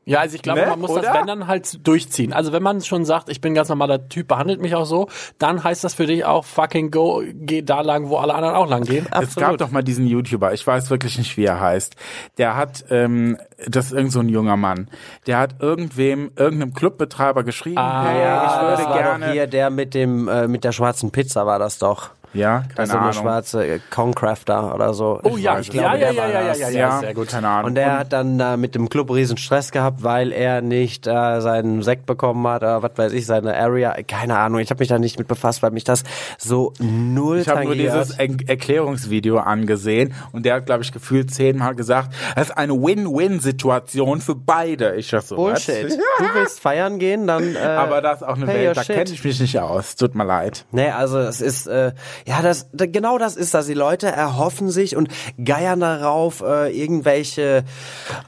Ja, 0.04 0.18
also 0.18 0.34
ich 0.34 0.42
glaube, 0.42 0.60
Ne? 0.62 0.66
man 0.66 0.80
muss 0.80 0.90
Oder? 0.90 1.02
das 1.02 1.14
wenn 1.14 1.26
dann 1.28 1.46
halt 1.46 1.86
durchziehen. 1.86 2.32
Also 2.32 2.52
wenn 2.52 2.62
man 2.62 2.80
schon 2.80 3.04
sagt, 3.04 3.28
ich 3.28 3.40
bin 3.40 3.54
ganz 3.54 3.68
normaler 3.68 4.08
Typ, 4.08 4.26
behandelt 4.26 4.60
mich 4.60 4.74
auch 4.74 4.84
so, 4.84 5.08
dann 5.38 5.62
heißt 5.62 5.84
das 5.84 5.94
für 5.94 6.06
dich 6.06 6.24
auch 6.24 6.44
fucking 6.44 6.90
go, 6.90 7.22
geh 7.32 7.62
da 7.62 7.82
lang, 7.82 8.08
wo 8.08 8.16
alle 8.16 8.34
anderen 8.34 8.56
auch 8.56 8.68
lang 8.68 8.82
gehen. 8.82 9.06
Es 9.20 9.36
gab 9.36 9.56
doch 9.58 9.70
mal 9.70 9.82
diesen 9.84 10.08
YouTuber, 10.08 10.52
ich 10.54 10.66
weiß 10.66 10.90
wirklich 10.90 11.18
nicht, 11.18 11.36
wie 11.36 11.44
er 11.44 11.60
heißt. 11.60 11.94
Der 12.36 12.56
hat, 12.56 12.84
ähm, 12.90 13.38
das 13.68 13.86
ist 13.86 13.92
irgend 13.92 14.10
so 14.10 14.18
ein 14.18 14.28
junger 14.28 14.56
Mann, 14.56 14.88
der 15.28 15.38
hat 15.38 15.60
irgendwem, 15.60 16.32
irgendeinem 16.34 16.74
Clubbetreiber 16.74 17.44
geschrieben, 17.44 17.76
hey, 17.80 18.22
ja, 18.24 18.44
ich 18.46 18.60
würde 18.60 18.76
das 18.78 18.84
war 18.86 18.98
gerne. 18.98 19.26
doch 19.26 19.32
hier 19.32 19.46
der 19.46 19.70
mit 19.70 19.94
dem 19.94 20.26
äh, 20.26 20.48
mit 20.48 20.64
der 20.64 20.72
schwarzen 20.72 21.12
Pizza 21.12 21.46
war 21.46 21.60
das 21.60 21.78
doch. 21.78 22.10
Ja, 22.34 22.62
Das 22.68 22.74
keine 22.74 22.86
so 22.88 22.92
eine 22.94 23.00
Ahnung. 23.02 23.12
schwarze 23.22 23.66
äh, 23.66 23.80
Concrafter 23.90 24.74
oder 24.74 24.94
so. 24.94 25.20
Oh 25.22 25.36
ja, 25.36 25.58
ich 25.60 25.68
ja, 25.68 25.72
glaube, 25.72 25.88
ja, 25.88 25.96
der 25.98 26.12
ja, 26.12 26.22
war 26.22 26.28
ja, 26.30 26.40
ja, 26.42 26.48
das. 26.48 26.58
ja, 26.60 26.68
ja, 26.70 26.98
sehr 27.00 27.14
gut. 27.14 27.28
Keine 27.28 27.48
Ahnung. 27.48 27.66
Und 27.66 27.74
der 27.74 27.98
hat 27.98 28.12
dann 28.12 28.40
äh, 28.40 28.56
mit 28.56 28.74
dem 28.74 28.88
Club 28.88 29.10
riesen 29.10 29.36
Stress 29.36 29.70
gehabt, 29.70 30.02
weil 30.02 30.32
er 30.32 30.60
nicht 30.62 31.06
äh, 31.06 31.40
seinen 31.40 31.82
Sekt 31.82 32.06
bekommen 32.06 32.46
hat, 32.46 32.62
oder 32.62 32.82
was 32.82 32.92
weiß 32.96 33.12
ich, 33.12 33.26
seine 33.26 33.56
Area, 33.56 33.94
keine 34.06 34.38
Ahnung. 34.38 34.60
Ich 34.60 34.70
habe 34.70 34.80
mich 34.80 34.88
da 34.88 34.98
nicht 34.98 35.18
mit 35.18 35.28
befasst, 35.28 35.62
weil 35.62 35.70
mich 35.72 35.84
das 35.84 36.04
so 36.38 36.72
null 36.80 37.38
ich 37.40 37.48
habe 37.48 37.64
nur 37.64 37.74
dieses 37.74 38.10
Er- 38.18 38.28
Erklärungsvideo 38.46 39.38
angesehen 39.38 40.14
und 40.32 40.46
der 40.46 40.54
hat, 40.56 40.66
glaube 40.66 40.82
ich, 40.82 40.92
gefühlt 40.92 41.32
zehnmal 41.32 41.74
gesagt, 41.74 42.14
das 42.34 42.48
ist 42.50 42.56
eine 42.56 42.74
Win-Win-Situation 42.74 44.20
für 44.20 44.34
beide. 44.34 44.94
Ich 44.96 45.10
dachte 45.10 45.26
so, 45.28 45.36
Bullshit. 45.36 45.84
was? 45.84 45.96
Du 45.96 46.34
willst 46.34 46.60
feiern 46.60 46.98
gehen, 46.98 47.26
dann. 47.26 47.54
Äh, 47.56 47.58
Aber 47.82 48.00
das 48.00 48.20
ist 48.22 48.26
auch 48.26 48.36
eine 48.36 48.46
your 48.46 48.52
Welt, 48.54 48.76
da 48.76 48.84
kenne 48.84 49.10
ich 49.10 49.24
mich 49.24 49.40
nicht 49.40 49.58
aus. 49.58 49.96
Tut 49.96 50.14
mir 50.14 50.24
leid. 50.24 50.64
Nee, 50.72 50.90
also 50.90 51.18
es 51.18 51.40
ist, 51.40 51.66
äh, 51.66 51.92
ja, 52.26 52.42
das, 52.42 52.68
da- 52.72 52.86
genau 52.86 53.18
das 53.18 53.36
ist 53.36 53.54
das. 53.54 53.66
Die 53.66 53.74
Leute 53.74 54.06
erhoffen 54.08 54.70
sich 54.70 54.96
und 54.96 55.08
geiern 55.42 55.80
darauf, 55.80 56.40
äh, 56.40 56.70
irgendwelche, 56.70 57.64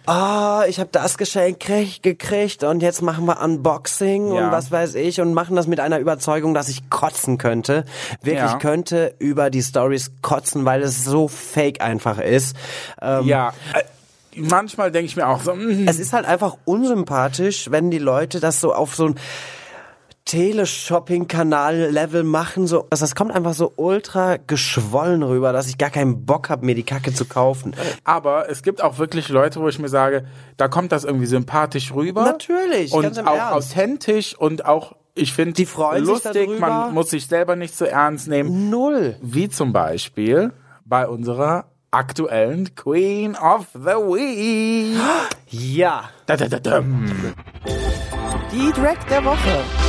ah, 0.07 0.65
ich 0.69 0.81
habe 0.81 0.91
das 0.93 1.19
Geschenk 1.19 1.61
krieg, 1.61 2.03
gekriegt 2.03 2.65
und 2.65 2.83
jetzt 2.83 3.03
machen 3.03 3.25
wir 3.27 3.41
Unboxing 3.41 4.33
Ja. 4.35 4.47
und 4.47 4.53
was 4.53 4.71
weiß 4.71 4.95
ich 4.97 5.21
und 5.21 5.35
machen 5.35 5.57
das 5.57 5.67
mit 5.67 5.81
einer 5.81 5.99
Überzeugung, 5.99 6.55
dass 6.55 6.69
ich 6.69 6.91
kotzen 6.91 7.39
könnte. 7.39 7.85
Wirklich 8.23 8.39
Ja. 8.53 8.59
könnte 8.59 9.15
über 9.19 9.51
die 9.51 9.63
Stories 9.63 10.13
kotzen, 10.23 10.65
weil 10.65 10.83
es 10.83 11.05
so 11.05 11.29
fake 11.29 11.81
einfach 11.81 12.19
ist. 12.19 12.57
Ähm, 13.01 13.25
Ja, 13.27 13.53
äh, 13.75 13.83
manchmal 14.37 14.91
denke 14.91 15.07
ich 15.07 15.17
mir 15.17 15.29
auch 15.29 15.43
so, 15.43 15.55
mm, 15.55 15.87
es 15.87 15.99
ist 15.99 16.13
halt 16.13 16.27
einfach 16.27 16.57
unsympathisch, 16.65 17.71
wenn 17.71 17.91
die 17.91 17.99
Leute 17.99 18.41
das 18.41 18.61
so 18.61 18.75
auf 18.75 18.95
so 18.95 19.07
ein 19.07 19.15
Teleshopping-Kanal-Level 20.25 22.25
machen. 22.25 22.67
So, 22.67 22.87
also 22.91 23.05
das 23.05 23.15
kommt 23.15 23.33
einfach 23.33 23.55
so 23.55 23.73
ultra 23.77 24.37
geschwollen 24.37 25.23
rüber, 25.23 25.53
dass 25.53 25.69
ich 25.69 25.79
gar 25.79 25.91
keinen 25.91 26.25
Bock 26.27 26.51
habe, 26.51 26.65
mir 26.67 26.75
die 26.75 26.83
Kacke 26.83 27.13
zu 27.13 27.25
kaufen. 27.25 27.75
Aber 28.05 28.49
es 28.49 28.63
gibt 28.63 28.83
auch 28.83 28.99
wirklich 28.99 29.29
Leute, 29.29 29.61
wo 29.61 29.69
ich 29.69 29.79
mir 29.79 29.89
sage, 29.89 30.25
da 30.57 30.69
kommt 30.69 30.93
das 30.93 31.05
irgendwie 31.05 31.27
sympathisch 31.27 31.93
rüber. 31.95 32.25
Natürlich, 32.25 32.93
Und 32.93 33.03
ganz 33.03 33.19
im 33.19 33.29
auch 33.29 33.37
Ernst. 33.37 33.73
authentisch 33.73 34.35
und 34.39 34.65
auch, 34.65 34.95
ich 35.15 35.33
finde, 35.33 35.55
Die 35.55 35.67
freuen 35.67 36.05
sich 36.05 36.25
lustig. 36.25 36.59
Man 36.59 36.95
muss 36.95 37.11
sich 37.11 37.27
selber 37.27 37.57
nicht 37.57 37.77
so 37.77 37.85
ernst 37.85 38.29
nehmen. 38.29 38.71
Null. 38.71 39.17
Wie 39.23 39.49
zum 39.49 39.73
Beispiel 39.73 40.53
bei 40.85 41.07
unserer 41.07 41.67
aktuellen 41.91 42.75
Queen 42.75 43.37
of 43.37 43.67
the 43.75 43.81
Week. 43.81 44.99
Ja. 45.49 46.05
Da, 46.27 46.37
da, 46.37 46.49
da. 46.49 46.81
Die 48.53 48.73
Drag 48.73 48.97
der 49.09 49.25
Woche. 49.25 49.84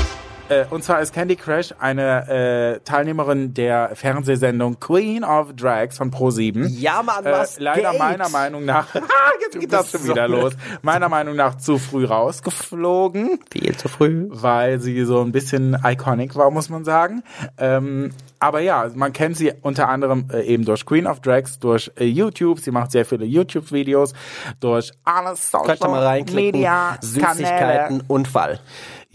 Äh, 0.47 0.65
und 0.69 0.83
zwar 0.83 1.01
ist 1.01 1.11
Candy 1.11 1.35
Crash 1.35 1.73
eine 1.79 2.75
äh, 2.75 2.79
Teilnehmerin 2.81 3.55
der 3.55 3.95
Fernsehsendung 3.95 4.79
Queen 4.79 5.23
of 5.23 5.53
Drags 5.55 5.97
von 5.97 6.11
Pro7. 6.11 6.67
Ja, 6.67 7.01
Mann, 7.01 7.25
was 7.25 7.57
äh, 7.57 7.63
Leider 7.63 7.91
geht? 7.91 7.99
meiner 7.99 8.29
Meinung 8.29 8.63
nach, 8.63 8.93
Ah, 8.95 9.31
jetzt 9.41 9.59
geht 9.59 9.73
das 9.73 9.89
schon 9.91 10.07
wieder 10.07 10.27
los, 10.27 10.53
meiner 10.83 11.09
Meinung 11.09 11.35
nach 11.35 11.55
zu 11.57 11.79
früh 11.79 12.05
rausgeflogen 12.05 13.39
Viel 13.51 13.75
zu 13.75 13.87
früh. 13.87 14.27
weil 14.29 14.79
sie 14.79 15.03
so 15.05 15.21
ein 15.21 15.31
bisschen 15.31 15.77
iconic 15.83 16.35
war, 16.35 16.51
muss 16.51 16.69
man 16.69 16.85
sagen. 16.85 17.23
Ähm, 17.57 18.11
aber 18.39 18.59
ja, 18.59 18.87
man 18.93 19.13
kennt 19.13 19.37
sie 19.37 19.51
unter 19.63 19.89
anderem 19.89 20.25
äh, 20.31 20.41
eben 20.43 20.65
durch 20.65 20.85
Queen 20.85 21.07
of 21.07 21.21
Drags, 21.21 21.57
durch 21.57 21.91
äh, 21.97 22.05
YouTube. 22.05 22.59
Sie 22.59 22.69
macht 22.69 22.91
sehr 22.91 23.05
viele 23.05 23.25
YouTube-Videos, 23.25 24.13
durch 24.59 24.91
alle 25.03 25.35
Social 25.35 25.65
Könnt 25.65 25.81
ihr 25.81 25.87
mal 25.89 26.03
reinklicken. 26.05 26.59
Media 26.59 26.97
Süßigkeiten, 27.01 28.03
Unfall. 28.07 28.59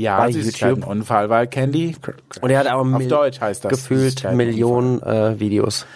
Ja, 0.01 0.19
bei 0.19 0.33
Süßigkeiten 0.33 0.77
YouTube. 0.77 0.91
Unfall, 0.91 1.29
weil 1.29 1.47
Candy 1.47 1.95
Und 2.41 2.51
er 2.51 2.61
hat 2.61 2.69
auch 2.69 2.87
auf 2.87 3.07
Deutsch 3.07 3.41
heißt 3.41 3.65
das 3.65 3.71
gefühlt 3.71 4.25
Millionen 4.33 5.03
äh, 5.03 5.39
Videos. 5.39 5.87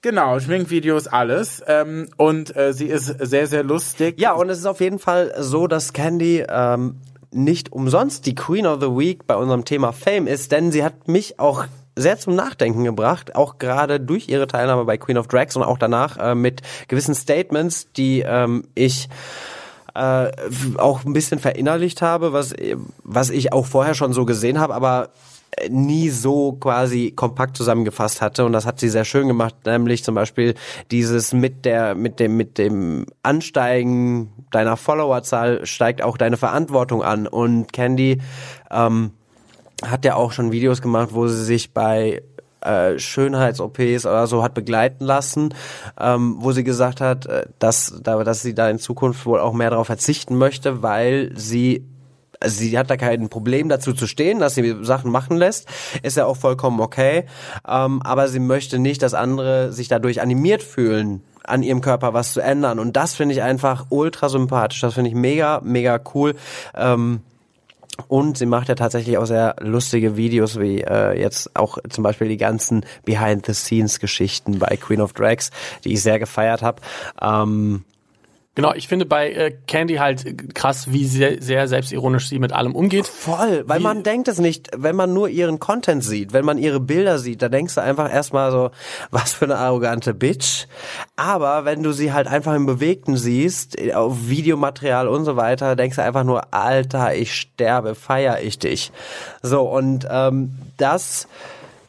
Genau, 0.00 0.40
Schminkvideos, 0.40 1.06
alles. 1.06 1.62
Ähm, 1.66 2.08
und 2.16 2.56
äh, 2.56 2.72
sie 2.72 2.86
ist 2.86 3.06
sehr, 3.06 3.46
sehr 3.46 3.62
lustig. 3.62 4.18
Ja, 4.18 4.32
und 4.32 4.48
es 4.48 4.58
ist 4.58 4.66
auf 4.66 4.80
jeden 4.80 4.98
Fall 4.98 5.32
so, 5.38 5.68
dass 5.68 5.92
Candy 5.92 6.44
ähm, 6.48 6.96
nicht 7.30 7.72
umsonst 7.72 8.26
die 8.26 8.34
Queen 8.34 8.66
of 8.66 8.80
the 8.80 8.88
Week 8.88 9.26
bei 9.26 9.36
unserem 9.36 9.64
Thema 9.64 9.92
Fame 9.92 10.26
ist, 10.26 10.50
denn 10.50 10.72
sie 10.72 10.82
hat 10.82 11.06
mich 11.06 11.38
auch 11.38 11.66
sehr 11.94 12.18
zum 12.18 12.34
Nachdenken 12.34 12.84
gebracht, 12.84 13.36
auch 13.36 13.58
gerade 13.58 14.00
durch 14.00 14.28
ihre 14.28 14.46
Teilnahme 14.46 14.86
bei 14.86 14.96
Queen 14.96 15.18
of 15.18 15.28
Drags 15.28 15.56
und 15.56 15.62
auch 15.62 15.78
danach 15.78 16.16
äh, 16.16 16.34
mit 16.34 16.62
gewissen 16.88 17.14
Statements, 17.14 17.92
die 17.92 18.24
ähm, 18.26 18.64
ich 18.74 19.08
äh, 19.94 20.30
auch 20.78 21.04
ein 21.04 21.12
bisschen 21.12 21.38
verinnerlicht 21.38 22.02
habe, 22.02 22.32
was, 22.32 22.54
was 23.02 23.30
ich 23.30 23.52
auch 23.52 23.66
vorher 23.66 23.94
schon 23.94 24.12
so 24.12 24.24
gesehen 24.24 24.58
habe, 24.58 24.74
aber 24.74 25.10
äh, 25.56 25.68
nie 25.68 26.08
so 26.08 26.52
quasi 26.52 27.12
kompakt 27.14 27.56
zusammengefasst 27.56 28.20
hatte. 28.22 28.44
Und 28.44 28.52
das 28.52 28.66
hat 28.66 28.80
sie 28.80 28.88
sehr 28.88 29.04
schön 29.04 29.28
gemacht, 29.28 29.54
nämlich 29.66 30.04
zum 30.04 30.14
Beispiel 30.14 30.54
dieses 30.90 31.32
mit 31.32 31.64
der 31.64 31.94
mit 31.94 32.20
dem 32.20 32.36
mit 32.36 32.58
dem 32.58 33.06
Ansteigen 33.22 34.32
deiner 34.50 34.76
Followerzahl 34.76 35.66
steigt 35.66 36.02
auch 36.02 36.16
deine 36.16 36.36
Verantwortung 36.36 37.02
an. 37.02 37.26
Und 37.26 37.72
Candy 37.72 38.20
ähm, 38.70 39.12
hat 39.84 40.04
ja 40.04 40.14
auch 40.14 40.32
schon 40.32 40.52
Videos 40.52 40.80
gemacht, 40.80 41.10
wo 41.12 41.26
sie 41.26 41.44
sich 41.44 41.72
bei 41.72 42.22
äh, 42.62 42.98
Schönheits-OPs 42.98 44.06
oder 44.06 44.26
so 44.26 44.42
hat 44.42 44.54
begleiten 44.54 45.04
lassen, 45.04 45.54
ähm, 46.00 46.36
wo 46.38 46.52
sie 46.52 46.64
gesagt 46.64 47.00
hat, 47.00 47.26
äh, 47.26 47.46
dass, 47.58 47.94
da, 48.02 48.22
dass 48.24 48.42
sie 48.42 48.54
da 48.54 48.68
in 48.70 48.78
Zukunft 48.78 49.26
wohl 49.26 49.40
auch 49.40 49.52
mehr 49.52 49.70
darauf 49.70 49.86
verzichten 49.86 50.36
möchte, 50.36 50.82
weil 50.82 51.32
sie 51.34 51.86
also 52.40 52.58
sie 52.58 52.76
hat 52.76 52.90
da 52.90 52.96
kein 52.96 53.28
Problem 53.28 53.68
dazu 53.68 53.92
zu 53.92 54.08
stehen, 54.08 54.40
dass 54.40 54.56
sie 54.56 54.76
Sachen 54.82 55.12
machen 55.12 55.36
lässt, 55.36 55.68
ist 56.02 56.16
ja 56.16 56.26
auch 56.26 56.36
vollkommen 56.36 56.80
okay, 56.80 57.26
ähm, 57.68 58.02
aber 58.02 58.26
sie 58.26 58.40
möchte 58.40 58.80
nicht, 58.80 59.02
dass 59.02 59.14
andere 59.14 59.72
sich 59.72 59.86
dadurch 59.86 60.20
animiert 60.20 60.62
fühlen, 60.62 61.22
an 61.44 61.62
ihrem 61.62 61.80
Körper 61.80 62.14
was 62.14 62.32
zu 62.32 62.40
ändern. 62.40 62.78
Und 62.78 62.96
das 62.96 63.14
finde 63.14 63.34
ich 63.34 63.42
einfach 63.42 63.86
ultra 63.90 64.28
sympathisch, 64.28 64.80
das 64.80 64.94
finde 64.94 65.10
ich 65.10 65.16
mega, 65.16 65.60
mega 65.62 66.00
cool. 66.14 66.34
Ähm, 66.74 67.20
und 68.08 68.38
sie 68.38 68.46
macht 68.46 68.68
ja 68.68 68.74
tatsächlich 68.74 69.18
auch 69.18 69.26
sehr 69.26 69.56
lustige 69.60 70.16
Videos, 70.16 70.58
wie 70.58 70.80
äh, 70.80 71.18
jetzt 71.18 71.54
auch 71.54 71.78
zum 71.90 72.04
Beispiel 72.04 72.28
die 72.28 72.38
ganzen 72.38 72.86
Behind-the-Scenes-Geschichten 73.04 74.58
bei 74.58 74.76
Queen 74.76 75.00
of 75.00 75.12
Drags, 75.12 75.50
die 75.84 75.92
ich 75.92 76.02
sehr 76.02 76.18
gefeiert 76.18 76.62
habe. 76.62 76.80
Ähm, 77.20 77.84
Genau, 78.54 78.74
ich 78.74 78.86
finde 78.86 79.06
bei 79.06 79.32
äh, 79.32 79.50
Candy 79.66 79.94
halt 79.94 80.26
äh, 80.26 80.34
krass, 80.34 80.92
wie 80.92 81.06
sehr, 81.06 81.40
sehr 81.40 81.68
selbstironisch 81.68 82.28
sie 82.28 82.38
mit 82.38 82.52
allem 82.52 82.74
umgeht. 82.74 83.06
voll, 83.06 83.64
weil 83.66 83.78
Wie- 83.80 83.82
man 83.82 84.02
denkt 84.02 84.28
es 84.28 84.38
nicht, 84.40 84.68
wenn 84.76 84.94
man 84.94 85.14
nur 85.14 85.30
ihren 85.30 85.58
Content 85.58 86.04
sieht, 86.04 86.34
wenn 86.34 86.44
man 86.44 86.58
ihre 86.58 86.78
Bilder 86.78 87.18
sieht, 87.18 87.40
da 87.40 87.48
denkst 87.48 87.76
du 87.76 87.80
einfach 87.82 88.12
erstmal 88.12 88.50
so, 88.50 88.70
was 89.10 89.32
für 89.32 89.46
eine 89.46 89.56
arrogante 89.56 90.12
Bitch. 90.12 90.66
Aber 91.16 91.64
wenn 91.64 91.82
du 91.82 91.92
sie 91.92 92.12
halt 92.12 92.26
einfach 92.26 92.54
im 92.54 92.66
Bewegten 92.66 93.16
siehst, 93.16 93.80
äh, 93.80 93.94
auf 93.94 94.28
Videomaterial 94.28 95.08
und 95.08 95.24
so 95.24 95.36
weiter, 95.36 95.74
denkst 95.74 95.96
du 95.96 96.02
einfach 96.02 96.24
nur, 96.24 96.52
Alter, 96.52 97.14
ich 97.14 97.34
sterbe, 97.34 97.94
feier 97.94 98.40
ich 98.42 98.58
dich. 98.58 98.92
So, 99.40 99.62
und 99.62 100.06
ähm, 100.10 100.52
das 100.76 101.26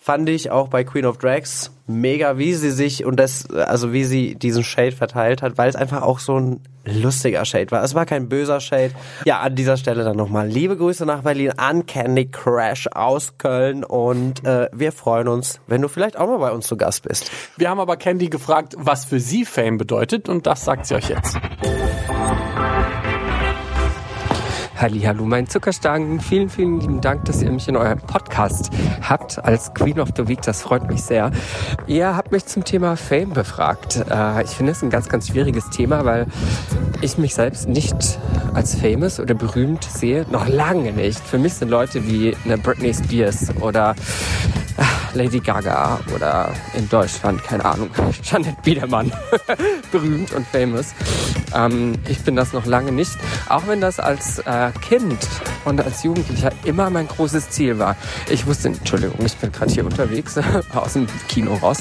fand 0.04 0.28
ich 0.28 0.52
auch 0.52 0.68
bei 0.68 0.84
Queen 0.84 1.06
of 1.06 1.18
Drags 1.18 1.72
mega, 1.88 2.38
wie 2.38 2.54
sie 2.54 2.72
sich 2.72 3.06
und 3.06 3.16
das, 3.16 3.50
also 3.50 3.94
wie 3.94 4.04
sie 4.04 4.36
diesen 4.36 4.62
Shade 4.62 4.92
verteilt 4.92 5.42
hat, 5.42 5.58
weil 5.58 5.70
es 5.70 5.78
einfach 5.78 6.02
auch 6.02 6.20
so 6.20 6.38
ein 6.38 6.60
lustiger 6.84 7.46
Shade 7.46 7.72
war. 7.72 7.84
Es 7.84 7.96
war 7.96 8.06
kein 8.06 8.28
böser 8.28 8.60
Shade. 8.60 8.92
Ja, 9.24 9.40
an 9.40 9.56
dieser 9.56 9.78
Stelle 9.78 10.04
dann 10.04 10.18
nochmal 10.18 10.50
liebe 10.50 10.76
Grüße 10.76 11.06
nach 11.06 11.22
Berlin 11.22 11.54
an 11.56 11.86
Candy 11.86 12.26
Crash 12.26 12.88
aus 12.88 13.38
Köln 13.38 13.86
und 13.86 14.44
äh, 14.44 14.68
wir 14.74 14.92
freuen 14.92 15.30
uns, 15.30 15.62
wenn 15.68 15.82
du 15.82 15.88
vielleicht 15.88 16.18
auch 16.18 16.28
mal 16.28 16.40
bei 16.40 16.52
uns 16.52 16.68
zu 16.68 16.76
Gast 16.76 17.04
bist. 17.04 17.32
Wir 17.56 17.70
haben 17.70 17.80
aber 17.80 17.96
Candy 17.96 18.28
gefragt, 18.28 18.76
was 18.78 19.06
für 19.06 19.22
sie 19.22 19.46
Fame 19.46 19.78
bedeutet 19.78 20.28
und 20.28 20.46
das 20.46 20.66
sagt 20.66 20.86
sie 20.86 20.96
euch 20.96 21.08
jetzt. 21.08 21.38
Hallo, 24.76 25.24
mein 25.26 25.48
Zuckerstangen. 25.48 26.20
Vielen, 26.20 26.50
vielen 26.50 26.80
lieben 26.80 27.00
Dank, 27.00 27.26
dass 27.26 27.42
ihr 27.42 27.52
mich 27.52 27.68
in 27.68 27.78
eurem 27.78 28.00
Podcast 28.00 28.72
habt 29.02 29.44
als 29.46 29.74
Queen 29.74 30.00
of 30.00 30.10
the 30.18 30.28
Week. 30.28 30.42
Das 30.42 30.64
freut 30.64 30.90
mich 30.90 31.04
sehr. 31.04 31.32
Ihr 31.86 32.16
habt 32.16 32.32
mich 32.32 32.46
zum 32.48 32.64
Thema 32.66 32.98
Fame 32.98 33.30
befragt. 33.30 34.04
Äh, 34.10 34.44
ich 34.44 34.50
finde 34.50 34.72
es 34.72 34.82
ein 34.82 34.90
ganz, 34.90 35.08
ganz 35.10 35.28
schwieriges 35.28 35.70
Thema, 35.70 36.06
weil 36.06 36.26
ich 37.02 37.18
mich 37.18 37.36
selbst 37.36 37.70
nicht 37.70 38.20
als 38.54 38.76
famous 38.76 39.20
oder 39.20 39.36
berühmt 39.36 39.84
sehe. 39.84 40.26
Noch 40.32 40.48
lange 40.48 40.92
nicht. 40.92 41.20
Für 41.20 41.38
mich 41.38 41.54
sind 41.54 41.70
Leute 41.70 42.06
wie 42.08 42.36
eine 42.44 42.58
Britney 42.58 42.94
Spears 42.94 43.56
oder 43.62 43.96
Lady 45.14 45.40
Gaga 45.40 46.00
oder 46.14 46.52
in 46.76 46.90
Deutschland, 46.90 47.44
keine 47.44 47.66
Ahnung, 47.66 47.90
Janet 48.24 48.62
Biedermann 48.62 49.12
berühmt 49.92 50.34
und 50.34 50.48
famous. 50.48 50.94
Ähm, 51.56 51.94
ich 52.08 52.20
bin 52.22 52.36
das 52.36 52.54
noch 52.54 52.66
lange 52.66 52.92
nicht, 52.92 53.18
auch 53.50 53.68
wenn 53.68 53.82
das 53.82 54.00
als 54.00 54.40
äh, 54.40 54.72
Kind 54.82 55.20
und 55.66 55.82
als 55.82 56.04
Jugendlicher 56.04 56.52
immer 56.64 56.90
mein 56.90 57.08
großes 57.08 57.50
Ziel 57.50 57.80
war. 57.80 57.96
Ich 58.30 58.46
wusste, 58.46 58.70
Entschuldigung, 58.70 59.26
ich 59.26 59.36
bin 59.38 59.52
gerade 59.52 59.72
hier 59.72 59.86
unterwegs 59.86 60.38
aus 60.74 60.94
dem 60.94 61.08
Kino 61.28 61.56
raus. 61.56 61.78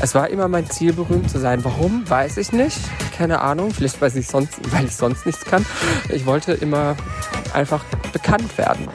Es 0.00 0.14
war 0.14 0.28
immer 0.28 0.48
mein 0.48 0.68
Ziel, 0.68 0.92
berühmt 0.92 1.30
zu 1.30 1.38
sein. 1.38 1.64
Warum? 1.64 2.08
Weiß 2.08 2.36
ich 2.36 2.52
nicht. 2.52 2.78
Keine 3.16 3.40
Ahnung. 3.40 3.72
Vielleicht 3.72 4.00
weil 4.00 4.14
ich 4.16 4.28
sonst, 4.28 4.60
weil 4.72 4.84
ich 4.84 4.96
sonst 4.96 5.24
nichts 5.26 5.44
kann. 5.44 5.64
Ich 6.10 6.26
wollte 6.26 6.52
immer 6.52 6.96
einfach 7.54 7.84
bekannt 8.12 8.56
werden. 8.58 8.88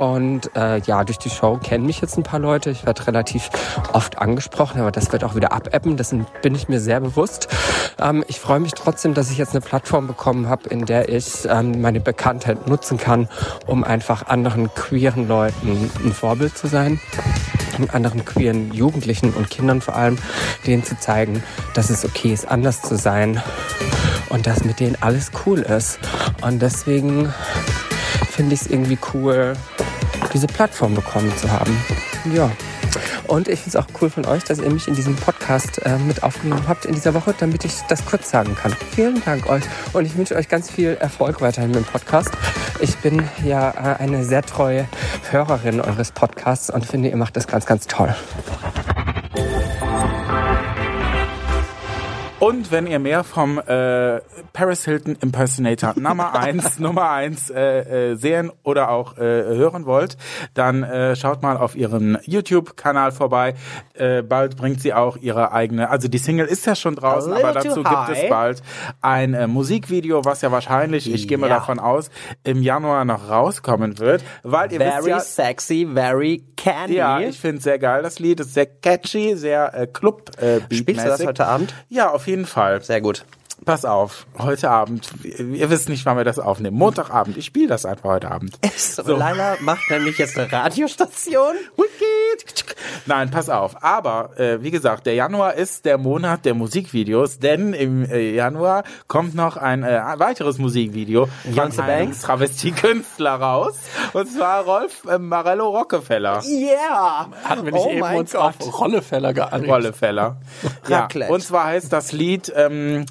Und 0.00 0.56
äh, 0.56 0.78
ja, 0.78 1.04
durch 1.04 1.18
die 1.18 1.28
Show 1.28 1.58
kennen 1.62 1.84
mich 1.84 2.00
jetzt 2.00 2.16
ein 2.16 2.22
paar 2.22 2.40
Leute. 2.40 2.70
Ich 2.70 2.86
werde 2.86 3.06
relativ 3.06 3.50
oft 3.92 4.16
angesprochen, 4.16 4.80
aber 4.80 4.90
das 4.90 5.12
wird 5.12 5.24
auch 5.24 5.34
wieder 5.34 5.52
abebben. 5.52 5.98
Dessen 5.98 6.26
bin 6.40 6.54
ich 6.54 6.70
mir 6.70 6.80
sehr 6.80 7.00
bewusst. 7.00 7.48
Ähm, 8.00 8.24
ich 8.26 8.40
freue 8.40 8.60
mich 8.60 8.72
trotzdem, 8.72 9.12
dass 9.12 9.30
ich 9.30 9.36
jetzt 9.36 9.50
eine 9.50 9.60
Plattform 9.60 10.06
bekommen 10.06 10.48
habe, 10.48 10.70
in 10.70 10.86
der 10.86 11.10
ich 11.10 11.46
ähm, 11.46 11.82
meine 11.82 12.00
Bekanntheit 12.00 12.66
nutzen 12.66 12.96
kann, 12.96 13.28
um 13.66 13.84
einfach 13.84 14.26
anderen 14.28 14.72
queeren 14.74 15.28
Leuten 15.28 15.90
ein 16.02 16.14
Vorbild 16.14 16.56
zu 16.56 16.66
sein 16.66 16.98
anderen 17.92 18.26
queeren 18.26 18.74
Jugendlichen 18.74 19.32
und 19.32 19.48
Kindern 19.48 19.80
vor 19.80 19.96
allem, 19.96 20.18
denen 20.66 20.84
zu 20.84 20.98
zeigen, 20.98 21.42
dass 21.72 21.88
es 21.88 22.04
okay 22.04 22.30
ist, 22.30 22.46
anders 22.46 22.82
zu 22.82 22.96
sein 22.96 23.42
und 24.28 24.46
dass 24.46 24.64
mit 24.64 24.80
denen 24.80 24.98
alles 25.00 25.30
cool 25.46 25.60
ist. 25.60 25.98
Und 26.42 26.60
deswegen 26.60 27.32
finde 28.40 28.54
ich 28.54 28.62
es 28.62 28.68
irgendwie 28.68 28.98
cool, 29.12 29.52
diese 30.32 30.46
Plattform 30.46 30.94
bekommen 30.94 31.30
zu 31.36 31.52
haben. 31.52 31.76
Ja. 32.34 32.50
Und 33.26 33.48
ich 33.48 33.60
finde 33.60 33.76
es 33.78 33.84
auch 33.84 33.86
cool 34.00 34.08
von 34.08 34.24
euch, 34.24 34.42
dass 34.44 34.60
ihr 34.60 34.70
mich 34.70 34.88
in 34.88 34.94
diesem 34.94 35.14
Podcast 35.14 35.84
äh, 35.84 35.98
mit 35.98 36.22
aufgenommen 36.22 36.64
habt 36.66 36.86
in 36.86 36.94
dieser 36.94 37.12
Woche, 37.12 37.34
damit 37.38 37.66
ich 37.66 37.74
das 37.90 38.02
kurz 38.06 38.30
sagen 38.30 38.56
kann. 38.56 38.74
Vielen 38.94 39.22
Dank 39.22 39.46
euch 39.46 39.62
und 39.92 40.06
ich 40.06 40.16
wünsche 40.16 40.36
euch 40.36 40.48
ganz 40.48 40.70
viel 40.70 40.96
Erfolg 40.98 41.42
weiterhin 41.42 41.72
mit 41.72 41.80
dem 41.80 41.84
Podcast. 41.84 42.30
Ich 42.80 42.96
bin 42.96 43.22
ja 43.44 43.72
äh, 43.72 44.02
eine 44.02 44.24
sehr 44.24 44.40
treue 44.40 44.88
Hörerin 45.30 45.82
eures 45.82 46.10
Podcasts 46.10 46.70
und 46.70 46.86
finde, 46.86 47.10
ihr 47.10 47.18
macht 47.18 47.36
das 47.36 47.46
ganz, 47.46 47.66
ganz 47.66 47.88
toll. 47.88 48.14
Und 52.40 52.72
wenn 52.72 52.86
ihr 52.86 52.98
mehr 52.98 53.22
vom 53.22 53.58
äh, 53.58 54.20
Paris 54.54 54.86
Hilton 54.86 55.14
Impersonator 55.20 55.92
Nummer 55.96 56.34
1, 56.34 56.78
Nummer 56.78 57.10
1 57.10 57.50
äh, 57.50 58.12
äh, 58.12 58.14
sehen 58.14 58.50
oder 58.62 58.90
auch 58.90 59.18
äh, 59.18 59.20
hören 59.20 59.84
wollt, 59.84 60.16
dann 60.54 60.82
äh, 60.82 61.14
schaut 61.16 61.42
mal 61.42 61.58
auf 61.58 61.76
ihren 61.76 62.16
YouTube-Kanal 62.24 63.12
vorbei. 63.12 63.54
Äh, 63.92 64.22
bald 64.22 64.56
bringt 64.56 64.80
sie 64.80 64.94
auch 64.94 65.18
ihre 65.18 65.52
eigene, 65.52 65.90
also 65.90 66.08
die 66.08 66.16
Single 66.16 66.46
ist 66.46 66.64
ja 66.64 66.74
schon 66.74 66.96
draußen, 66.96 67.30
aber 67.30 67.52
dazu 67.52 67.82
gibt 67.82 68.08
es 68.10 68.28
bald 68.30 68.62
ein 69.02 69.34
äh, 69.34 69.46
Musikvideo, 69.46 70.24
was 70.24 70.40
ja 70.40 70.50
wahrscheinlich, 70.50 71.12
ich 71.12 71.28
gehe 71.28 71.36
mal 71.36 71.50
Ja. 71.50 71.56
davon 71.56 71.78
aus, 71.78 72.10
im 72.42 72.62
Januar 72.62 73.04
noch 73.04 73.28
rauskommen 73.28 73.98
wird, 73.98 74.24
weil 74.44 74.72
ihr 74.72 74.80
wisst 74.80 74.90
Very 74.92 75.10
ja, 75.10 75.20
sexy, 75.20 75.86
very 75.92 76.42
candy. 76.62 76.94
ja, 76.94 77.20
ich 77.20 77.38
finde 77.38 77.58
es 77.58 77.64
sehr 77.64 77.78
geil, 77.78 78.02
das 78.02 78.18
Lied 78.18 78.40
ist 78.40 78.54
sehr 78.54 78.66
catchy, 78.66 79.36
sehr 79.36 79.74
äh, 79.74 79.86
club 79.86 80.30
äh, 80.40 80.60
Spielst 80.72 81.04
du 81.04 81.08
das 81.08 81.24
heute 81.24 81.46
Abend? 81.46 81.74
Ja, 81.88 82.10
auf 82.10 82.26
jeden 82.26 82.46
Fall. 82.46 82.82
Sehr 82.82 83.00
gut. 83.00 83.24
Pass 83.64 83.84
auf, 83.84 84.26
heute 84.38 84.70
Abend, 84.70 85.10
ihr 85.24 85.70
wisst 85.70 85.88
nicht, 85.88 86.06
wann 86.06 86.16
wir 86.16 86.24
das 86.24 86.38
aufnehmen. 86.38 86.76
Montagabend, 86.76 87.36
ich 87.36 87.44
spiele 87.46 87.68
das 87.68 87.84
einfach 87.84 88.10
heute 88.10 88.30
Abend. 88.30 88.58
So. 88.76 89.16
Laila 89.16 89.56
macht 89.60 89.90
nämlich 89.90 90.18
jetzt 90.18 90.38
eine 90.38 90.50
Radiostation. 90.50 91.54
Wicked. 91.76 92.76
Nein, 93.06 93.30
pass 93.30 93.48
auf. 93.48 93.82
Aber 93.82 94.38
äh, 94.38 94.62
wie 94.62 94.70
gesagt, 94.70 95.06
der 95.06 95.14
Januar 95.14 95.54
ist 95.54 95.84
der 95.84 95.98
Monat 95.98 96.44
der 96.44 96.54
Musikvideos, 96.54 97.38
denn 97.38 97.72
im 97.72 98.04
äh, 98.10 98.34
Januar 98.34 98.84
kommt 99.06 99.34
noch 99.34 99.56
ein 99.56 99.84
äh, 99.84 100.00
weiteres 100.16 100.58
Musikvideo 100.58 101.28
Young 101.44 101.72
von 101.72 101.84
einem 101.84 102.06
Banks? 102.06 102.22
Travestie-Künstler 102.22 103.34
raus. 103.34 103.78
Und 104.12 104.26
zwar 104.30 104.64
Rolf 104.64 105.04
äh, 105.04 105.18
Marello 105.18 105.68
Rockefeller. 105.68 106.42
Yeah! 106.44 107.28
Hatten 107.44 107.64
wir 107.64 107.72
nicht 107.72 107.86
oh 107.86 107.90
eben 107.90 108.00
mein 108.00 108.18
uns 108.18 108.32
Gott. 108.32 108.54
auf 108.60 108.80
Rollefeller 108.80 109.32
geeinigt? 109.32 109.70
Rollefeller. 109.70 110.36
ja. 110.88 111.08
Und 111.28 111.42
zwar 111.42 111.66
heißt 111.66 111.92
das 111.92 112.12
Lied, 112.12 112.52
ähm, 112.54 113.06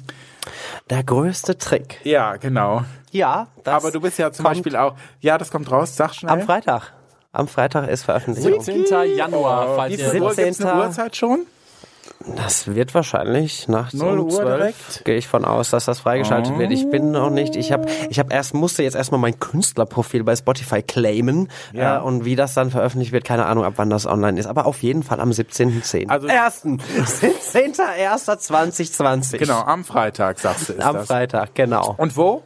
Der 0.88 1.04
größte 1.04 1.58
Trick. 1.58 2.00
ja, 2.04 2.36
genau. 2.36 2.82
Ja, 3.12 3.48
das 3.64 3.74
Aber 3.74 3.90
du 3.90 4.00
bist 4.00 4.18
ja 4.18 4.30
zum 4.32 4.44
Beispiel 4.44 4.76
auch, 4.76 4.94
ja, 5.20 5.36
das 5.36 5.50
kommt 5.50 5.70
raus, 5.70 5.96
sag 5.96 6.14
schnell. 6.14 6.32
am 6.32 6.42
Freitag. 6.42 6.92
Am 7.32 7.48
Freitag 7.48 7.88
ist 7.88 8.04
Veröffentlichung. 8.04 8.60
17. 8.60 9.16
Januar, 9.16 9.76
falls 9.76 9.92
Wie 9.96 10.00
ihr 10.00 10.10
viel 10.10 10.22
Uhr 10.22 10.28
gibt's 10.34 10.60
eine 10.60 10.70
17. 10.70 10.78
Uhrzeit 10.78 11.16
schon? 11.16 11.46
Das 12.36 12.74
wird 12.74 12.94
wahrscheinlich 12.94 13.66
nachts 13.66 13.94
Null 13.94 14.18
um 14.18 14.26
Uhr 14.26 14.30
12 14.30 14.56
direkt? 14.58 15.04
gehe 15.06 15.16
ich 15.16 15.26
von 15.26 15.46
aus, 15.46 15.70
dass 15.70 15.86
das 15.86 16.00
freigeschaltet 16.00 16.58
wird. 16.58 16.70
Ich 16.70 16.88
bin 16.90 17.10
noch 17.12 17.30
nicht, 17.30 17.56
ich 17.56 17.72
habe 17.72 17.86
ich 18.10 18.18
hab 18.18 18.30
erst 18.30 18.52
musste 18.52 18.82
jetzt 18.82 18.94
erstmal 18.94 19.18
mein 19.20 19.40
Künstlerprofil 19.40 20.22
bei 20.22 20.36
Spotify 20.36 20.82
claimen 20.82 21.48
Ja. 21.72 21.96
äh, 21.98 22.00
und 22.02 22.26
wie 22.26 22.36
das 22.36 22.52
dann 22.52 22.70
veröffentlicht 22.70 23.12
wird, 23.12 23.24
keine 23.24 23.46
Ahnung, 23.46 23.64
ab 23.64 23.72
wann 23.76 23.88
das 23.88 24.04
online 24.06 24.38
ist, 24.38 24.46
aber 24.46 24.66
auf 24.66 24.82
jeden 24.82 25.02
Fall 25.02 25.18
am 25.18 25.30
17.10. 25.30 26.08
Also- 26.10 26.26
ersten 26.28 26.78
17.01.2020. 28.00 29.38
Genau, 29.38 29.60
am 29.62 29.84
Freitag, 29.84 30.38
sagst 30.38 30.68
du, 30.68 30.72
ist 30.74 30.82
Am 30.82 30.96
das. 30.96 31.06
Freitag, 31.06 31.54
genau. 31.54 31.94
Und 31.96 32.16
wo? 32.16 32.42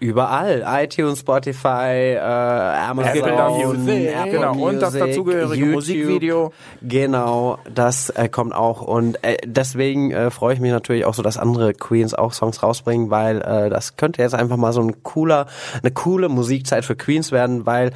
Überall. 0.00 0.64
iTunes, 0.66 1.20
Spotify, 1.20 2.14
äh, 2.14 2.18
Amazon, 2.20 3.12
Genau. 3.14 3.74
Music. 3.74 4.08
Apple 4.14 4.30
Genau, 4.30 4.52
und 4.54 4.80
das 4.80 4.94
Music, 4.94 5.08
dazugehörige 5.08 5.54
YouTube. 5.54 5.74
Musikvideo. 5.74 6.52
Genau, 6.82 7.58
das 7.72 8.10
äh, 8.10 8.28
kommt 8.28 8.54
auch. 8.54 8.80
Und 8.82 9.22
äh, 9.24 9.36
deswegen 9.44 10.10
äh, 10.10 10.30
freue 10.30 10.54
ich 10.54 10.60
mich 10.60 10.72
natürlich 10.72 11.04
auch 11.04 11.14
so, 11.14 11.22
dass 11.22 11.36
andere 11.38 11.74
Queens 11.74 12.14
auch 12.14 12.32
Songs 12.32 12.62
rausbringen, 12.62 13.10
weil 13.10 13.40
äh, 13.42 13.70
das 13.70 13.96
könnte 13.96 14.22
jetzt 14.22 14.34
einfach 14.34 14.56
mal 14.56 14.72
so 14.72 14.80
ein 14.80 15.02
cooler, 15.02 15.46
eine 15.82 15.90
coole 15.92 16.28
Musikzeit 16.28 16.84
für 16.84 16.96
Queens 16.96 17.32
werden, 17.32 17.66
weil 17.66 17.92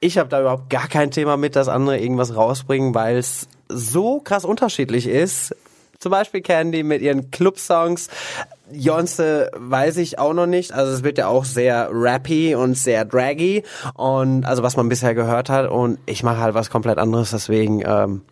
ich 0.00 0.18
habe 0.18 0.28
da 0.28 0.40
überhaupt 0.40 0.70
gar 0.70 0.88
kein 0.88 1.10
Thema 1.10 1.36
mit, 1.36 1.56
dass 1.56 1.68
andere 1.68 1.98
irgendwas 1.98 2.36
rausbringen, 2.36 2.94
weil 2.94 3.16
es 3.16 3.48
so 3.68 4.20
krass 4.20 4.44
unterschiedlich 4.44 5.06
ist. 5.06 5.54
Zum 5.98 6.10
Beispiel 6.12 6.42
Candy 6.42 6.82
mit 6.82 7.00
ihren 7.00 7.30
Club-Songs. 7.30 8.08
Jonce 8.72 9.50
weiß 9.54 9.98
ich 9.98 10.18
auch 10.18 10.32
noch 10.32 10.46
nicht. 10.46 10.72
Also 10.72 10.92
es 10.92 11.04
wird 11.04 11.18
ja 11.18 11.28
auch 11.28 11.44
sehr 11.44 11.88
rappy 11.92 12.54
und 12.54 12.76
sehr 12.76 13.04
draggy. 13.04 13.62
Und 13.94 14.44
also 14.44 14.62
was 14.62 14.76
man 14.76 14.88
bisher 14.88 15.14
gehört 15.14 15.48
hat. 15.48 15.70
Und 15.70 15.98
ich 16.06 16.22
mache 16.22 16.38
halt 16.38 16.54
was 16.54 16.70
komplett 16.70 16.98
anderes. 16.98 17.30
Deswegen, 17.30 17.82
ähm, 17.86 18.22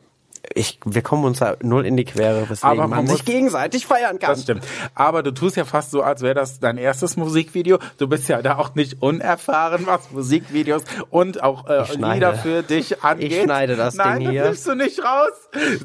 ich, 0.55 0.79
wir 0.85 1.03
kommen 1.03 1.25
uns 1.25 1.39
da 1.39 1.57
null 1.63 1.87
in 1.87 1.97
die 1.97 2.05
Quere, 2.05 2.43
weswegen 2.49 2.71
Aber 2.71 2.83
man 2.83 2.91
man, 2.91 3.05
muss- 3.07 3.17
sich 3.17 3.25
gegenseitig 3.25 3.87
feiern 3.87 4.19
kann. 4.19 4.31
Das 4.31 4.43
stimmt. 4.43 4.65
Aber 4.95 5.23
du 5.23 5.31
tust 5.33 5.57
ja 5.57 5.65
fast 5.65 5.91
so, 5.91 6.03
als 6.03 6.23
wäre 6.23 6.35
das 6.35 6.61
dein 6.61 6.77
erstes 6.79 7.17
Musikvideo. 7.17 7.79
Du 7.99 8.09
bist 8.09 8.29
ja 8.29 8.43
da 8.43 8.59
auch 8.59 8.75
nicht 8.75 9.03
unerfahren, 9.03 9.87
was 9.87 10.11
Musikvideos 10.11 10.83
und 11.11 11.43
auch 11.43 11.69
äh, 11.69 11.83
Ich 11.83 11.93
schneide. 11.93 12.15
Lieder 12.15 12.35
für 12.35 12.63
dich 12.63 13.03
angeht. 13.03 13.33
Ich 13.33 13.43
schneide 13.43 13.77
das 13.77 13.95
Nein, 13.95 14.19
Ding 14.21 14.25
das 14.27 14.33
hier. 14.33 14.45
nimmst 14.45 14.67
du 14.67 14.75
nicht 14.75 15.05
raus. 15.05 15.33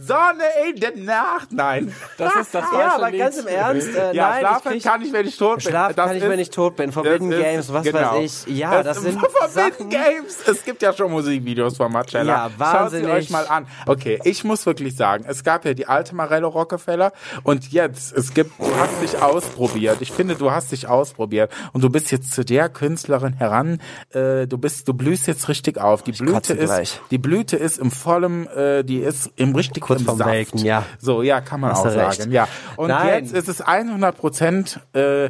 Sonne 0.02 0.44
in 0.70 0.80
der 0.80 0.96
Nacht. 0.98 1.52
Nein. 1.52 1.94
Das 2.18 2.36
ist 2.36 2.54
das 2.54 2.66
Ja, 2.78 2.96
aber 2.96 3.12
ganz 3.12 3.38
im 3.38 3.48
Ernst, 3.48 3.90
äh, 3.96 4.14
Ja, 4.16 4.30
nein, 4.30 4.40
schlafen 4.40 4.68
ich 4.74 4.84
krieg, 4.84 4.92
kann 4.92 5.02
ich, 5.02 5.14
wenn 5.14 5.28
ich 5.28 5.38
tot 5.38 5.56
bin. 5.64 5.70
Schlafen 5.72 5.96
Das 5.96 6.08
kann 6.08 6.18
ich, 6.18 6.24
wenn 6.24 6.40
ich 6.40 6.50
tot 6.50 6.76
bin. 6.76 6.92
Forbidden 6.92 7.30
das 7.32 7.40
ist- 7.40 7.46
Games, 7.46 7.74
was 7.74 7.84
genau. 7.84 8.16
weiß 8.16 8.46
ich. 8.48 8.58
Ja, 8.58 8.84
das, 8.84 9.02
sind 9.02 9.20
Forbidden 9.20 9.50
Sachen. 9.50 9.90
Games. 9.90 10.38
Es 10.48 10.64
gibt 10.64 10.82
ja 10.82 10.94
schon 10.94 11.12
Musikvideos 11.12 11.78
von 11.78 11.92
Marcella. 11.92 12.34
Ja, 12.34 12.44
Schaut 12.50 12.52
sie 12.58 12.60
wahnsinnig. 12.98 13.10
euch 13.12 13.30
mal 13.30 13.48
an. 13.48 13.68
Okay, 13.86 14.20
ich 14.24 14.44
muss 14.50 14.66
wirklich 14.66 14.96
sagen, 14.96 15.24
es 15.28 15.44
gab 15.44 15.64
ja 15.64 15.74
die 15.74 15.86
alte 15.88 16.16
Marello 16.16 16.50
Rockefeller 16.50 17.14
und 17.44 17.72
jetzt, 17.72 18.12
es 18.12 18.34
gibt, 18.34 18.60
du 18.60 18.66
hast 18.78 19.02
dich 19.02 19.22
ausprobiert. 19.22 19.98
Ich 20.02 20.12
finde, 20.12 20.36
du 20.36 20.52
hast 20.52 20.72
dich 20.72 20.88
ausprobiert 20.88 21.52
und 21.72 21.84
du 21.84 21.90
bist 21.90 22.12
jetzt 22.12 22.34
zu 22.34 22.44
der 22.44 22.68
Künstlerin 22.68 23.34
heran, 23.34 23.80
äh, 24.12 24.48
du 24.48 24.58
bist, 24.58 24.88
du 24.88 24.94
blühst 24.94 25.28
jetzt 25.28 25.48
richtig 25.48 25.78
auf. 25.78 26.02
Die 26.04 26.12
Blüte 26.12 26.34
kotze 26.34 26.54
ist, 26.54 26.66
gleich. 26.66 27.00
die 27.12 27.18
Blüte 27.20 27.56
ist 27.56 27.78
im 27.78 27.92
vollen, 27.92 28.48
äh, 28.48 28.84
die 28.84 28.98
ist 28.98 29.30
im 29.36 29.56
richtig 29.56 29.84
Kurz 29.84 30.02
im 30.02 30.08
Saft. 30.08 30.26
Welken, 30.26 30.58
ja. 30.60 30.84
So, 31.00 31.22
ja, 31.22 31.40
kann 31.42 31.60
man 31.62 31.72
Hast 31.72 31.86
auch 31.86 31.96
recht. 31.96 32.22
sagen, 32.22 32.32
ja. 32.32 32.48
Und 32.76 32.90
Nein. 32.90 33.24
jetzt 33.26 33.34
ist 33.34 33.48
es 33.48 33.62
100 33.62 34.18
Prozent, 34.18 34.80
äh, 34.94 35.30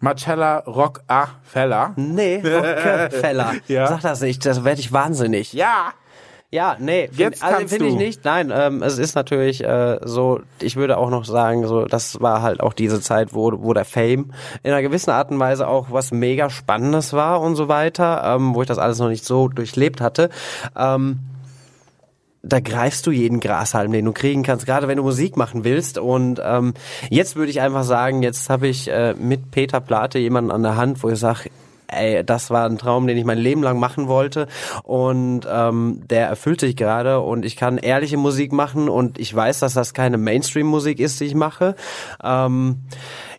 Marcella 0.00 0.58
Rock 0.58 1.02
A 1.08 1.28
Feller. 1.44 1.92
Nee, 1.96 2.36
Rockefeller. 2.44 3.54
Ja. 3.68 3.86
Sag 3.86 4.00
das 4.02 4.20
nicht, 4.20 4.44
das 4.44 4.64
werde 4.64 4.80
ich 4.80 4.92
wahnsinnig. 4.92 5.52
Ja. 5.52 5.92
Ja, 6.56 6.78
nee, 6.80 7.08
find, 7.08 7.18
Jetzt 7.18 7.44
also 7.44 7.68
finde 7.68 7.88
ich 7.88 7.96
nicht. 7.96 8.24
Nein, 8.24 8.50
ähm, 8.50 8.82
es 8.82 8.96
ist 8.96 9.14
natürlich 9.14 9.62
äh, 9.62 9.98
so, 10.02 10.40
ich 10.58 10.76
würde 10.76 10.96
auch 10.96 11.10
noch 11.10 11.26
sagen, 11.26 11.66
so 11.66 11.84
das 11.84 12.18
war 12.22 12.40
halt 12.40 12.60
auch 12.60 12.72
diese 12.72 13.02
Zeit, 13.02 13.34
wo, 13.34 13.52
wo 13.62 13.74
der 13.74 13.84
Fame 13.84 14.32
in 14.62 14.72
einer 14.72 14.80
gewissen 14.80 15.10
Art 15.10 15.30
und 15.30 15.38
Weise 15.38 15.68
auch 15.68 15.88
was 15.90 16.12
mega 16.12 16.48
Spannendes 16.48 17.12
war 17.12 17.42
und 17.42 17.56
so 17.56 17.68
weiter, 17.68 18.22
ähm, 18.24 18.54
wo 18.54 18.62
ich 18.62 18.68
das 18.68 18.78
alles 18.78 18.98
noch 18.98 19.10
nicht 19.10 19.26
so 19.26 19.48
durchlebt 19.48 20.00
hatte. 20.00 20.30
Ähm, 20.74 21.18
da 22.42 22.60
greifst 22.60 23.06
du 23.06 23.10
jeden 23.10 23.40
Grashalm, 23.40 23.92
den 23.92 24.06
du 24.06 24.12
kriegen 24.12 24.42
kannst, 24.42 24.64
gerade 24.64 24.88
wenn 24.88 24.96
du 24.96 25.02
Musik 25.02 25.36
machen 25.36 25.62
willst. 25.62 25.98
Und 25.98 26.40
ähm, 26.42 26.72
jetzt 27.10 27.36
würde 27.36 27.50
ich 27.50 27.60
einfach 27.60 27.84
sagen, 27.84 28.22
jetzt 28.22 28.48
habe 28.48 28.66
ich 28.66 28.88
äh, 28.88 29.12
mit 29.12 29.50
Peter 29.50 29.80
Plate 29.80 30.18
jemanden 30.18 30.50
an 30.50 30.62
der 30.62 30.76
Hand, 30.76 31.02
wo 31.02 31.10
ich 31.10 31.18
sage, 31.18 31.50
ey, 31.88 32.24
das 32.24 32.50
war 32.50 32.66
ein 32.66 32.78
Traum, 32.78 33.06
den 33.06 33.16
ich 33.16 33.24
mein 33.24 33.38
Leben 33.38 33.62
lang 33.62 33.78
machen 33.78 34.08
wollte. 34.08 34.46
Und 34.82 35.46
ähm, 35.50 36.02
der 36.08 36.28
erfüllt 36.28 36.60
sich 36.60 36.76
gerade 36.76 37.20
und 37.20 37.44
ich 37.44 37.56
kann 37.56 37.78
ehrliche 37.78 38.16
Musik 38.16 38.52
machen 38.52 38.88
und 38.88 39.18
ich 39.18 39.34
weiß, 39.34 39.60
dass 39.60 39.74
das 39.74 39.94
keine 39.94 40.18
Mainstream-Musik 40.18 41.00
ist, 41.00 41.20
die 41.20 41.24
ich 41.24 41.34
mache. 41.34 41.76
Ähm, 42.22 42.82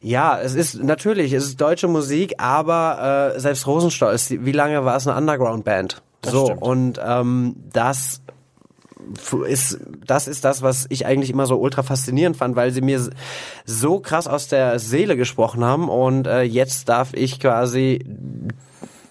ja, 0.01 0.39
es 0.39 0.55
ist 0.55 0.83
natürlich, 0.83 1.33
es 1.33 1.45
ist 1.45 1.61
deutsche 1.61 1.87
Musik, 1.87 2.35
aber 2.37 3.33
äh, 3.35 3.39
selbst 3.39 3.67
Rosenstolz, 3.67 4.31
wie 4.31 4.51
lange 4.51 4.85
war 4.85 4.97
es 4.97 5.07
eine 5.07 5.17
Underground-Band? 5.17 6.01
So, 6.25 6.45
stimmt. 6.45 6.61
und 6.61 7.01
ähm, 7.03 7.55
das 7.71 8.21
ist, 9.47 9.79
das 10.05 10.27
ist 10.27 10.43
das, 10.43 10.61
was 10.61 10.85
ich 10.89 11.05
eigentlich 11.05 11.29
immer 11.29 11.45
so 11.45 11.57
ultra 11.57 11.83
faszinierend 11.83 12.37
fand, 12.37 12.55
weil 12.55 12.71
sie 12.71 12.81
mir 12.81 13.09
so 13.65 13.99
krass 13.99 14.27
aus 14.27 14.47
der 14.47 14.79
Seele 14.79 15.17
gesprochen 15.17 15.63
haben 15.63 15.89
und 15.89 16.27
äh, 16.27 16.41
jetzt 16.41 16.89
darf 16.89 17.13
ich 17.13 17.39
quasi 17.39 18.05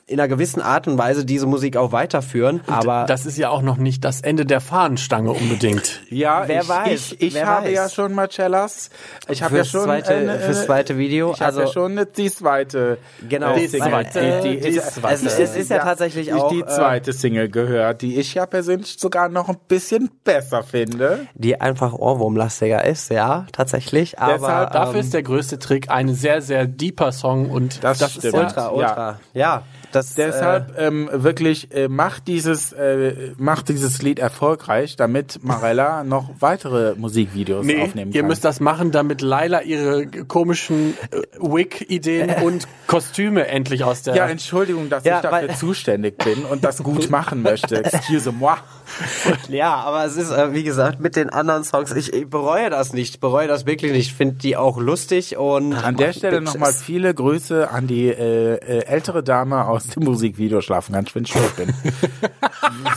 in 0.08 0.20
einer 0.20 0.28
gewissen 0.28 0.62
Art 0.62 0.86
und 0.86 0.98
Weise 0.98 1.24
diese 1.24 1.46
Musik 1.46 1.76
auch 1.76 1.90
weiterführen, 1.90 2.60
aber 2.68 3.06
das 3.08 3.26
ist 3.26 3.38
ja 3.38 3.50
auch 3.50 3.60
noch 3.62 3.76
nicht 3.76 4.04
das 4.04 4.20
Ende 4.20 4.46
der 4.46 4.60
Fahnenstange 4.60 5.32
unbedingt. 5.32 6.00
Ja, 6.10 6.44
Wer 6.46 6.62
ich, 6.62 6.68
weiß, 6.68 7.12
ich, 7.12 7.20
ich 7.22 7.34
wer 7.34 7.46
habe 7.48 7.66
weiß. 7.66 7.74
ja 7.74 7.88
schon 7.88 8.12
Marcellas. 8.14 8.90
Ich 9.28 9.42
habe 9.42 9.56
ja 9.56 9.62
Fürs 9.64 9.72
schon 9.72 9.82
zweite- 9.82 10.14
eine, 10.14 10.38
fürs 10.38 10.64
zweite 10.66 10.96
Video, 10.96 11.32
Ich 11.32 11.40
habe 11.40 11.46
also- 11.46 11.60
ja 11.62 11.66
schon 11.66 11.92
eine, 11.92 12.06
die 12.06 12.30
zweite. 12.30 12.98
Genau. 13.28 13.54
äh, 13.54 13.58
Die 13.60 13.66
Single. 13.66 13.88
zweite, 13.90 14.40
die, 14.44 14.48
die, 14.60 14.60
die 14.70 14.76
es, 14.78 14.94
zweite. 14.94 15.26
Es- 15.26 15.38
es 15.40 15.56
ist 15.56 15.70
ja 15.70 15.78
tatsächlich 15.78 16.26
die, 16.28 16.32
auch, 16.34 16.52
die 16.52 16.60
äh, 16.60 16.66
zweite 16.66 17.12
Single 17.12 17.48
gehört, 17.48 18.02
die 18.02 18.16
ich 18.20 18.32
ja 18.34 18.46
persönlich 18.46 18.96
sogar 19.00 19.28
noch 19.28 19.48
ein 19.48 19.56
bisschen 19.66 20.10
besser 20.22 20.62
finde. 20.62 21.26
die 21.34 21.60
einfach 21.60 21.92
Ohrwurmlastiger 21.92 22.84
ist, 22.84 23.10
ja, 23.10 23.46
tatsächlich, 23.50 24.20
aber 24.20 24.34
Deshalb 24.34 24.72
Dafür 24.72 24.94
ähm, 24.94 25.00
ist 25.00 25.14
der 25.14 25.22
größte 25.24 25.58
Trick 25.58 25.90
ein 25.90 26.14
sehr, 26.14 26.42
sehr 26.42 26.66
deeper 26.68 27.10
Song 27.10 27.50
und 27.50 27.82
Das 27.82 27.98
das, 27.98 28.16
ist 28.18 28.32
ja, 28.32 28.38
ultra, 28.38 28.68
ultra, 28.68 29.20
ja, 29.34 29.64
das 29.96 30.14
Deshalb 30.14 30.74
ähm, 30.78 31.08
wirklich 31.12 31.72
äh, 31.74 31.88
macht 31.88 32.28
dieses 32.28 32.72
äh, 32.72 33.32
macht 33.38 33.68
dieses 33.68 34.02
Lied 34.02 34.18
erfolgreich, 34.18 34.96
damit 34.96 35.40
Marella 35.42 36.04
noch 36.04 36.30
weitere 36.40 36.94
Musikvideos 36.96 37.64
Nee, 37.64 37.82
aufnehmen 37.82 38.12
ihr 38.12 38.20
kann. 38.20 38.28
müsst 38.28 38.44
das 38.44 38.60
machen, 38.60 38.90
damit 38.92 39.22
Laila 39.22 39.62
ihre 39.62 40.06
komischen 40.06 40.94
äh, 41.10 41.22
Wig-Ideen 41.40 42.30
und 42.44 42.68
Kostüme 42.86 43.46
endlich 43.48 43.82
aus 43.84 44.02
der... 44.02 44.14
ja, 44.14 44.26
Entschuldigung, 44.26 44.88
dass 44.90 45.04
Ja, 45.04 45.16
ich 45.16 45.22
dafür 45.22 45.54
zuständig 45.54 46.18
bin 46.18 46.44
und 46.44 46.62
das 46.62 46.82
gut 46.82 47.10
machen 47.10 47.42
möchte. 47.42 47.84
Excuse-moi. 47.84 48.56
Ja, 49.48 49.74
aber 49.74 50.04
es 50.04 50.16
ist, 50.16 50.30
äh, 50.30 50.52
wie 50.52 50.64
gesagt, 50.64 51.00
mit 51.00 51.16
den 51.16 51.30
anderen 51.30 51.64
Songs, 51.64 51.92
ich, 51.92 52.12
ich 52.12 52.28
bereue 52.28 52.70
das 52.70 52.92
nicht, 52.92 53.14
ich 53.14 53.20
bereue 53.20 53.48
das 53.48 53.66
wirklich 53.66 53.92
nicht. 53.92 54.08
Ich 54.08 54.14
finde 54.14 54.36
die 54.36 54.56
auch 54.56 54.78
lustig 54.78 55.36
und... 55.36 55.74
An 55.74 55.96
der 55.96 56.12
Stelle 56.12 56.40
nochmal 56.40 56.72
viele 56.72 57.14
Grüße 57.14 57.70
an 57.70 57.86
die 57.86 58.08
äh, 58.08 58.54
äh, 58.54 58.84
ältere 58.86 59.22
Dame 59.22 59.66
aus 59.66 59.88
dem 59.88 60.04
Musikvideo 60.04 60.60
Schlafen 60.60 60.92
ganz 60.92 61.14
wenn 61.14 61.24
ich 61.24 61.32
tot 61.32 61.56
bin. 61.56 61.72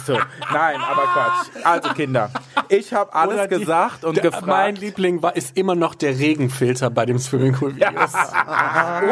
So, 0.06 0.14
nein, 0.52 0.80
aber 0.82 1.04
Quatsch. 1.04 1.66
Also 1.66 1.90
Kinder, 1.90 2.32
ich 2.70 2.94
habe 2.94 3.14
alles 3.14 3.48
die- 3.50 3.60
gesagt 3.60 4.04
und 4.04 4.16
der, 4.16 4.24
gefragt. 4.24 4.48
Mein 4.48 4.76
Liebling 4.76 5.22
war, 5.22 5.36
ist 5.36 5.56
immer 5.58 5.76
noch 5.76 5.94
der 5.96 6.18
Regenfilter 6.18 6.90
bei 6.90 7.06
dem 7.06 7.20
Swimmingpool-Videos. 7.20 8.14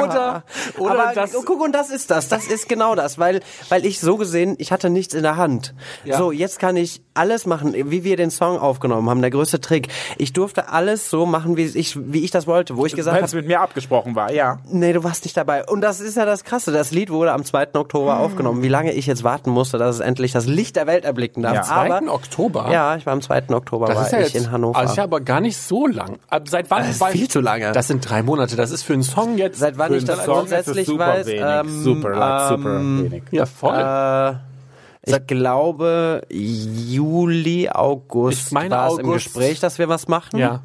oder, 0.04 0.44
oder 0.78 0.92
Aber 0.92 1.14
das, 1.14 1.36
oh, 1.36 1.44
guck, 1.46 1.62
und 1.62 1.74
das 1.74 1.90
ist 1.90 2.10
das. 2.10 2.28
Das 2.30 2.48
ist 2.48 2.68
genau 2.68 2.96
das, 2.96 3.20
weil, 3.20 3.42
weil 3.70 3.86
ich 3.86 4.00
so 4.00 4.18
gesehen, 4.18 4.56
ich 4.58 4.72
hatte 4.72 4.90
nichts 4.90 5.14
in 5.14 5.24
der 5.24 5.38
Hand. 5.38 5.74
Ja. 6.04 6.18
So, 6.18 6.32
jetzt 6.32 6.60
kann 6.60 6.67
ich 6.76 7.02
alles 7.14 7.46
machen, 7.46 7.74
wie 7.74 8.04
wir 8.04 8.18
den 8.18 8.30
Song 8.32 8.60
aufgenommen 8.60 9.10
haben. 9.10 9.22
Der 9.22 9.32
größte 9.32 9.62
Trick. 9.62 9.88
Ich 10.18 10.34
durfte 10.34 10.70
alles 10.70 11.10
so 11.10 11.26
machen, 11.26 11.58
wie 11.58 11.64
ich, 11.64 11.98
wie 12.12 12.24
ich 12.24 12.32
das 12.32 12.48
wollte, 12.48 12.78
wo 12.78 12.86
ich 12.86 12.96
gesagt 12.96 13.16
habe, 13.16 13.26
es 13.26 13.34
mit 13.34 13.48
mir 13.48 13.62
abgesprochen 13.62 14.16
war, 14.16 14.32
ja. 14.32 14.60
nee, 14.70 14.94
du 14.94 15.04
warst 15.04 15.24
nicht 15.26 15.38
dabei. 15.38 15.66
Und 15.66 15.82
das 15.82 16.00
ist 16.00 16.18
ja 16.18 16.26
das 16.26 16.44
Krasse. 16.44 16.72
Das 16.72 16.92
Lied 16.92 17.10
wurde 17.10 17.32
am 17.32 17.44
2. 17.46 17.76
Oktober 17.76 18.20
aufgenommen. 18.20 18.62
Wie 18.64 18.68
lange 18.68 18.92
ich 18.94 19.06
jetzt 19.06 19.24
warten 19.24 19.50
musste, 19.52 19.78
dass 19.78 19.96
es 19.96 20.02
endlich 20.02 20.32
das 20.32 20.46
Licht 20.46 20.76
der 20.76 20.88
Welt 20.88 21.06
erblicken 21.06 21.44
darf. 21.44 21.68
Ja. 21.68 21.76
Aber, 21.76 22.00
2. 22.00 22.10
Oktober? 22.12 22.70
Ja, 22.72 22.96
ich 22.96 23.06
war 23.06 23.14
am 23.14 23.22
2. 23.22 23.50
Oktober, 23.50 23.88
das 23.88 23.96
war 23.96 24.06
ist 24.06 24.12
ja 24.12 24.20
ich 24.20 24.34
jetzt, 24.34 24.46
in 24.46 24.52
Hannover. 24.52 24.78
Also 24.78 24.92
ist 24.92 24.98
ja 24.98 25.04
aber 25.04 25.22
gar 25.22 25.40
nicht 25.42 25.58
so 25.58 25.88
lang. 25.88 26.20
Ab 26.30 26.48
seit 26.50 26.70
wann? 26.70 26.84
Das 26.84 26.98
ist 26.98 27.06
viel 27.08 27.28
zu 27.28 27.40
lange. 27.42 27.72
Das 27.72 27.88
sind 27.88 28.08
drei 28.08 28.24
Monate. 28.24 28.56
Das 28.56 28.72
ist 28.72 28.84
für 28.84 28.94
einen 28.94 29.04
Song 29.04 29.38
jetzt. 29.38 29.60
Seit 29.60 29.78
wann 29.78 29.94
ich 29.94 30.06
das 30.06 30.26
Song- 30.26 30.36
grundsätzlich 30.40 30.88
super 30.88 31.08
weiß, 31.08 31.28
wenig. 31.28 31.42
ähm, 31.46 31.84
super, 31.84 32.10
like, 32.16 32.50
super 32.50 32.76
ähm, 32.78 33.04
wenig. 33.12 33.24
Ja, 33.32 33.46
voll. 33.46 33.76
Äh, 33.76 34.47
ich 35.08 35.28
glaube, 35.28 36.22
Juli, 36.30 37.70
August 37.70 38.48
Ich 38.48 38.52
meine 38.52 38.76
war 38.76 38.92
es 38.92 39.00
im. 39.00 39.12
Gespräch, 39.12 39.60
dass 39.60 39.80
wir 39.80 39.90
was 39.90 40.08
machen. 40.08 40.40
ja. 40.40 40.62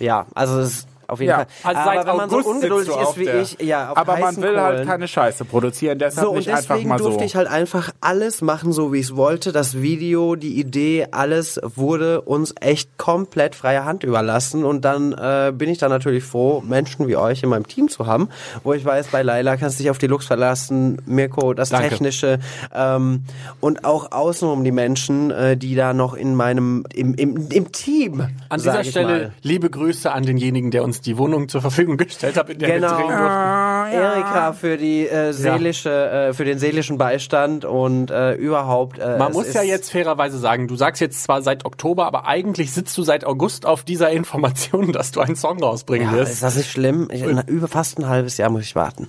Ja, 0.00 0.26
also 0.34 0.58
es 0.58 0.78
ist 0.78 0.88
auf 1.08 1.20
jeden 1.20 1.30
Ja, 1.30 1.46
Fall. 1.62 1.76
also 1.76 1.80
Aber 1.80 1.94
seit 1.98 2.06
wenn 2.06 2.16
man 2.16 2.30
so 2.30 2.36
August 2.36 2.48
ungeduldig 2.48 2.86
sitzt 2.94 2.98
du 2.98 3.10
ist 3.10 3.16
wie 3.18 3.24
der- 3.24 3.40
ich, 3.42 3.56
ja, 3.60 3.90
auf 3.90 3.96
Aber 3.98 4.16
man 4.18 4.36
will 4.36 4.60
halt 4.60 4.74
Kohlen. 4.74 4.88
keine 4.88 5.08
Scheiße 5.08 5.44
produzieren, 5.44 5.98
deshalb 5.98 6.24
so, 6.26 6.30
und 6.32 6.38
nicht 6.38 6.50
einfach 6.50 6.74
deswegen 6.74 6.88
mal 6.88 6.98
so. 6.98 7.04
durfte 7.08 7.24
ich 7.24 7.36
halt 7.36 7.48
einfach 7.48 7.90
alles 8.00 8.40
machen, 8.42 8.72
so 8.72 8.92
wie 8.92 8.98
ich 8.98 9.06
es 9.06 9.16
wollte. 9.16 9.52
Das 9.52 9.80
Video, 9.80 10.34
die 10.36 10.58
Idee, 10.58 11.06
alles 11.10 11.60
wurde 11.76 12.20
uns 12.22 12.54
echt 12.60 12.96
komplett 12.98 13.54
freie 13.54 13.84
Hand 13.84 14.04
überlassen. 14.04 14.64
Und 14.64 14.84
dann 14.84 15.12
äh, 15.12 15.52
bin 15.54 15.68
ich 15.68 15.78
dann 15.78 15.90
natürlich 15.90 16.24
froh, 16.24 16.62
Menschen 16.66 17.08
wie 17.08 17.16
euch 17.16 17.42
in 17.42 17.48
meinem 17.48 17.66
Team 17.66 17.88
zu 17.88 18.06
haben, 18.06 18.28
wo 18.62 18.72
ich 18.72 18.84
weiß, 18.84 19.08
bei 19.08 19.22
Laila 19.22 19.56
kannst 19.56 19.78
du 19.78 19.82
dich 19.82 19.90
auf 19.90 19.98
die 19.98 20.06
Lux 20.06 20.26
verlassen, 20.26 21.00
Mirko, 21.06 21.54
das 21.54 21.70
Danke. 21.70 21.88
Technische 21.90 22.38
ähm, 22.74 23.24
und 23.60 23.84
auch 23.84 24.12
außenrum 24.12 24.64
die 24.64 24.72
Menschen, 24.72 25.30
äh, 25.30 25.56
die 25.56 25.74
da 25.74 25.92
noch 25.94 26.14
in 26.14 26.34
meinem, 26.34 26.84
im, 26.94 27.14
im, 27.14 27.48
im 27.50 27.72
Team, 27.72 28.26
An 28.48 28.58
dieser 28.60 28.84
Stelle 28.84 29.06
mal. 29.08 29.32
liebe 29.42 29.70
Grüße 29.70 30.10
an 30.10 30.24
denjenigen, 30.24 30.70
der 30.70 30.84
uns 30.84 30.93
die 31.00 31.16
Wohnung 31.18 31.48
zur 31.48 31.60
Verfügung 31.60 31.96
gestellt 31.96 32.36
hat, 32.36 32.50
in 32.50 32.58
der 32.58 32.68
Genau. 32.74 32.88
wir 32.90 32.96
drehen 32.96 33.08
durften. 33.08 33.92
Erika 33.92 34.52
für 34.52 34.76
die 34.76 35.06
äh, 35.08 35.32
seelische, 35.32 35.90
äh, 35.90 36.32
für 36.32 36.44
den 36.44 36.58
seelischen 36.58 36.98
Beistand 36.98 37.64
und 37.64 38.10
äh, 38.10 38.34
überhaupt. 38.34 38.98
Äh, 38.98 39.18
Man 39.18 39.32
muss 39.32 39.52
ja 39.52 39.62
jetzt 39.62 39.90
fairerweise 39.90 40.38
sagen, 40.38 40.68
du 40.68 40.76
sagst 40.76 41.00
jetzt 41.00 41.22
zwar 41.22 41.42
seit 41.42 41.64
Oktober, 41.64 42.06
aber 42.06 42.26
eigentlich 42.26 42.72
sitzt 42.72 42.96
du 42.98 43.02
seit 43.02 43.24
August 43.24 43.66
auf 43.66 43.84
dieser 43.84 44.10
Information, 44.10 44.92
dass 44.92 45.10
du 45.12 45.20
einen 45.20 45.36
Song 45.36 45.62
rausbringen 45.62 46.10
Ja, 46.10 46.16
wirst. 46.18 46.32
ist 46.32 46.42
das 46.42 46.56
nicht 46.56 46.70
schlimm? 46.70 47.08
Ich, 47.12 47.22
na, 47.24 47.42
über 47.46 47.68
fast 47.68 47.98
ein 47.98 48.08
halbes 48.08 48.36
Jahr 48.36 48.50
muss 48.50 48.62
ich 48.62 48.74
warten. 48.74 49.08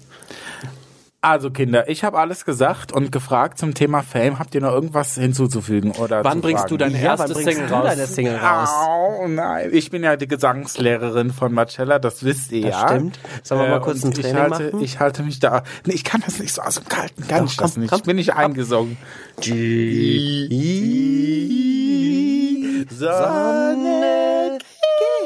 Also 1.26 1.50
Kinder, 1.50 1.90
ich 1.90 2.04
habe 2.04 2.20
alles 2.20 2.46
gesagt 2.46 2.92
und 2.92 3.12
gefragt 3.12 3.58
zum 3.58 3.74
Thema 3.74 4.04
Fame. 4.04 4.38
Habt 4.38 4.54
ihr 4.54 4.62
noch 4.62 4.72
irgendwas 4.72 5.16
hinzuzufügen 5.16 5.90
oder 5.94 6.24
Wann 6.24 6.34
zu 6.38 6.42
bringst 6.42 6.62
fragen? 6.62 6.70
du 6.70 6.78
deine 6.78 7.02
Ja, 7.02 7.18
wann 7.18 7.30
erste 7.30 7.34
bringst 7.34 7.52
Single 7.52 7.68
du 7.68 7.74
raus? 7.74 7.84
deine 7.86 8.06
Single 8.06 8.36
raus? 8.36 8.70
Au, 8.70 9.28
nein. 9.28 9.70
Ich 9.74 9.90
bin 9.90 10.04
ja 10.04 10.18
die 10.18 10.28
Gesangslehrerin 10.28 11.32
von 11.32 11.52
Marcella, 11.52 11.98
das 11.98 12.24
wisst 12.24 12.52
ihr 12.52 12.68
Das 12.70 12.80
ja. 12.80 12.88
stimmt. 12.90 13.20
Sollen 13.42 13.62
wir 13.62 13.70
mal 13.70 13.82
kurz 13.82 14.04
und 14.04 14.16
ein 14.18 14.22
Training 14.22 14.36
ich 14.36 14.40
halte, 14.52 14.64
machen? 14.72 14.84
Ich 14.84 15.00
halte 15.00 15.24
mich 15.24 15.40
da. 15.40 15.64
Nee, 15.86 15.94
ich 15.96 16.04
kann 16.04 16.22
das 16.24 16.38
nicht 16.38 16.54
so 16.54 16.62
aus 16.62 16.76
dem 16.76 16.88
Kalten, 16.88 17.28
kann 17.28 17.40
Doch, 17.46 17.52
ich 17.52 17.58
das 17.58 17.74
komm, 17.74 17.82
nicht. 17.82 17.90
komm. 17.90 17.98
ich 18.00 18.04
bin 18.06 18.16
nicht 18.18 18.34
eingesungen. 18.36 18.98
Sonne 22.90 24.35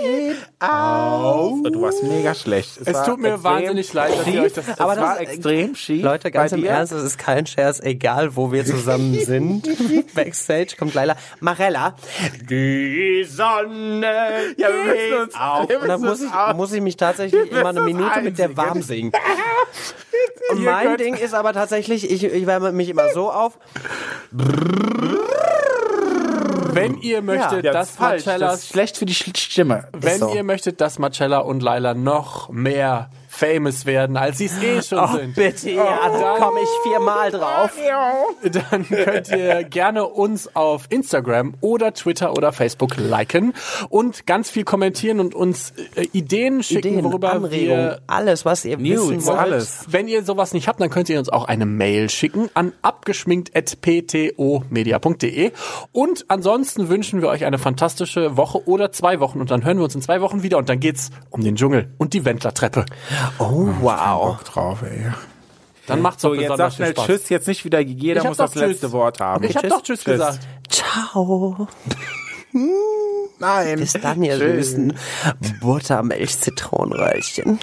geht 0.02 0.38
auf. 0.60 1.60
Du 1.64 1.82
warst 1.82 2.04
mega 2.04 2.34
schlecht. 2.36 2.80
Es 2.86 2.93
war 2.93 3.06
tut 3.06 3.20
mir 3.20 3.43
wahnsinnig 3.43 3.93
leid, 3.93 4.18
dass 4.20 4.28
ihr 4.28 4.41
euch 4.43 4.54
das- 4.54 4.68
Es 4.68 4.80
Aber 4.80 4.95
das- 4.95 5.04
war 5.04 5.20
extrem 5.22 5.76
schief. 5.76 6.04
Leute, 6.04 6.32
ganz 6.32 6.52
im 6.52 6.62
dir. 6.62 6.70
Ernst, 6.72 6.93
es 6.93 7.04
ist 7.04 7.18
kein 7.18 7.45
Scherz, 7.45 7.80
egal 7.80 8.36
wo 8.36 8.52
wir 8.52 8.66
zusammen 8.66 9.18
sind. 9.26 9.68
Backstage 10.16 10.76
kommt 10.78 10.93
Laila. 10.93 11.16
Marella, 11.39 11.95
die 12.50 13.24
Sonne 13.28 14.12
Ja, 14.58 14.68
wir 14.68 14.84
müssen 14.84 15.22
uns- 15.24 15.36
auf. 15.36 15.70
wir 15.70 15.82
Und 15.82 15.88
dann 15.88 16.02
müssen 16.02 16.26
muss 16.28 16.34
ich, 16.50 16.56
muss 16.56 16.74
ich 16.74 16.82
mich 16.82 16.97
tatsächlich 16.97 17.52
immer 17.52 17.70
eine 17.70 17.82
Minute 17.82 18.22
mit 18.22 18.38
der 18.38 18.56
warm 18.58 18.82
singen. 18.82 19.12
Und 20.52 20.64
mein 20.64 20.97
Ding 20.97 21.14
ist 21.16 21.34
aber 21.36 21.54
tatsächlich, 21.54 22.10
ich, 22.10 22.24
ich 22.24 22.45
wärme 22.47 22.72
mich 22.72 22.89
immer 22.89 23.10
so 23.14 23.32
auf. 23.32 23.60
Wenn 26.82 27.01
ihr 27.01 27.21
möchtet, 27.21 27.65
Ja, 27.65 27.73
dass 27.73 27.91
falsch. 27.91 28.23
Das 28.23 28.63
ist 28.63 28.69
schlecht 28.69 28.97
für 28.97 29.05
die 29.05 29.13
Stimme. 29.13 29.88
wenn 29.93 30.19
so. 30.19 30.34
ihr 30.34 30.43
möchtet, 30.43 30.82
dass 30.82 30.99
Marcella 30.99 31.39
und 31.39 31.61
Laila 31.61 31.93
noch 31.93 32.49
mehr 32.49 33.09
famous 33.39 33.85
werden, 33.85 34.17
als 34.17 34.37
sie 34.39 34.45
es 34.47 34.61
eh 34.61 34.81
schon 34.81 34.99
Oh, 34.99 35.07
sind. 35.15 35.35
bitte, 35.35 35.69
ja, 35.71 36.09
da 36.09 36.35
komme 36.37 36.59
ich 36.61 36.69
viermal 36.83 37.31
drauf. 37.31 37.71
dann 38.69 38.85
könnt 38.87 39.29
ihr 39.29 39.63
gerne 39.63 40.05
uns 40.05 40.53
auf 40.55 40.85
Instagram 40.89 41.53
oder 41.61 41.93
Twitter 41.93 42.33
oder 42.33 42.51
Facebook 42.51 42.97
liken 42.97 43.53
und 43.89 44.25
ganz 44.27 44.49
viel 44.49 44.63
kommentieren 44.65 45.19
und 45.19 45.35
uns 45.35 45.73
äh, 45.95 46.07
Ideen 46.11 46.63
schicken, 46.63 46.89
Ideen, 46.89 47.05
worüber 47.05 47.31
Anregungen, 47.33 47.69
wir 47.85 48.01
alles, 48.07 48.43
was 48.45 48.65
ihr 48.65 48.79
wissen 48.79 49.15
News, 49.15 49.25
wollt. 49.25 49.39
alles. 49.39 49.85
wenn 49.87 50.07
ihr 50.07 50.23
sowas 50.25 50.53
nicht 50.53 50.67
habt, 50.67 50.81
dann 50.81 50.89
könnt 50.89 51.09
ihr 51.09 51.19
uns 51.19 51.29
auch 51.29 51.45
eine 51.45 51.65
Mail 51.65 52.09
schicken 52.09 52.49
an 52.55 52.73
abgeschminkt.ptomedia.de. 52.81 55.51
Und 55.91 56.25
ansonsten 56.27 56.89
wünschen 56.89 57.21
wir 57.21 57.29
euch 57.29 57.45
eine 57.45 57.57
fantastische 57.57 58.37
Woche 58.37 58.67
oder 58.67 58.91
zwei 58.91 59.19
Wochen 59.19 59.39
und 59.39 59.51
dann 59.51 59.63
hören 59.63 59.77
wir 59.77 59.83
uns 59.85 59.95
in 59.95 60.01
zwei 60.01 60.21
Wochen 60.21 60.43
wieder 60.43 60.57
und 60.57 60.69
dann 60.69 60.79
geht's 60.79 61.09
um 61.29 61.41
den 61.43 61.55
Dschungel 61.55 61.89
und 61.97 62.13
die 62.13 62.25
Wendlertreppe. 62.25 62.85
Oh, 63.38 63.43
oh 63.43 63.73
wow. 63.82 64.32
Ich 64.32 64.38
Bock 64.38 64.45
drauf, 64.45 64.82
ey. 64.84 65.11
Dann 65.88 66.01
macht's 66.01 66.21
so, 66.21 66.34
jetzt 66.34 66.55
sag 66.57 66.71
schnell 66.73 66.91
Spaß. 66.91 67.05
Tschüss, 67.05 67.30
jetzt 67.30 67.47
nicht 67.47 67.65
wieder 67.65 67.80
jeder 67.80 68.23
muss 68.23 68.38
das 68.38 68.51
tschüss. 68.51 68.61
letzte 68.61 68.91
Wort 68.91 69.19
haben. 69.19 69.43
Ich, 69.43 69.51
ich 69.51 69.57
habe 69.57 69.69
doch 69.69 69.82
Tschüss, 69.82 70.01
tschüss. 70.03 70.13
gesagt. 70.13 70.39
Ciao. 70.69 71.67
Hm, 72.51 72.69
nein. 73.39 73.80
Bis 73.80 73.93
dann, 73.93 74.23
ihr 74.23 74.38
Tschüss. 74.38 74.71
süßen 74.71 74.97
Buttermilch-Zitronenröllchen. 75.61 77.59